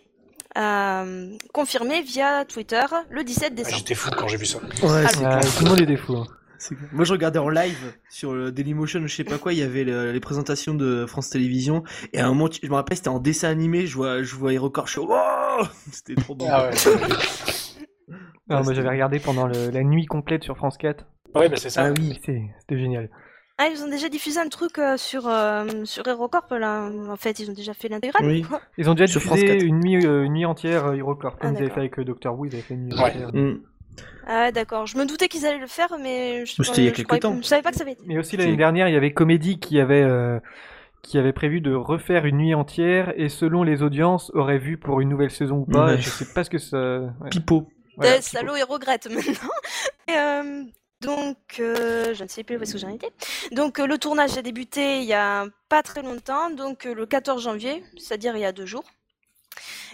a 0.54 1.04
euh, 1.04 1.36
confirmé 1.54 2.02
via 2.02 2.44
Twitter 2.44 2.84
le 3.08 3.24
17 3.24 3.44
Ah, 3.46 3.54
décembre. 3.54 3.76
J'étais 3.78 3.94
fou 3.94 4.10
quand 4.16 4.28
j'ai 4.28 4.36
vu 4.36 4.46
ça. 4.46 4.58
Ouais, 4.58 5.04
clair. 5.06 5.40
tout 5.56 5.64
le 5.64 5.70
monde 5.70 5.80
est 5.80 5.86
des 5.86 5.96
fous. 5.96 6.16
hein. 6.16 6.26
Moi, 6.92 7.06
je 7.06 7.12
regardais 7.12 7.38
en 7.38 7.48
live 7.48 7.94
sur 8.10 8.34
le 8.34 8.52
Dailymotion, 8.52 9.00
je 9.06 9.16
sais 9.16 9.24
pas 9.24 9.38
quoi, 9.38 9.54
il 9.54 9.58
y 9.60 9.62
avait 9.62 9.82
le- 9.84 10.12
les 10.12 10.20
présentations 10.20 10.74
de 10.74 11.06
France 11.06 11.30
Télévisions, 11.30 11.82
et 12.12 12.20
à 12.20 12.26
un 12.26 12.28
moment, 12.28 12.50
je 12.62 12.68
me 12.68 12.74
rappelle, 12.74 12.98
c'était 12.98 13.08
en 13.08 13.18
dessin 13.18 13.48
animé, 13.48 13.86
je 13.86 13.96
vois, 13.96 14.22
je 14.22 14.34
vois 14.34 14.52
je 14.52 14.90
suis 14.90 15.00
wow 15.00 15.16
C'était 15.92 16.16
trop 16.16 16.34
bon. 16.34 16.46
Ah 16.50 16.68
ouais, 16.68 16.76
Ah, 18.50 18.62
moi 18.62 18.72
j'avais 18.74 18.88
regardé 18.88 19.18
pendant 19.18 19.46
le- 19.46 19.70
la 19.70 19.82
nuit 19.82 20.06
complète 20.06 20.44
sur 20.44 20.56
France 20.56 20.76
4. 20.78 21.06
ouais 21.34 21.48
bah, 21.48 21.56
c'est 21.56 21.70
ça. 21.70 21.84
Ah 21.86 21.92
oui. 21.96 22.18
C'est- 22.24 22.42
C'était 22.60 22.78
génial. 22.78 23.08
Ah, 23.58 23.68
ils 23.70 23.82
ont 23.84 23.88
déjà 23.90 24.08
diffusé 24.08 24.40
un 24.40 24.48
truc 24.48 24.78
euh, 24.78 24.96
sur, 24.96 25.28
euh, 25.28 25.66
sur 25.84 26.06
HeroCorp 26.08 26.50
là. 26.52 26.88
En 27.10 27.16
fait, 27.16 27.38
ils 27.40 27.50
ont 27.50 27.54
déjà 27.54 27.74
fait 27.74 27.88
l'intégrale. 27.88 28.24
Oui. 28.24 28.40
quoi. 28.42 28.60
Ils 28.78 28.88
ont 28.88 28.94
déjà 28.94 29.06
Sur 29.06 29.20
diffusé 29.20 29.46
France 29.46 29.56
4. 29.58 29.62
une 29.66 29.80
nuit, 29.80 30.06
euh, 30.06 30.24
une 30.24 30.32
nuit 30.32 30.46
entière 30.46 30.86
euh, 30.86 30.94
HeroCorp, 30.94 31.34
Ah, 31.36 31.42
comme 31.42 31.50
ils 31.52 31.56
avaient 31.56 31.60
d'accord. 31.66 31.74
fait 31.74 31.80
avec 31.80 31.98
euh, 31.98 32.04
Doctor 32.04 32.38
Who, 32.38 32.46
ils 32.46 32.54
avaient 32.54 32.62
fait 32.62 32.74
une 32.74 32.86
nuit 32.86 32.94
Ouais. 32.94 33.02
entière. 33.10 33.28
Mm. 33.34 33.60
Ah, 34.26 34.50
d'accord. 34.50 34.86
Je 34.86 34.96
me 34.96 35.04
doutais 35.04 35.28
qu'ils 35.28 35.44
allaient 35.44 35.58
le 35.58 35.66
faire, 35.66 35.88
mais 36.02 36.46
je, 36.46 36.62
C'était 36.62 36.80
il 36.80 36.84
y 36.84 36.86
a 36.86 36.90
je 36.90 36.94
quelques 36.96 37.06
croyais- 37.08 37.20
temps. 37.20 37.36
Je 37.36 37.46
savais 37.46 37.60
pas 37.62 37.70
que 37.70 37.76
ça 37.76 37.82
avait 37.82 37.92
été. 37.92 38.02
Mais 38.06 38.16
aussi 38.18 38.30
C'est- 38.30 38.36
l'année 38.38 38.56
dernière, 38.56 38.88
il 38.88 38.94
y 38.94 38.96
avait 38.96 39.12
Comédie 39.12 39.58
qui 39.58 39.78
avait, 39.78 40.02
euh, 40.02 40.38
qui 41.02 41.18
avait 41.18 41.32
prévu 41.34 41.60
de 41.60 41.74
refaire 41.74 42.24
une 42.24 42.38
nuit 42.38 42.54
entière 42.54 43.12
et 43.16 43.28
selon 43.28 43.62
les 43.62 43.82
audiences, 43.82 44.30
aurait 44.34 44.58
vu 44.58 44.78
pour 44.78 45.00
une 45.02 45.08
nouvelle 45.10 45.30
saison 45.30 45.64
ou 45.68 45.70
pas. 45.70 45.86
Ouais. 45.86 45.98
Je 45.98 46.08
sais 46.08 46.32
pas 46.32 46.44
ce 46.44 46.50
que 46.50 46.58
ça. 46.58 46.78
ouais. 47.20 47.28
Pipo. 47.30 47.68
Voilà, 48.00 48.22
salaud, 48.22 48.56
il 48.56 48.64
regrette 48.64 49.06
maintenant. 49.08 49.50
Et, 50.08 50.16
euh, 50.16 50.64
donc, 51.00 51.36
euh, 51.60 52.14
je 52.14 52.24
ne 52.24 52.28
sais 52.28 52.44
plus 52.44 52.56
où 52.56 52.62
est-ce 52.62 52.72
que 52.72 52.78
j'en 52.78 52.88
étais. 52.88 53.10
Donc, 53.52 53.78
euh, 53.78 53.86
le 53.86 53.98
tournage 53.98 54.36
a 54.36 54.42
débuté 54.42 54.98
il 54.98 55.04
y 55.04 55.14
a 55.14 55.46
pas 55.68 55.82
très 55.82 56.02
longtemps, 56.02 56.50
donc 56.50 56.84
le 56.84 57.06
14 57.06 57.42
janvier, 57.42 57.82
c'est-à-dire 57.98 58.36
il 58.36 58.40
y 58.40 58.44
a 58.44 58.52
deux 58.52 58.66
jours. 58.66 58.84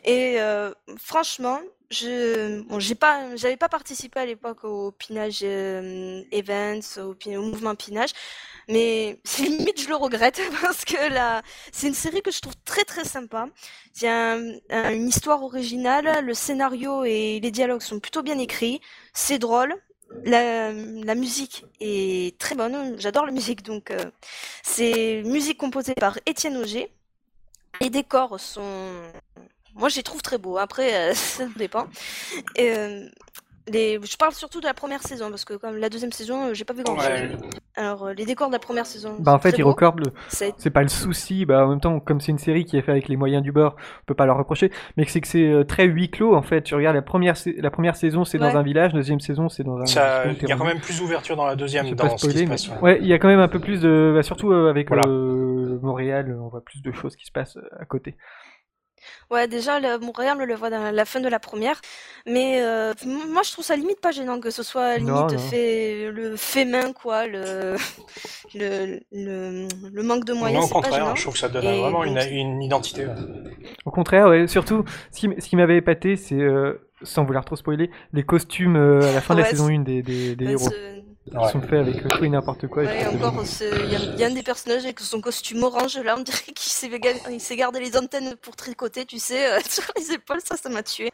Et 0.04 0.40
euh, 0.40 0.72
franchement, 0.98 1.60
je, 1.90 2.60
bon, 2.62 2.80
j'ai 2.80 2.94
pas, 2.94 3.34
j'avais 3.36 3.56
pas 3.56 3.68
participé 3.68 4.20
à 4.20 4.26
l'époque 4.26 4.64
au 4.64 4.92
pinage 4.92 5.40
euh, 5.42 6.22
events, 6.32 6.98
au 6.98 7.42
mouvement 7.42 7.74
pinage, 7.74 8.10
mais 8.68 9.20
c'est 9.24 9.44
limite 9.44 9.80
je 9.80 9.88
le 9.88 9.96
regrette 9.96 10.40
parce 10.62 10.84
que 10.84 11.12
là, 11.12 11.42
c'est 11.72 11.88
une 11.88 11.94
série 11.94 12.22
que 12.22 12.30
je 12.30 12.40
trouve 12.40 12.54
très 12.64 12.84
très 12.84 13.04
sympa. 13.04 13.48
Un- 14.02 14.58
une 14.70 15.08
histoire 15.08 15.42
originale, 15.42 16.24
le 16.24 16.34
scénario 16.34 17.04
et 17.04 17.40
les 17.40 17.50
dialogues 17.50 17.82
sont 17.82 18.00
plutôt 18.00 18.22
bien 18.22 18.38
écrits, 18.38 18.80
c'est 19.12 19.38
drôle. 19.38 19.74
La, 20.24 20.72
musique 21.14 21.64
est 21.80 22.38
très 22.38 22.54
bonne, 22.54 22.94
j'adore 22.98 23.26
la 23.26 23.32
musique 23.32 23.62
donc 23.62 23.90
euh, 23.90 24.04
c'est 24.62 25.22
musique 25.24 25.58
composée 25.58 25.94
par 25.94 26.18
Étienne 26.26 26.56
Auger. 26.56 26.92
Les 27.80 27.90
décors 27.90 28.38
sont 28.38 29.02
moi, 29.76 29.90
je 29.90 29.96
les 29.96 30.02
trouve 30.02 30.22
très 30.22 30.38
beaux. 30.38 30.56
Après, 30.56 31.10
euh, 31.10 31.14
ça 31.14 31.46
dépend. 31.56 31.86
Euh, 32.58 33.08
les... 33.68 33.98
Je 34.02 34.16
parle 34.16 34.32
surtout 34.32 34.60
de 34.60 34.66
la 34.66 34.74
première 34.74 35.02
saison, 35.02 35.30
parce 35.30 35.44
que 35.44 35.54
comme 35.54 35.76
la 35.76 35.88
deuxième 35.88 36.12
saison, 36.12 36.46
euh, 36.48 36.54
j'ai 36.54 36.64
pas 36.64 36.74
vu 36.74 36.82
grand 36.82 36.96
chose. 36.96 37.06
Ouais. 37.08 37.30
Alors, 37.76 38.06
euh, 38.06 38.12
les 38.14 38.24
décors 38.24 38.48
de 38.48 38.52
la 38.52 38.58
première 38.58 38.86
saison. 38.86 39.16
Bah 39.18 39.32
en 39.34 39.38
fait, 39.38 39.52
beaux. 39.52 39.58
HeroCorp, 39.58 39.98
le- 40.00 40.12
C'est- 40.28 40.54
c'est 40.58 40.70
pas 40.70 40.82
le 40.82 40.88
souci. 40.88 41.44
Bah 41.46 41.66
en 41.66 41.68
même 41.70 41.80
temps, 41.80 42.00
comme 42.00 42.20
c'est 42.20 42.32
une 42.32 42.38
série 42.38 42.64
qui 42.64 42.76
est 42.76 42.80
faite 42.80 42.90
avec 42.90 43.08
les 43.08 43.16
moyens 43.16 43.42
du 43.42 43.52
bord, 43.52 43.76
on 44.02 44.04
peut 44.06 44.14
pas 44.14 44.26
leur 44.26 44.36
reprocher. 44.38 44.70
Mais 44.96 45.04
c'est 45.06 45.20
que 45.20 45.28
c'est 45.28 45.46
euh, 45.50 45.64
très 45.64 45.84
huis 45.86 46.10
clos 46.10 46.34
en 46.34 46.42
fait. 46.42 46.62
Tu 46.62 46.74
regardes 46.74 46.96
la 46.96 47.02
première, 47.02 47.34
la 47.58 47.70
première 47.70 47.96
saison, 47.96 48.24
c'est 48.24 48.40
Ouais. 48.40 48.50
dans 48.52 48.58
un 48.58 48.62
village, 48.62 48.92
la 48.92 48.98
deuxième 49.00 49.20
saison, 49.20 49.48
c'est 49.48 49.62
dans 49.64 49.78
un. 49.78 49.86
Ça- 49.86 50.24
Il 50.26 50.48
y 50.48 50.52
a 50.52 50.56
quand 50.56 50.64
même 50.64 50.80
plus 50.80 50.98
d'ouverture 51.00 51.36
dans 51.36 51.46
la 51.46 51.56
deuxième, 51.56 51.86
vais 51.86 51.94
pas 51.94 52.04
dans 52.08 52.16
ce 52.18 52.26
qui 52.26 52.30
spoiler, 52.32 52.38
se 52.38 52.42
mais- 52.44 52.50
passe. 52.50 52.68
ouais. 52.82 52.92
Ouais, 52.94 52.98
il 53.00 53.06
y 53.06 53.12
a 53.12 53.18
quand 53.18 53.28
même 53.28 53.40
un 53.40 53.48
peu 53.48 53.58
plus 53.58 53.80
de, 53.80 54.12
bah, 54.14 54.22
surtout 54.22 54.52
avec 54.52 54.88
Voilà. 54.88 55.04
euh, 55.06 55.78
Montréal, 55.82 56.36
on 56.40 56.48
voit 56.48 56.64
plus 56.64 56.82
de 56.82 56.92
choses 56.92 57.16
qui 57.16 57.26
se 57.26 57.32
passent 57.32 57.58
à 57.78 57.84
côté. 57.84 58.16
Ouais, 59.30 59.48
déjà, 59.48 59.80
le 59.80 59.98
Montréal, 59.98 60.38
on 60.40 60.44
le 60.44 60.54
voit 60.54 60.70
dans 60.70 60.90
la 60.90 61.04
fin 61.04 61.20
de 61.20 61.28
la 61.28 61.38
première. 61.38 61.80
Mais 62.26 62.60
euh, 62.62 62.92
moi, 63.04 63.42
je 63.44 63.52
trouve 63.52 63.64
ça 63.64 63.76
limite 63.76 64.00
pas 64.00 64.10
gênant 64.12 64.40
que 64.40 64.50
ce 64.50 64.62
soit 64.62 64.96
limite 64.98 65.12
Non, 65.12 65.26
non. 65.26 65.38
fait 65.38 66.10
le 66.12 66.36
fait 66.36 66.64
main, 66.64 66.92
quoi. 66.92 67.26
Le, 67.26 67.76
le, 68.54 69.00
le, 69.12 69.68
le 69.92 70.02
manque 70.02 70.24
de 70.24 70.32
Non, 70.32 70.38
moyens, 70.40 70.64
au 70.64 70.66
c'est 70.68 70.74
pas 70.74 70.80
contraire, 70.82 71.04
gênant. 71.04 71.14
je 71.14 71.22
trouve 71.22 71.34
que 71.34 71.40
ça 71.40 71.48
donne 71.48 71.64
Et 71.64 71.80
vraiment 71.80 72.04
une, 72.04 72.14
donc- 72.14 72.28
une 72.30 72.62
identité. 72.62 73.06
ouais. 73.06 73.14
Au 73.84 73.90
contraire, 73.90 74.28
ouais, 74.28 74.46
surtout, 74.46 74.84
ce 75.12 75.20
qui, 75.20 75.26
m- 75.26 75.34
ce 75.38 75.48
qui 75.48 75.56
m'avait 75.56 75.76
épaté, 75.76 76.16
c'est, 76.16 76.34
euh, 76.40 76.80
sans 77.02 77.24
vouloir 77.24 77.44
trop 77.44 77.56
spoiler, 77.56 77.90
les 78.12 78.22
costumes 78.22 78.76
euh, 78.76 79.00
à 79.08 79.12
la 79.12 79.20
fin 79.20 79.34
de 79.34 79.40
la 79.40 79.46
saison 79.46 79.66
c'est- 79.68 79.74
1 79.74 79.80
des, 79.80 80.02
des, 80.02 80.36
des 80.36 80.44
Ouais, 80.46 80.52
héros. 80.52 80.68
ce- 80.70 80.96
Ouais. 81.34 81.50
sont 81.50 81.60
faits 81.60 81.72
avec 81.80 81.96
euh, 82.04 82.08
tout 82.08 82.24
et 82.24 82.28
n'importe 82.28 82.68
quoi. 82.68 82.84
Ouais, 82.84 83.04
encore, 83.06 83.42
il 83.60 84.16
y, 84.16 84.20
y 84.20 84.24
a 84.24 84.26
un 84.28 84.30
des 84.30 84.44
personnages 84.44 84.84
avec 84.84 85.00
son 85.00 85.20
costume 85.20 85.64
orange, 85.64 85.98
là, 85.98 86.14
on 86.16 86.22
dirait 86.22 86.52
qu'il 86.54 87.40
s'est 87.40 87.56
gardé 87.56 87.80
les 87.80 87.96
antennes 87.96 88.36
pour 88.36 88.54
tricoter, 88.54 89.04
tu 89.04 89.18
sais, 89.18 89.52
euh, 89.52 89.58
sur 89.68 89.84
les 89.96 90.12
épaules, 90.12 90.40
ça, 90.44 90.56
ça 90.56 90.68
m'a 90.68 90.84
tué. 90.84 91.10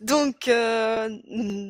Donc, 0.00 0.48
euh, 0.48 1.08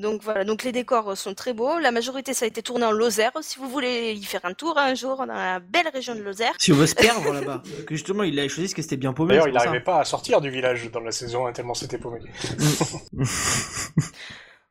donc 0.00 0.22
voilà, 0.22 0.44
donc 0.44 0.62
les 0.62 0.70
décors 0.70 1.16
sont 1.16 1.34
très 1.34 1.52
beaux. 1.52 1.78
La 1.80 1.90
majorité, 1.90 2.34
ça 2.34 2.44
a 2.44 2.48
été 2.48 2.62
tourné 2.62 2.84
en 2.84 2.92
Lozère. 2.92 3.32
Si 3.40 3.58
vous 3.58 3.68
voulez 3.68 4.12
y 4.12 4.22
faire 4.24 4.44
un 4.44 4.54
tour 4.54 4.78
un 4.78 4.94
jour 4.94 5.16
dans 5.16 5.26
la 5.26 5.58
belle 5.58 5.88
région 5.92 6.14
de 6.14 6.22
Lozère. 6.22 6.52
Si 6.58 6.72
on 6.72 6.76
veut 6.76 6.86
se 6.86 6.94
perdre 6.96 7.32
là-bas. 7.32 7.62
Que 7.86 7.94
justement, 7.94 8.22
il 8.22 8.38
a 8.38 8.46
choisi 8.46 8.68
parce 8.68 8.74
que 8.74 8.82
c'était 8.82 8.96
bien 8.96 9.12
paumé. 9.12 9.30
D'ailleurs, 9.30 9.48
il 9.48 9.54
n'arrivait 9.54 9.80
pas 9.80 9.98
à 9.98 10.04
sortir 10.04 10.40
du 10.40 10.50
village 10.50 10.88
dans 10.92 11.00
la 11.00 11.10
saison, 11.12 11.46
hein, 11.46 11.52
tellement 11.52 11.74
c'était 11.74 11.98
paumé. 11.98 12.20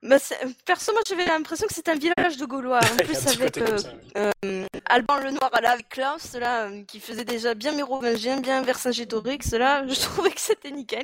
Bah, 0.04 0.18
perso, 0.66 0.92
moi 0.94 1.02
j'avais 1.08 1.26
l'impression 1.26 1.68
que 1.68 1.74
c'était 1.76 1.92
un 1.92 1.98
village 1.98 2.38
de 2.38 2.46
Gaulois. 2.46 2.80
En 2.92 2.96
plus, 2.98 3.28
avec 3.28 3.58
euh, 3.60 4.66
Alban 4.88 5.18
le 5.18 5.32
Noir 5.32 5.52
là, 5.62 5.72
avec 5.72 5.90
Klaus, 5.90 6.34
là, 6.34 6.70
qui 6.88 7.00
faisait 7.00 7.26
déjà 7.26 7.54
bien 7.54 7.72
mérovingien, 7.74 8.40
bien 8.40 8.62
Vercingétorix, 8.64 9.52
là, 9.52 9.86
je 9.88 10.00
trouvais 10.00 10.32
que 10.32 10.42
c'était 10.42 10.72
nickel. 10.72 11.04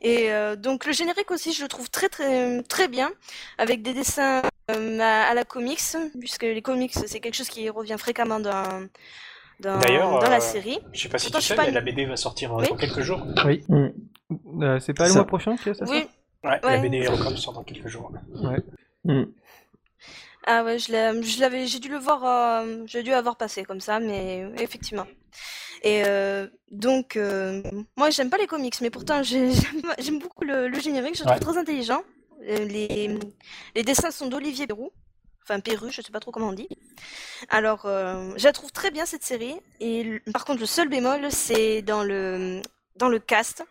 Et 0.00 0.32
euh, 0.32 0.56
donc 0.56 0.84
le 0.84 0.92
générique 0.92 1.30
aussi, 1.30 1.52
je 1.52 1.62
le 1.62 1.68
trouve 1.68 1.90
très 1.90 2.08
très 2.08 2.62
très 2.64 2.88
bien, 2.88 3.10
avec 3.56 3.82
des 3.82 3.94
dessins 3.94 4.42
euh, 4.70 5.00
à, 5.00 5.34
la 5.34 5.44
comics, 5.44 5.80
puisque 6.18 6.42
les 6.42 6.62
comics 6.62 6.92
c'est 6.92 7.20
quelque 7.20 7.34
chose 7.34 7.48
qui 7.48 7.68
revient 7.68 7.96
fréquemment 7.98 8.40
dans 8.40 8.86
dans, 9.60 9.78
dans 9.78 10.30
la 10.30 10.40
série. 10.40 10.78
Je 10.92 11.02
sais 11.02 11.08
pas 11.08 11.18
si 11.18 11.32
tu 11.32 11.40
sais, 11.40 11.56
mais 11.56 11.72
la 11.72 11.80
BD 11.80 12.04
va 12.04 12.16
sortir 12.16 12.50
dans 12.50 12.76
quelques 12.76 13.00
jours. 13.00 13.24
Oui. 13.44 13.64
Mm. 13.68 14.78
c'est 14.80 14.94
pas 14.94 15.08
le 15.08 15.14
mois 15.14 15.26
prochain 15.26 15.56
que 15.56 15.72
ça 15.72 15.84
Oui. 15.88 16.06
Ouais, 16.44 16.60
la 16.62 16.78
BD 16.78 17.06
Record 17.06 17.36
sort 17.38 17.52
dans 17.52 17.64
quelques 17.64 17.88
jours. 17.88 18.12
Ouais. 18.42 18.62
Mm. 19.04 19.24
Ah 20.46 20.64
ouais, 20.64 20.78
je 20.78 21.40
l'avais, 21.40 21.66
j'ai 21.66 21.78
dû 21.78 21.88
le 21.88 21.98
voir, 21.98 22.24
euh, 22.24 22.82
j'ai 22.86 23.02
dû 23.02 23.12
avoir 23.12 23.36
passé 23.36 23.64
comme 23.64 23.80
ça, 23.80 24.00
mais 24.00 24.46
effectivement. 24.58 25.06
Et 25.82 26.04
euh, 26.06 26.46
donc, 26.70 27.16
euh, 27.16 27.62
moi 27.96 28.08
j'aime 28.08 28.30
pas 28.30 28.38
les 28.38 28.46
comics, 28.46 28.80
mais 28.80 28.88
pourtant 28.88 29.22
j'aime 29.22 30.18
beaucoup 30.20 30.44
le, 30.44 30.72
générique, 30.80 31.16
je 31.16 31.24
le 31.24 31.28
trouve 31.28 31.40
très 31.40 31.58
intelligent. 31.58 32.02
Les, 32.40 33.18
les 33.74 33.82
dessins 33.82 34.10
sont 34.10 34.28
d'Olivier 34.28 34.66
Perrou, 34.66 34.90
enfin 35.42 35.60
Perru, 35.60 35.90
je 35.90 36.00
sais 36.00 36.12
pas 36.12 36.20
trop 36.20 36.30
comment 36.30 36.48
on 36.48 36.52
dit. 36.54 36.68
Alors, 37.50 37.82
je 37.84 38.42
la 38.44 38.52
trouve 38.52 38.72
très 38.72 38.90
bien 38.90 39.04
cette 39.04 39.24
série. 39.24 39.56
Et 39.80 40.20
par 40.32 40.46
contre, 40.46 40.60
le 40.60 40.66
seul 40.66 40.88
bémol, 40.88 41.30
c'est 41.30 41.82
dans 41.82 42.04
le 42.04 42.62
dans 42.96 43.08
le 43.08 43.18
cast 43.18 43.64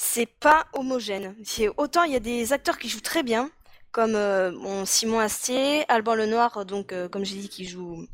c'est 0.00 0.26
pas 0.26 0.66
homogène. 0.74 1.34
autant 1.76 2.04
il 2.04 2.12
y 2.12 2.16
a 2.16 2.20
des 2.20 2.52
acteurs 2.52 2.78
qui 2.78 2.88
jouent 2.88 3.00
très 3.00 3.24
bien, 3.24 3.50
comme 3.90 4.14
euh, 4.14 4.84
Simon 4.84 5.18
Astier, 5.18 5.84
Alban 5.88 6.14
Lenoir, 6.14 6.64
donc 6.64 6.92
euh, 6.92 7.08
comme 7.08 7.24
j'ai 7.24 7.34
dit, 7.34 7.48
qui 7.48 7.66
joue 7.66 8.06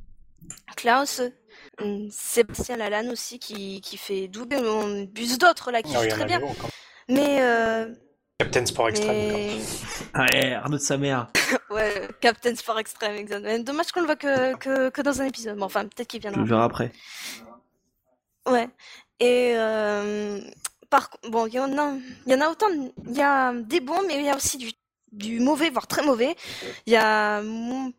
Klaus, 0.76 1.20
hum, 1.78 2.09
Sébastien 2.11 2.78
Lalanne 2.78 3.11
aussi, 3.11 3.39
qui, 3.39 3.82
qui 3.82 3.99
fait 3.99 4.28
doubler, 4.28 4.57
on 4.57 5.05
buse 5.05 5.37
d'autres 5.37 5.70
là 5.70 5.82
qui 5.82 5.95
ah 5.95 6.03
jouent 6.03 6.09
très 6.09 6.24
bien. 6.24 6.41
mais 7.11 7.43
euh, 7.43 7.93
Captain 8.39 8.64
Sport 8.64 8.89
Extreme. 8.89 9.61
Ah 10.14 10.24
ouais, 10.32 10.55
Arnaud 10.55 10.78
de 10.78 10.82
sa 10.82 10.97
mère. 10.97 11.28
ouais, 11.70 12.09
Captain 12.22 12.55
Sport 12.55 12.78
Extreme, 12.78 13.16
exactement. 13.16 13.59
Dommage 13.59 13.93
qu'on 13.93 14.01
le 14.01 14.07
voit 14.07 14.16
que, 14.16 14.57
que, 14.57 14.89
que, 14.89 15.03
dans 15.03 15.20
un 15.20 15.26
épisode. 15.26 15.59
Bon, 15.59 15.66
enfin, 15.66 15.82
peut-être 15.82 16.09
qu'il 16.09 16.22
viendra. 16.22 16.41
Je 16.41 16.45
le 16.45 16.49
verrai 16.49 16.64
après. 16.64 16.93
Ouais. 18.47 18.70
Et 19.20 19.55
bon, 21.29 21.47
il 21.47 21.55
y 21.55 21.61
en 21.61 21.79
a, 21.79 21.93
il 22.27 22.33
y 22.33 22.35
en 22.35 22.41
a 22.41 22.49
autant, 22.49 22.67
il 23.07 23.17
y 23.17 23.23
a 23.23 23.53
des 23.53 23.81
bons, 23.81 24.03
mais 24.07 24.17
il 24.17 24.25
y 24.25 24.31
a 24.31 24.37
aussi 24.37 24.59
du 24.59 24.71
du 25.15 25.41
mauvais, 25.41 25.71
voire 25.71 25.87
très 25.87 26.05
mauvais. 26.05 26.35
Il 26.87 26.93
y 26.93 26.97
a 26.97 27.41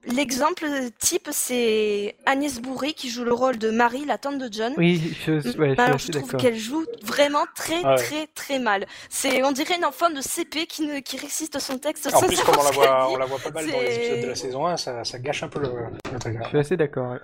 l'exemple 0.05 0.65
type, 0.99 1.29
c'est 1.31 2.15
Agnès 2.25 2.59
Bourré 2.59 2.93
qui 2.93 3.09
joue 3.09 3.23
le 3.23 3.33
rôle 3.33 3.57
de 3.57 3.71
Marie, 3.71 4.05
la 4.05 4.17
tante 4.17 4.37
de 4.37 4.49
John. 4.51 4.73
Oui, 4.77 5.15
je, 5.25 5.57
ouais, 5.57 5.79
Alors, 5.79 5.97
je 5.97 6.11
trouve 6.11 6.35
qu'elle 6.35 6.57
joue 6.57 6.85
vraiment 7.03 7.45
très, 7.55 7.81
très, 7.95 8.27
très 8.35 8.59
mal. 8.59 8.85
C'est, 9.09 9.43
on 9.43 9.51
dirait 9.51 9.77
une 9.77 9.85
enfant 9.85 10.09
de 10.09 10.21
CP 10.21 10.65
qui, 10.67 10.83
ne, 10.83 10.99
qui 10.99 11.17
récite 11.17 11.59
son 11.59 11.77
texte. 11.77 12.09
En 12.13 12.21
plus, 12.21 12.41
comme 12.43 12.55
on 12.59 12.63
la 12.63 12.71
voit, 12.71 13.11
on 13.11 13.17
la 13.17 13.25
voit 13.25 13.39
pas 13.39 13.51
mal 13.51 13.69
dans 13.69 13.79
les 13.79 13.95
épisodes 13.95 14.21
de 14.21 14.27
la 14.27 14.35
saison 14.35 14.67
1, 14.67 14.77
ça, 14.77 15.03
ça 15.03 15.19
gâche 15.19 15.43
un 15.43 15.47
peu 15.47 15.59
le, 15.59 15.71
le 16.11 16.19
truc. 16.19 16.37
Je 16.43 16.47
suis 16.49 16.57
assez 16.57 16.77
d'accord. 16.77 17.11
Ouais. 17.11 17.19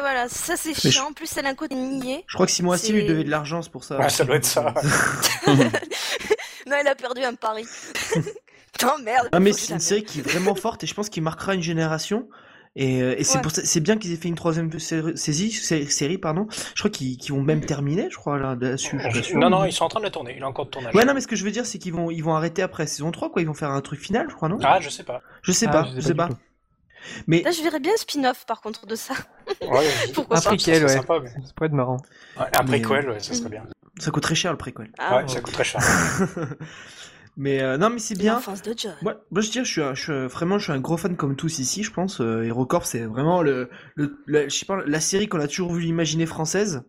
voilà, 0.00 0.28
ça 0.28 0.56
c'est 0.56 0.74
chiant. 0.74 1.08
En 1.08 1.12
plus, 1.12 1.34
elle 1.36 1.46
a 1.46 1.50
un 1.50 1.54
côté 1.54 1.74
niais. 1.74 2.24
Je 2.26 2.34
crois 2.34 2.46
que 2.46 2.52
Simon 2.52 2.72
Astier 2.72 2.94
lui 2.94 3.04
devait 3.04 3.24
de 3.24 3.30
l'argent, 3.30 3.62
c'est 3.62 3.72
pour 3.72 3.84
ça. 3.84 3.98
Ouais, 3.98 4.08
ça 4.08 4.24
doit 4.24 4.36
être 4.36 4.44
ça. 4.44 4.74
non, 5.46 6.76
elle 6.80 6.88
a 6.88 6.94
perdu 6.94 7.22
un 7.22 7.34
pari. 7.34 7.66
Non, 8.82 8.98
merde. 9.02 9.28
Ah, 9.32 9.40
mais 9.40 9.52
c'est 9.52 9.72
une 9.72 9.80
série 9.80 10.04
qui 10.04 10.20
est 10.20 10.22
vraiment 10.22 10.54
forte 10.54 10.82
et 10.84 10.86
je 10.86 10.94
pense 10.94 11.08
qu'il 11.08 11.22
marquera 11.22 11.54
une 11.54 11.62
génération. 11.62 12.28
Et, 12.74 13.02
euh, 13.02 13.14
et 13.18 13.24
c'est 13.24 13.38
c'est 13.50 13.80
bien 13.80 13.98
qu'ils 13.98 14.12
aient 14.12 14.16
fait 14.16 14.28
une 14.28 14.34
troisième 14.34 14.70
série, 14.78 15.16
série, 15.16 16.18
pardon. 16.18 16.46
Je 16.74 16.80
crois 16.80 16.90
qu'ils 16.90 17.18
vont 17.28 17.42
même 17.42 17.64
terminer, 17.64 18.08
je 18.10 18.16
crois 18.16 18.38
là 18.38 18.56
dessus. 18.56 18.98
non, 19.34 19.50
non, 19.50 19.64
ils 19.64 19.72
sont 19.72 19.84
en 19.84 19.88
train 19.88 20.00
de 20.00 20.06
la 20.06 20.10
tourner. 20.10 20.34
Il 20.36 20.42
a 20.42 20.48
encore 20.48 20.66
de 20.66 20.70
tournage. 20.70 20.94
Ouais, 20.94 21.04
non, 21.04 21.12
mais 21.12 21.20
ce 21.20 21.28
que 21.28 21.36
je 21.36 21.44
veux 21.44 21.50
dire, 21.50 21.66
c'est 21.66 21.78
qu'ils 21.78 21.92
vont, 21.92 22.10
ils 22.10 22.22
vont 22.22 22.34
arrêter 22.34 22.62
après 22.62 22.86
saison 22.86 23.10
3, 23.10 23.30
quoi. 23.30 23.42
Ils 23.42 23.48
vont 23.48 23.54
faire 23.54 23.70
un 23.70 23.80
truc 23.82 24.00
final, 24.00 24.26
je 24.30 24.34
crois, 24.34 24.48
non? 24.48 24.58
Ah, 24.62 24.80
je 24.80 24.88
sais 24.88 25.02
pas. 25.02 25.20
Je 25.42 25.52
sais 25.52 25.66
ah, 25.68 25.72
pas, 25.72 25.88
je 25.94 26.00
sais, 26.00 26.14
pas. 26.14 26.30
Mais... 27.26 27.42
Là, 27.42 27.50
je 27.50 27.62
verrais 27.62 27.80
bien 27.80 27.92
un 27.92 27.96
spin-off 27.96 28.46
par 28.46 28.60
contre 28.60 28.86
de 28.86 28.94
ça. 28.94 29.14
Ouais, 29.60 29.86
Pourquoi 30.14 30.38
un 30.38 30.40
préquel, 30.40 30.84
ouais. 30.84 30.88
Sympa, 30.88 31.20
mais... 31.20 31.28
Ça 31.28 31.52
pourrait 31.54 31.66
être 31.66 31.72
marrant. 31.72 31.98
Ouais, 32.38 32.46
un 32.56 32.64
préquel, 32.64 33.10
ouais, 33.10 33.20
ça 33.20 33.34
serait 33.34 33.50
bien. 33.50 33.64
Ça 33.98 34.10
coûte 34.10 34.22
très 34.22 34.34
cher 34.34 34.52
le 34.52 34.58
préquel. 34.58 34.90
Ah, 34.98 35.18
ouais, 35.18 35.28
ça 35.28 35.40
coûte 35.40 35.52
très 35.52 35.64
cher. 35.64 35.82
Mais 37.36 37.62
euh, 37.62 37.78
non, 37.78 37.88
mais 37.88 37.98
c'est 37.98 38.16
bien. 38.16 38.40
De 38.40 38.74
John. 38.76 38.94
Moi, 39.00 39.24
moi, 39.30 39.40
je 39.40 39.50
dis, 39.50 39.58
je 39.58 39.64
suis, 39.64 39.82
je 39.94 40.02
suis, 40.02 40.26
vraiment, 40.26 40.58
je 40.58 40.64
suis 40.64 40.72
un 40.72 40.80
gros 40.80 40.96
fan 40.96 41.16
comme 41.16 41.34
tous 41.34 41.58
ici, 41.58 41.82
je 41.82 41.90
pense. 41.90 42.20
Euh, 42.20 42.42
HeroCorp, 42.42 42.84
c'est 42.84 43.04
vraiment 43.06 43.42
le, 43.42 43.70
le, 43.94 44.18
je 44.26 44.48
sais 44.48 44.66
pas, 44.66 44.82
la 44.84 45.00
série 45.00 45.28
qu'on 45.28 45.40
a 45.40 45.48
toujours 45.48 45.70
voulu 45.70 45.86
imaginer 45.86 46.26
française. 46.26 46.82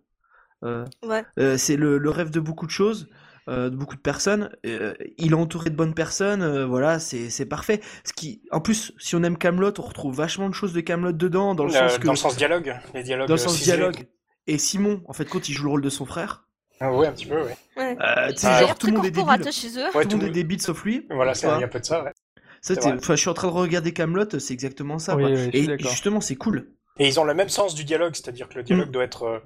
Euh, 0.64 0.86
ouais. 1.04 1.24
Euh, 1.40 1.58
c'est 1.58 1.76
le, 1.76 1.98
le, 1.98 2.10
rêve 2.10 2.30
de 2.30 2.40
beaucoup 2.40 2.66
de 2.66 2.72
choses, 2.72 3.10
euh, 3.50 3.70
de 3.70 3.76
beaucoup 3.76 3.96
de 3.96 4.02
personnes. 4.02 4.50
il 4.64 5.32
est 5.32 5.34
entouré 5.34 5.70
de 5.70 5.76
bonnes 5.76 5.94
personnes, 5.94 6.64
voilà, 6.64 7.00
c'est, 7.00 7.30
c'est 7.30 7.46
parfait. 7.46 7.82
Ce 8.04 8.14
qui, 8.14 8.42
en 8.52 8.62
plus, 8.62 8.94
si 8.98 9.16
on 9.16 9.24
aime 9.24 9.38
Camelot, 9.38 9.74
on 9.80 9.84
retrouve 9.84 10.16
vachement 10.16 10.50
de 10.50 10.54
choses 10.54 10.74
de 10.74 10.82
Camelot 10.82 11.12
dedans, 11.12 11.56
dans 11.56 11.66
le 11.66 11.72
sens 11.72 11.98
que, 11.98 12.06
dans 12.06 12.14
le 12.14 12.18
sens 12.18 12.38
dialogue, 12.38 12.76
les 12.94 13.04
dialogues. 13.04 13.28
Dans 13.28 13.36
le 13.36 13.40
sens 13.40 13.62
dialogue. 13.62 14.08
Et 14.48 14.58
Simon, 14.58 15.02
en 15.08 15.14
fait, 15.14 15.26
quand 15.26 15.48
il 15.48 15.54
joue 15.54 15.64
le 15.64 15.70
rôle 15.70 15.82
de 15.82 15.90
son 15.90 16.06
frère, 16.06 16.46
ah 16.84 16.92
ouais, 16.92 17.08
un 17.08 17.14
petit 17.14 17.26
peu, 17.26 17.42
ouais. 17.42 17.56
ouais. 17.78 17.98
Euh, 18.00 18.32
tu 18.32 18.40
sais, 18.40 18.48
ah, 18.48 18.60
genre, 18.62 18.76
tout 18.76 18.88
le 18.88 18.94
monde 18.94 19.06
est 19.06 19.12
débile. 19.12 19.52
Chez 19.52 19.80
eux. 19.80 19.86
Ouais, 19.96 20.04
tout 20.04 20.18
le 20.18 20.18
monde 20.18 20.28
est 20.28 20.32
débile 20.32 20.62
sauf 20.62 20.84
lui. 20.84 21.08
Voilà, 21.10 21.34
il 21.34 21.42
y 21.42 21.46
a 21.46 21.56
un 21.56 21.68
peu 21.68 21.80
de 21.80 21.86
ça, 21.86 22.04
ouais. 22.04 22.12
Ça, 22.62 22.76
je 22.76 23.16
suis 23.16 23.30
en 23.30 23.34
train 23.34 23.48
de 23.48 23.54
regarder 23.54 23.94
Camelot, 23.94 24.40
c'est 24.40 24.54
exactement 24.54 25.00
ça. 25.00 25.16
Oui, 25.16 25.26
oui, 25.26 25.50
et 25.54 25.80
justement, 25.80 26.22
c'est 26.22 26.36
cool. 26.36 26.68
Et 27.00 27.08
ils 27.08 27.20
ont 27.20 27.24
le 27.24 27.34
même 27.34 27.50
sens 27.50 27.74
du 27.74 27.86
dialogue, 27.86 28.14
c'est-à-dire 28.14 28.48
que 28.48 28.56
le 28.56 28.64
dialogue 28.64 28.90
mm. 28.90 28.92
doit 28.92 29.04
être 29.04 29.24
euh, 29.24 29.40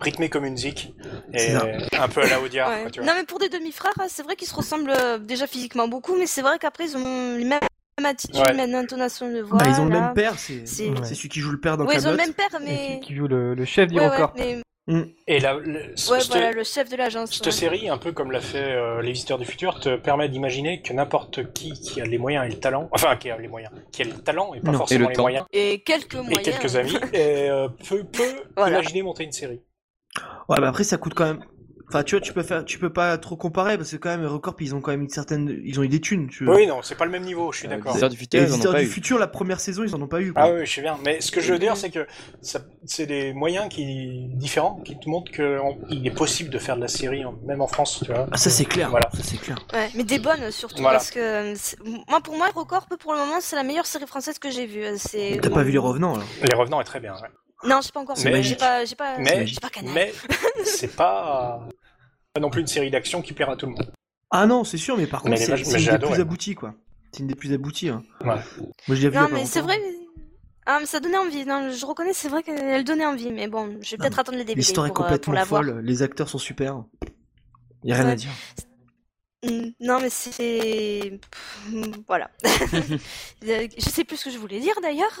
rythmé 0.00 0.28
comme 0.28 0.44
une 0.44 0.56
zik 0.56 0.94
et 1.32 1.54
un 1.54 2.08
peu 2.08 2.22
à 2.22 2.28
la 2.28 2.40
Audiard. 2.40 2.70
Ouais. 2.70 2.90
non, 3.04 3.12
mais 3.16 3.24
pour 3.24 3.38
des 3.38 3.48
demi-frères, 3.48 3.92
c'est 4.08 4.24
vrai 4.24 4.34
qu'ils 4.34 4.48
se 4.48 4.54
ressemblent 4.54 4.90
euh, 4.90 5.18
déjà 5.18 5.46
physiquement 5.46 5.86
beaucoup, 5.86 6.16
mais 6.18 6.26
c'est 6.26 6.42
vrai 6.42 6.58
qu'après, 6.58 6.86
ils 6.86 6.96
ont 6.96 7.36
les 7.36 7.44
mêmes 7.44 7.60
attitude, 8.04 8.36
ouais. 8.36 8.54
même 8.54 8.74
intonation 8.74 9.32
de 9.32 9.40
voix. 9.40 9.58
Bah, 9.58 9.66
ils 9.68 9.80
ont 9.80 9.84
le 9.84 9.90
même 9.90 10.12
père, 10.14 10.38
c'est 10.38 10.66
celui 10.66 11.28
qui 11.28 11.40
joue 11.40 11.52
le 11.52 11.60
père 11.60 11.76
dans 11.76 11.84
ouais, 11.84 11.94
Camelot. 11.94 12.04
ils 12.04 12.08
ont 12.08 12.10
le 12.12 12.16
même 12.16 12.34
père, 12.34 12.60
mais. 12.60 12.88
celui 12.88 13.00
qui 13.00 13.14
joue 13.14 13.28
le, 13.28 13.54
le 13.54 13.64
chef. 13.64 13.90
Ouais, 13.92 14.08
mais... 14.36 14.62
Mm. 14.88 15.02
Et 15.26 15.38
la, 15.38 15.52
le, 15.52 15.80
ouais, 16.10 16.18
voilà, 16.30 16.50
le 16.50 16.64
chef 16.64 16.88
de 16.88 16.96
l'agence. 16.96 17.30
Cette 17.30 17.52
série, 17.52 17.90
un 17.90 17.98
peu 17.98 18.12
comme 18.12 18.32
l'a 18.32 18.40
fait 18.40 18.72
euh, 18.72 19.02
Les 19.02 19.12
Visiteurs 19.12 19.38
du 19.38 19.44
Futur, 19.44 19.78
te 19.80 19.96
permet 19.96 20.30
d'imaginer 20.30 20.80
que 20.80 20.94
n'importe 20.94 21.52
qui 21.52 21.74
qui 21.74 22.00
a 22.00 22.06
les 22.06 22.16
moyens 22.16 22.46
et 22.46 22.48
le 22.48 22.58
talent, 22.58 22.88
enfin 22.90 23.16
qui 23.16 23.30
a 23.30 23.36
les 23.36 23.48
moyens, 23.48 23.70
qui 23.92 24.00
a 24.00 24.06
le 24.06 24.12
talent 24.12 24.54
et 24.54 24.60
pas 24.60 24.72
forcément 24.72 25.10
les 25.10 25.16
moyens, 25.16 25.44
et 25.52 25.80
quelques 25.80 26.14
moyens, 26.14 26.40
et 26.40 26.50
quelques 26.50 26.76
amis, 26.76 26.96
et, 27.12 27.50
euh, 27.50 27.68
peut, 27.86 28.02
peut 28.04 28.22
voilà. 28.56 28.78
imaginer 28.78 29.02
monter 29.02 29.24
une 29.24 29.32
série. 29.32 29.60
Ouais, 30.48 30.58
mais 30.58 30.66
après 30.66 30.84
ça 30.84 30.96
coûte 30.96 31.12
quand 31.12 31.26
même 31.26 31.44
Enfin, 31.88 32.02
tu 32.02 32.14
vois, 32.14 32.20
tu 32.20 32.34
peux 32.34 32.42
faire, 32.42 32.64
tu 32.64 32.78
peux 32.78 32.92
pas 32.92 33.16
trop 33.16 33.36
comparer 33.36 33.78
parce 33.78 33.90
que 33.90 33.96
quand 33.96 34.10
même, 34.10 34.26
Recorp, 34.26 34.56
ils 34.60 34.74
ont 34.74 34.82
quand 34.82 34.90
même 34.90 35.02
une 35.02 35.08
certaine, 35.08 35.58
ils 35.64 35.80
ont 35.80 35.82
eu 35.82 35.88
des 35.88 36.00
thunes. 36.00 36.28
Tu 36.28 36.44
vois. 36.44 36.56
Oui, 36.56 36.66
non, 36.66 36.82
c'est 36.82 36.96
pas 36.96 37.06
le 37.06 37.10
même 37.10 37.24
niveau, 37.24 37.50
je 37.50 37.60
suis 37.60 37.68
d'accord. 37.68 37.96
Les 37.96 38.08
du 38.10 38.16
futur, 38.16 38.72
les 38.72 38.84
du 38.84 38.90
futur, 38.90 39.18
la 39.18 39.26
première 39.26 39.58
saison, 39.58 39.84
ils 39.84 39.94
en 39.94 40.02
ont 40.02 40.06
pas 40.06 40.20
eu. 40.20 40.34
Quoi. 40.34 40.42
Ah 40.42 40.52
oui, 40.52 40.66
je 40.66 40.74
sais 40.74 40.82
bien. 40.82 40.98
Mais 41.02 41.22
ce 41.22 41.30
que 41.30 41.40
je 41.40 41.52
veux 41.52 41.58
dire, 41.58 41.76
c'est 41.78 41.90
que 41.90 42.06
c'est 42.42 43.06
des 43.06 43.32
moyens 43.32 43.68
qui 43.70 44.28
différents 44.34 44.80
qui 44.84 44.98
te 44.98 45.08
montrent 45.08 45.32
qu'il 45.32 46.06
est 46.06 46.14
possible 46.14 46.50
de 46.50 46.58
faire 46.58 46.76
de 46.76 46.82
la 46.82 46.88
série, 46.88 47.22
même 47.46 47.62
en 47.62 47.66
France, 47.66 48.02
tu 48.04 48.12
vois. 48.12 48.26
Ah, 48.30 48.36
ça 48.36 48.50
c'est 48.50 48.66
clair. 48.66 48.90
Voilà, 48.90 49.08
ça 49.14 49.22
c'est 49.22 49.38
clair. 49.38 49.56
Ouais, 49.72 49.88
mais 49.94 50.04
des 50.04 50.18
bonnes 50.18 50.50
surtout 50.50 50.82
parce 50.82 51.10
que 51.10 51.54
moi, 52.08 52.20
pour 52.20 52.36
moi, 52.36 52.48
Recorp, 52.54 52.86
pour 52.98 53.14
le 53.14 53.18
moment, 53.20 53.38
c'est 53.40 53.56
la 53.56 53.62
meilleure 53.62 53.86
série 53.86 54.06
française 54.06 54.38
que 54.38 54.50
j'ai 54.50 54.66
vue. 54.66 54.84
C'est. 54.98 55.38
T'as 55.40 55.48
pas 55.50 55.62
vu 55.62 55.72
les 55.72 55.78
Revenants 55.78 56.14
alors? 56.14 56.26
Les 56.42 56.54
Revenants 56.54 56.82
est 56.82 56.84
très 56.84 57.00
bien. 57.00 57.14
Ouais. 57.14 57.28
Non, 57.64 57.80
j'ai 57.82 57.90
pas 57.90 58.00
encore. 58.00 58.16
Mais 58.24 58.42
j'ai 58.42 58.54
pas, 58.54 58.84
j'ai 58.84 58.94
pas, 58.94 59.18
mais, 59.18 59.46
pas 59.60 59.68
mais 59.82 60.12
c'est 60.64 60.94
pas 60.94 61.60
non 62.40 62.50
plus 62.50 62.60
une 62.60 62.66
série 62.66 62.90
d'action 62.90 63.22
qui 63.22 63.32
plaira 63.32 63.52
à 63.52 63.56
tout 63.56 63.66
le 63.66 63.72
monde. 63.72 63.92
Ah 64.30 64.46
non, 64.46 64.64
c'est 64.64 64.76
sûr, 64.76 64.96
mais 64.96 65.06
par 65.06 65.22
contre, 65.22 65.36
c'est 65.38 65.52
une 65.56 65.98
des 65.98 65.98
plus 65.98 66.20
abouties, 66.20 66.54
quoi. 66.54 66.74
C'est 67.12 67.20
une 67.20 67.28
des 67.28 67.34
plus 67.34 67.52
abouties. 67.52 67.88
Hein. 67.88 68.02
Ouais. 68.20 68.36
Moi, 68.86 68.96
je 68.96 69.08
Non, 69.08 69.28
mais 69.32 69.46
c'est 69.46 69.60
vrai. 69.60 69.80
Ah, 70.66 70.78
mais 70.80 70.86
ça 70.86 71.00
donnait 71.00 71.16
envie. 71.16 71.46
Non, 71.46 71.70
je 71.70 71.86
reconnais, 71.86 72.12
c'est 72.12 72.28
vrai 72.28 72.42
qu'elle 72.42 72.84
donnait 72.84 73.06
envie, 73.06 73.32
mais 73.32 73.48
bon, 73.48 73.78
je 73.80 73.92
vais 73.92 73.96
peut-être 73.96 74.18
attendre 74.18 74.36
les 74.36 74.44
DVD. 74.44 74.60
L'histoire 74.60 74.86
est 74.86 74.90
euh, 74.90 74.92
complètement 74.92 75.44
folle. 75.46 75.80
Les 75.82 76.02
acteurs 76.02 76.28
sont 76.28 76.38
super. 76.38 76.84
Y 77.84 77.92
a 77.92 77.96
rien 77.96 78.08
à 78.08 78.14
dire. 78.16 78.30
Mmh, 79.44 79.68
non, 79.80 80.00
mais 80.00 80.10
c'est. 80.10 81.18
Voilà. 82.06 82.30
je 83.42 83.68
sais 83.78 84.04
plus 84.04 84.16
ce 84.16 84.24
que 84.26 84.30
je 84.30 84.38
voulais 84.38 84.60
dire 84.60 84.74
d'ailleurs. 84.82 85.18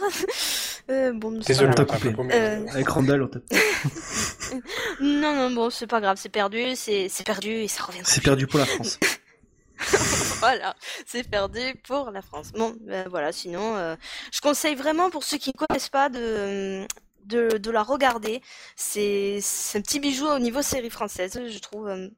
Euh, 0.90 1.12
bon, 1.12 1.32
Désolé, 1.32 1.68
on 1.68 1.74
t'a 1.74 1.84
coupé. 1.84 2.14
Euh... 2.32 2.66
Avec 2.68 2.88
Randall, 2.88 3.22
on 3.22 3.28
t'a. 3.28 3.40
non, 5.00 5.34
non, 5.34 5.50
bon, 5.50 5.70
c'est 5.70 5.86
pas 5.86 6.00
grave, 6.00 6.18
c'est 6.20 6.28
perdu, 6.28 6.74
c'est 6.76 7.08
perdu 7.24 7.50
et 7.50 7.68
ça 7.68 7.84
revient. 7.84 8.00
C'est 8.04 8.22
perdu 8.22 8.46
pour 8.46 8.58
la 8.58 8.66
France. 8.66 8.98
voilà, 10.40 10.74
c'est 11.06 11.28
perdu 11.28 11.60
pour 11.86 12.10
la 12.10 12.22
France. 12.22 12.52
Bon, 12.52 12.76
ben 12.80 13.06
voilà, 13.08 13.32
sinon, 13.32 13.76
euh, 13.76 13.96
je 14.32 14.40
conseille 14.40 14.74
vraiment 14.74 15.10
pour 15.10 15.24
ceux 15.24 15.38
qui 15.38 15.50
ne 15.50 15.66
connaissent 15.66 15.88
pas 15.88 16.08
de, 16.08 16.86
de, 17.24 17.58
de 17.58 17.70
la 17.70 17.82
regarder. 17.82 18.42
C'est 18.76 19.38
un 19.74 19.80
petit 19.80 20.00
bijou 20.00 20.26
au 20.26 20.38
niveau 20.38 20.62
série 20.62 20.90
française, 20.90 21.40
je 21.48 21.58
trouve. 21.58 21.88
Euh, 21.88 22.08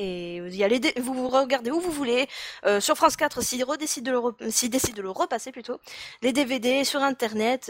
Et 0.00 0.36
il 0.36 0.54
y 0.54 0.62
a 0.64 0.68
les 0.68 0.78
dé- 0.80 0.94
vous 1.00 1.12
vous 1.14 1.28
regardez 1.28 1.70
où 1.70 1.80
vous 1.80 1.90
voulez. 1.90 2.28
Euh, 2.66 2.78
sur 2.80 2.94
France 2.96 3.16
4, 3.16 3.42
s'ils 3.42 3.64
redécident 3.64 4.06
de 4.12 4.16
le, 4.16 4.18
re- 4.22 4.68
décident 4.70 4.96
de 4.96 5.02
le 5.02 5.10
repasser 5.10 5.50
plutôt. 5.50 5.80
Les 6.22 6.32
DVD 6.32 6.84
sur 6.84 7.02
Internet, 7.02 7.68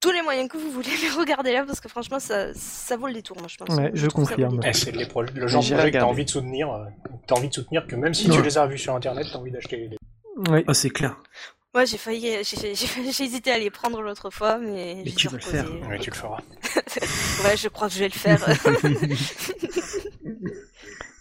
tous 0.00 0.10
les 0.12 0.22
moyens 0.22 0.48
que 0.48 0.56
vous 0.56 0.70
voulez, 0.70 0.88
mais 1.02 1.10
regardez-là 1.10 1.64
parce 1.66 1.80
que 1.80 1.88
franchement, 1.88 2.18
ça, 2.18 2.52
ça 2.54 2.96
vaut 2.96 3.06
le 3.06 3.12
détour, 3.12 3.36
moi 3.38 3.48
je 3.48 3.56
pense. 3.56 3.76
Ouais, 3.76 3.90
je 3.94 4.06
confirme. 4.08 4.60
Eh, 4.64 4.72
c'est 4.72 4.92
les 4.92 5.06
pro- 5.06 5.22
le 5.22 5.46
genre 5.46 5.62
de 5.62 5.68
projet 5.74 5.90
que 5.90 5.98
t'as 5.98 6.04
envie 6.04 6.24
de 6.24 6.30
soutenir. 6.30 6.72
euh, 6.72 6.84
T'as 7.26 7.34
envie 7.36 7.48
de 7.48 7.54
soutenir 7.54 7.86
que 7.86 7.96
même 7.96 8.14
si 8.14 8.28
tu 8.30 8.42
les 8.42 8.58
as 8.58 8.66
vus 8.66 8.78
sur 8.78 8.94
internet, 8.94 9.26
t'as 9.32 9.38
envie 9.38 9.50
d'acheter 9.50 9.76
les. 9.76 9.96
Oui. 10.50 10.64
Ah, 10.66 10.74
c'est 10.74 10.90
clair. 10.90 11.16
Ouais, 11.74 11.86
j'ai 11.86 11.98
failli, 11.98 12.32
j'ai, 12.42 12.74
j'ai- 12.74 13.12
j'ai 13.12 13.24
hésité 13.24 13.52
à 13.52 13.58
les 13.58 13.70
prendre 13.70 14.00
l'autre 14.02 14.30
fois, 14.30 14.58
mais. 14.58 14.96
Mais 14.96 15.02
j'ai 15.06 15.14
tu 15.14 15.28
vas 15.28 15.36
le 15.36 15.42
faire. 15.42 15.66
Oui, 15.88 15.98
tu 16.00 16.10
le 16.10 16.16
feras. 16.16 16.38
Ouais, 17.44 17.56
je 17.56 17.68
crois 17.68 17.88
que 17.88 17.94
je 17.94 18.00
vais 18.00 18.08
le 18.08 18.12
faire. 18.12 18.40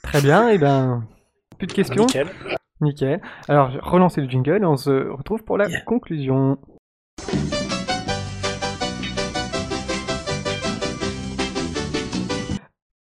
Très 0.03 0.21
bien, 0.21 0.49
et 0.49 0.57
ben, 0.57 1.05
plus 1.57 1.67
de 1.67 1.73
questions. 1.73 2.05
Nickel. 2.05 2.27
Nickel. 2.81 3.21
Alors, 3.47 3.71
relancez 3.83 4.21
le 4.21 4.29
jingle 4.29 4.61
et 4.63 4.65
on 4.65 4.75
se 4.77 5.09
retrouve 5.11 5.43
pour 5.43 5.57
la 5.57 5.67
Yeah. 5.69 5.81
conclusion. 5.81 6.57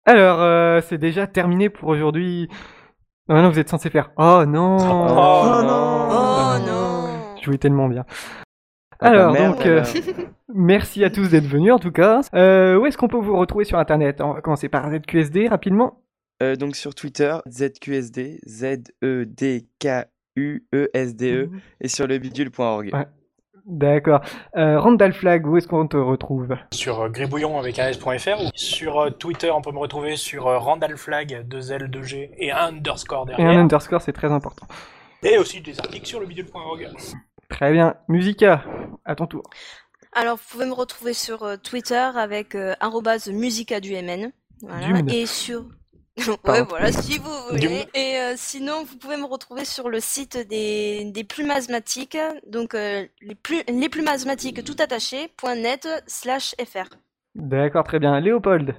Alors, 0.09 0.41
euh, 0.41 0.81
c'est 0.81 0.97
déjà 0.97 1.27
terminé 1.27 1.69
pour 1.69 1.89
aujourd'hui. 1.89 2.47
Non, 3.27 3.35
Maintenant, 3.35 3.51
vous 3.51 3.59
êtes 3.59 3.69
censé 3.69 3.91
faire. 3.91 4.09
Oh 4.17 4.43
non 4.47 4.77
Oh 4.77 5.61
non. 5.61 6.07
oh 6.09 6.57
non 6.65 7.35
Je 7.39 7.43
jouais 7.45 7.59
tellement 7.59 7.87
bien. 7.87 8.05
Ah 8.99 9.11
bah 9.11 9.19
Alors, 9.19 9.33
merde, 9.33 9.57
donc, 9.57 9.67
euh, 9.67 9.83
merci 10.55 11.03
à 11.03 11.11
tous 11.11 11.29
d'être 11.29 11.45
venus 11.45 11.71
en 11.71 11.77
tout 11.77 11.91
cas. 11.91 12.21
Euh, 12.33 12.79
où 12.79 12.87
est-ce 12.87 12.97
qu'on 12.97 13.07
peut 13.07 13.19
vous 13.19 13.37
retrouver 13.37 13.65
sur 13.65 13.77
Internet? 13.77 14.19
On 14.21 14.33
va 14.33 14.41
commencer 14.41 14.67
par 14.67 14.89
ZQSD 14.91 15.47
rapidement. 15.47 16.01
Euh, 16.41 16.55
donc 16.55 16.75
sur 16.75 16.95
Twitter, 16.95 17.37
ZQSD, 17.47 18.39
Z-E-D-K-U-E-S-D-E, 18.47 20.09
et 21.81 21.87
sur 21.87 22.07
le 22.07 22.17
bidule.org. 22.17 22.89
Ouais. 22.91 23.05
D'accord. 23.65 24.21
Euh, 24.55 24.79
Randall 24.79 25.13
Flag, 25.13 25.45
où 25.47 25.57
est-ce 25.57 25.67
qu'on 25.67 25.87
te 25.87 25.97
retrouve? 25.97 26.55
Sur 26.73 27.01
euh, 27.01 27.09
gribouillon 27.09 27.59
avec 27.59 27.77
AS.fr 27.79 28.41
ou 28.41 28.49
sur 28.55 28.99
euh, 28.99 29.09
Twitter, 29.09 29.51
on 29.51 29.61
peut 29.61 29.71
me 29.71 29.79
retrouver 29.79 30.15
sur 30.15 30.47
euh, 30.47 30.57
Randallflag, 30.57 31.47
2 31.47 31.71
L, 31.71 31.89
2 31.89 32.03
G 32.03 32.31
et 32.37 32.51
un 32.51 32.67
underscore 32.69 33.25
Et 33.29 33.35
derrière. 33.35 33.49
un 33.49 33.61
underscore, 33.61 34.01
c'est 34.01 34.13
très 34.13 34.31
important. 34.31 34.65
Et 35.23 35.37
aussi 35.37 35.61
des 35.61 35.79
articles 35.79 36.05
sur 36.07 36.19
le 36.19 36.25
bidule.org. 36.25 36.89
Très 37.49 37.71
bien. 37.71 37.95
Musica, 38.07 38.63
à 39.05 39.15
ton 39.15 39.25
tour. 39.27 39.43
Alors, 40.13 40.37
vous 40.37 40.43
pouvez 40.49 40.65
me 40.65 40.73
retrouver 40.73 41.13
sur 41.13 41.43
euh, 41.43 41.55
Twitter 41.57 41.95
avec 42.15 42.55
euh, 42.55 42.73
arrobase 42.79 43.29
musica 43.29 43.79
du 43.79 43.91
MN. 43.93 44.31
Voilà. 44.61 44.99
Et 45.07 45.25
sur. 45.25 45.65
ouais, 46.27 46.37
Pardon. 46.43 46.65
voilà, 46.69 46.91
si 46.91 47.17
vous 47.19 47.31
voulez. 47.49 47.85
Et 47.93 48.17
euh, 48.17 48.33
sinon, 48.37 48.83
vous 48.83 48.97
pouvez 48.97 49.17
me 49.17 49.25
retrouver 49.25 49.65
sur 49.65 49.89
le 49.89 49.99
site 49.99 50.37
des, 50.49 51.05
des 51.05 51.23
plumes 51.23 51.51
asthmatiques, 51.51 52.17
donc 52.47 52.73
euh, 52.75 53.05
les, 53.21 53.35
plus, 53.35 53.61
les 53.67 53.89
plumes 53.89 54.07
asthmatiques 54.07 54.63
tout 54.63 54.75
attaché, 54.79 55.31
.net 55.57 55.87
slash 56.07 56.55
fr. 56.65 56.89
D'accord, 57.35 57.83
très 57.83 57.99
bien. 57.99 58.19
Léopold. 58.19 58.75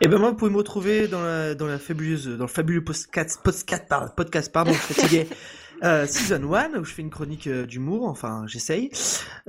Et 0.00 0.08
ben 0.08 0.18
moi, 0.18 0.30
vous 0.30 0.36
pouvez 0.36 0.50
me 0.50 0.56
retrouver 0.56 1.08
dans 1.08 1.22
la, 1.22 1.54
dans 1.54 1.66
la 1.66 1.78
fabuleuse, 1.78 2.26
dans 2.26 2.44
le 2.44 2.48
fabuleux 2.50 2.82
podcast, 2.82 3.40
podcast, 3.44 3.84
par- 3.88 4.14
podcast 4.14 4.50
pardon, 4.50 4.72
fatigué, 4.72 5.28
euh, 5.84 6.06
season 6.06 6.52
1, 6.52 6.78
où 6.78 6.84
je 6.84 6.92
fais 6.94 7.02
une 7.02 7.10
chronique 7.10 7.46
euh, 7.46 7.66
d'humour, 7.66 8.08
enfin, 8.08 8.44
j'essaye, 8.46 8.90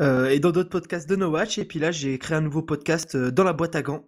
euh, 0.02 0.30
et 0.30 0.40
dans 0.40 0.52
d'autres 0.52 0.70
podcasts 0.70 1.10
de 1.10 1.16
No 1.16 1.30
Watch, 1.30 1.58
et 1.58 1.66
puis 1.66 1.80
là, 1.80 1.92
j'ai 1.92 2.20
créé 2.20 2.38
un 2.38 2.42
nouveau 2.42 2.62
podcast 2.62 3.16
euh, 3.16 3.32
dans 3.32 3.46
la 3.46 3.54
boîte 3.54 3.76
à 3.78 3.82
gants, 3.82 4.04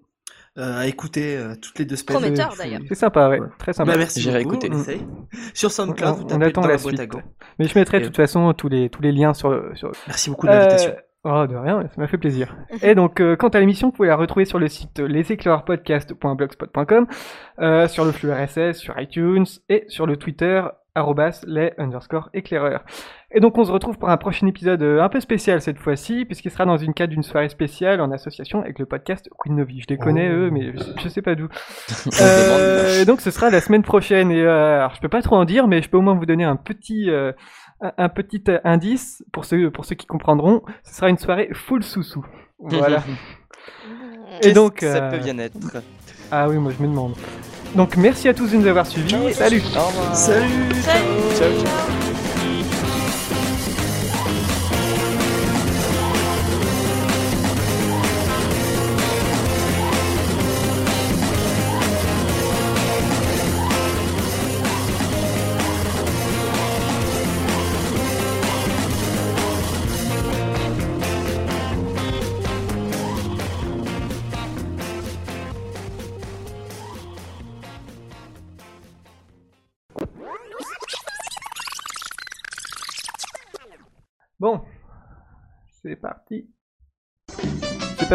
euh, 0.58 0.80
à 0.80 0.88
écouter 0.88 1.38
euh, 1.38 1.54
toutes 1.62 1.78
les 1.80 1.86
deux 1.86 1.96
semaines. 1.96 2.20
Prometteur, 2.22 2.54
Euh, 2.54 2.58
d'ailleurs. 2.58 2.82
C'est 2.88 2.96
sympa, 2.96 3.30
ouais. 3.30 3.40
Ouais. 3.40 3.48
Très 3.60 3.74
sympa. 3.74 3.92
Bah, 3.92 3.98
merci 3.98 4.22
J'irai 4.22 4.42
écouter. 4.42 4.70
Sur 5.54 5.72
SoundCloud, 5.72 6.10
On- 6.10 6.14
vous 6.14 6.24
on 6.24 6.28
tapez 6.28 6.46
attend 6.46 6.62
dans 6.62 6.68
la 6.68 6.76
la 6.76 6.82
boîte 6.82 7.00
à 7.00 7.04
suite. 7.04 7.14
Mais 7.60 7.68
je 7.68 7.78
mettrai 7.78 8.00
de 8.00 8.06
toute 8.06 8.16
façon 8.16 8.54
tous 8.54 8.70
les, 8.70 8.90
tous 8.90 9.02
les 9.02 9.12
liens 9.12 9.34
sur. 9.34 9.62
sur... 9.76 9.92
Merci 10.08 10.30
beaucoup 10.30 10.48
de 10.48 10.52
l'invitation. 10.52 10.92
Euh, 10.92 10.96
Oh, 11.28 11.48
de 11.48 11.56
rien, 11.56 11.82
ça 11.82 12.00
m'a 12.00 12.08
fait 12.08 12.20
plaisir. 12.20 12.56
Et 12.84 12.94
donc, 12.94 13.20
euh, 13.20 13.36
quant 13.36 13.48
à 13.48 13.60
l'émission, 13.60 13.88
vous 13.88 13.94
pouvez 13.94 14.10
la 14.10 14.16
retrouver 14.16 14.46
sur 14.46 14.60
le 14.60 14.68
site 14.68 15.00
leséclairpodcast.blogspot.com, 15.00 17.08
euh, 17.62 17.88
sur 17.88 18.06
le 18.06 18.12
flux 18.12 18.32
RSS, 18.32 18.74
sur 18.78 18.94
iTunes 19.00 19.46
et 19.70 19.86
sur 19.88 20.06
le 20.06 20.18
Twitter 20.18 20.62
arrobas 20.96 21.42
les 21.46 21.74
underscore 21.78 22.30
éclaireurs. 22.34 22.84
Et 23.32 23.40
donc, 23.42 23.58
on 23.58 23.66
se 23.66 23.72
retrouve 23.72 23.98
pour 23.98 24.10
un 24.10 24.18
prochain 24.18 24.48
épisode 24.48 24.82
euh, 24.82 25.02
un 25.04 25.10
peu 25.10 25.20
spécial 25.20 25.62
cette 25.62 25.78
fois-ci, 25.78 26.24
puisqu'il 26.26 26.50
sera 26.52 26.66
dans 26.66 26.78
une 26.78 26.94
cadre 26.94 27.12
d'une 27.12 27.24
soirée 27.24 27.50
spéciale 27.50 28.00
en 28.00 28.12
association 28.12 28.62
avec 28.62 28.80
le 28.80 28.86
podcast 28.86 29.30
Queen 29.38 29.56
Novi. 29.58 29.82
Je 29.82 29.88
les 29.90 29.98
connais, 29.98 30.30
Oh. 30.30 30.34
eux, 30.36 30.50
mais 30.52 30.72
je 30.74 30.78
sais, 30.80 30.92
je 31.04 31.08
sais 31.10 31.22
pas 31.22 31.36
d'où. 31.36 31.48
Euh, 32.22 33.02
et 33.02 33.06
donc, 33.06 33.20
ce 33.22 33.30
sera 33.32 33.50
la 33.50 33.60
semaine 33.62 33.84
prochaine. 33.84 34.32
Et 34.32 34.42
euh, 34.42 34.78
alors, 34.80 34.96
je 34.96 35.02
peux 35.02 35.10
pas 35.10 35.22
trop 35.22 35.36
en 35.36 35.46
dire, 35.46 35.68
mais 35.68 35.82
je 35.82 35.90
peux 35.90 35.98
au 35.98 36.02
moins 36.02 36.14
vous 36.16 36.26
donner 36.26 36.46
un 36.46 36.56
petit, 36.56 37.10
euh, 37.10 37.34
un, 37.82 38.10
petit 38.10 38.44
euh, 38.48 38.60
indice 38.64 39.24
pour 39.34 39.44
ceux, 39.46 39.70
pour 39.72 39.84
ceux 39.86 39.96
qui 39.96 40.06
comprendront. 40.08 40.62
Ce 40.84 40.96
sera 40.96 41.10
une 41.10 41.18
soirée 41.18 41.50
full 41.54 41.84
sous-sous. 41.84 42.26
Voilà. 42.60 43.04
Et 44.44 44.54
donc, 44.54 44.80
Ça 44.80 45.06
euh, 45.06 45.12
peut 45.12 45.18
bien 45.24 45.38
être? 45.40 45.58
ah 46.32 46.48
oui, 46.50 46.58
moi 46.58 46.72
je 46.78 46.82
me 46.82 46.88
demande. 46.88 47.14
Donc, 47.76 47.98
merci 47.98 48.28
à 48.28 48.34
tous 48.34 48.52
de 48.52 48.58
nous 48.58 48.68
avoir 48.68 48.86
suivis. 48.88 49.10
Ciao. 49.10 49.32
Salut. 49.32 49.62
Au 49.76 49.88
revoir. 49.88 50.16
Salut 50.16 50.50
Salut 50.82 51.38
Ciao, 51.38 51.50
ciao. 51.64 52.05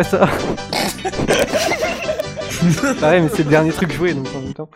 Ça. 0.04 0.28
Pareil, 3.00 3.22
mais 3.22 3.28
c'est 3.28 3.44
le 3.44 3.50
dernier 3.50 3.72
truc 3.72 3.92
joué, 3.92 4.14
donc 4.14 4.26
en 4.34 4.40
même 4.40 4.54
temps. 4.54 4.68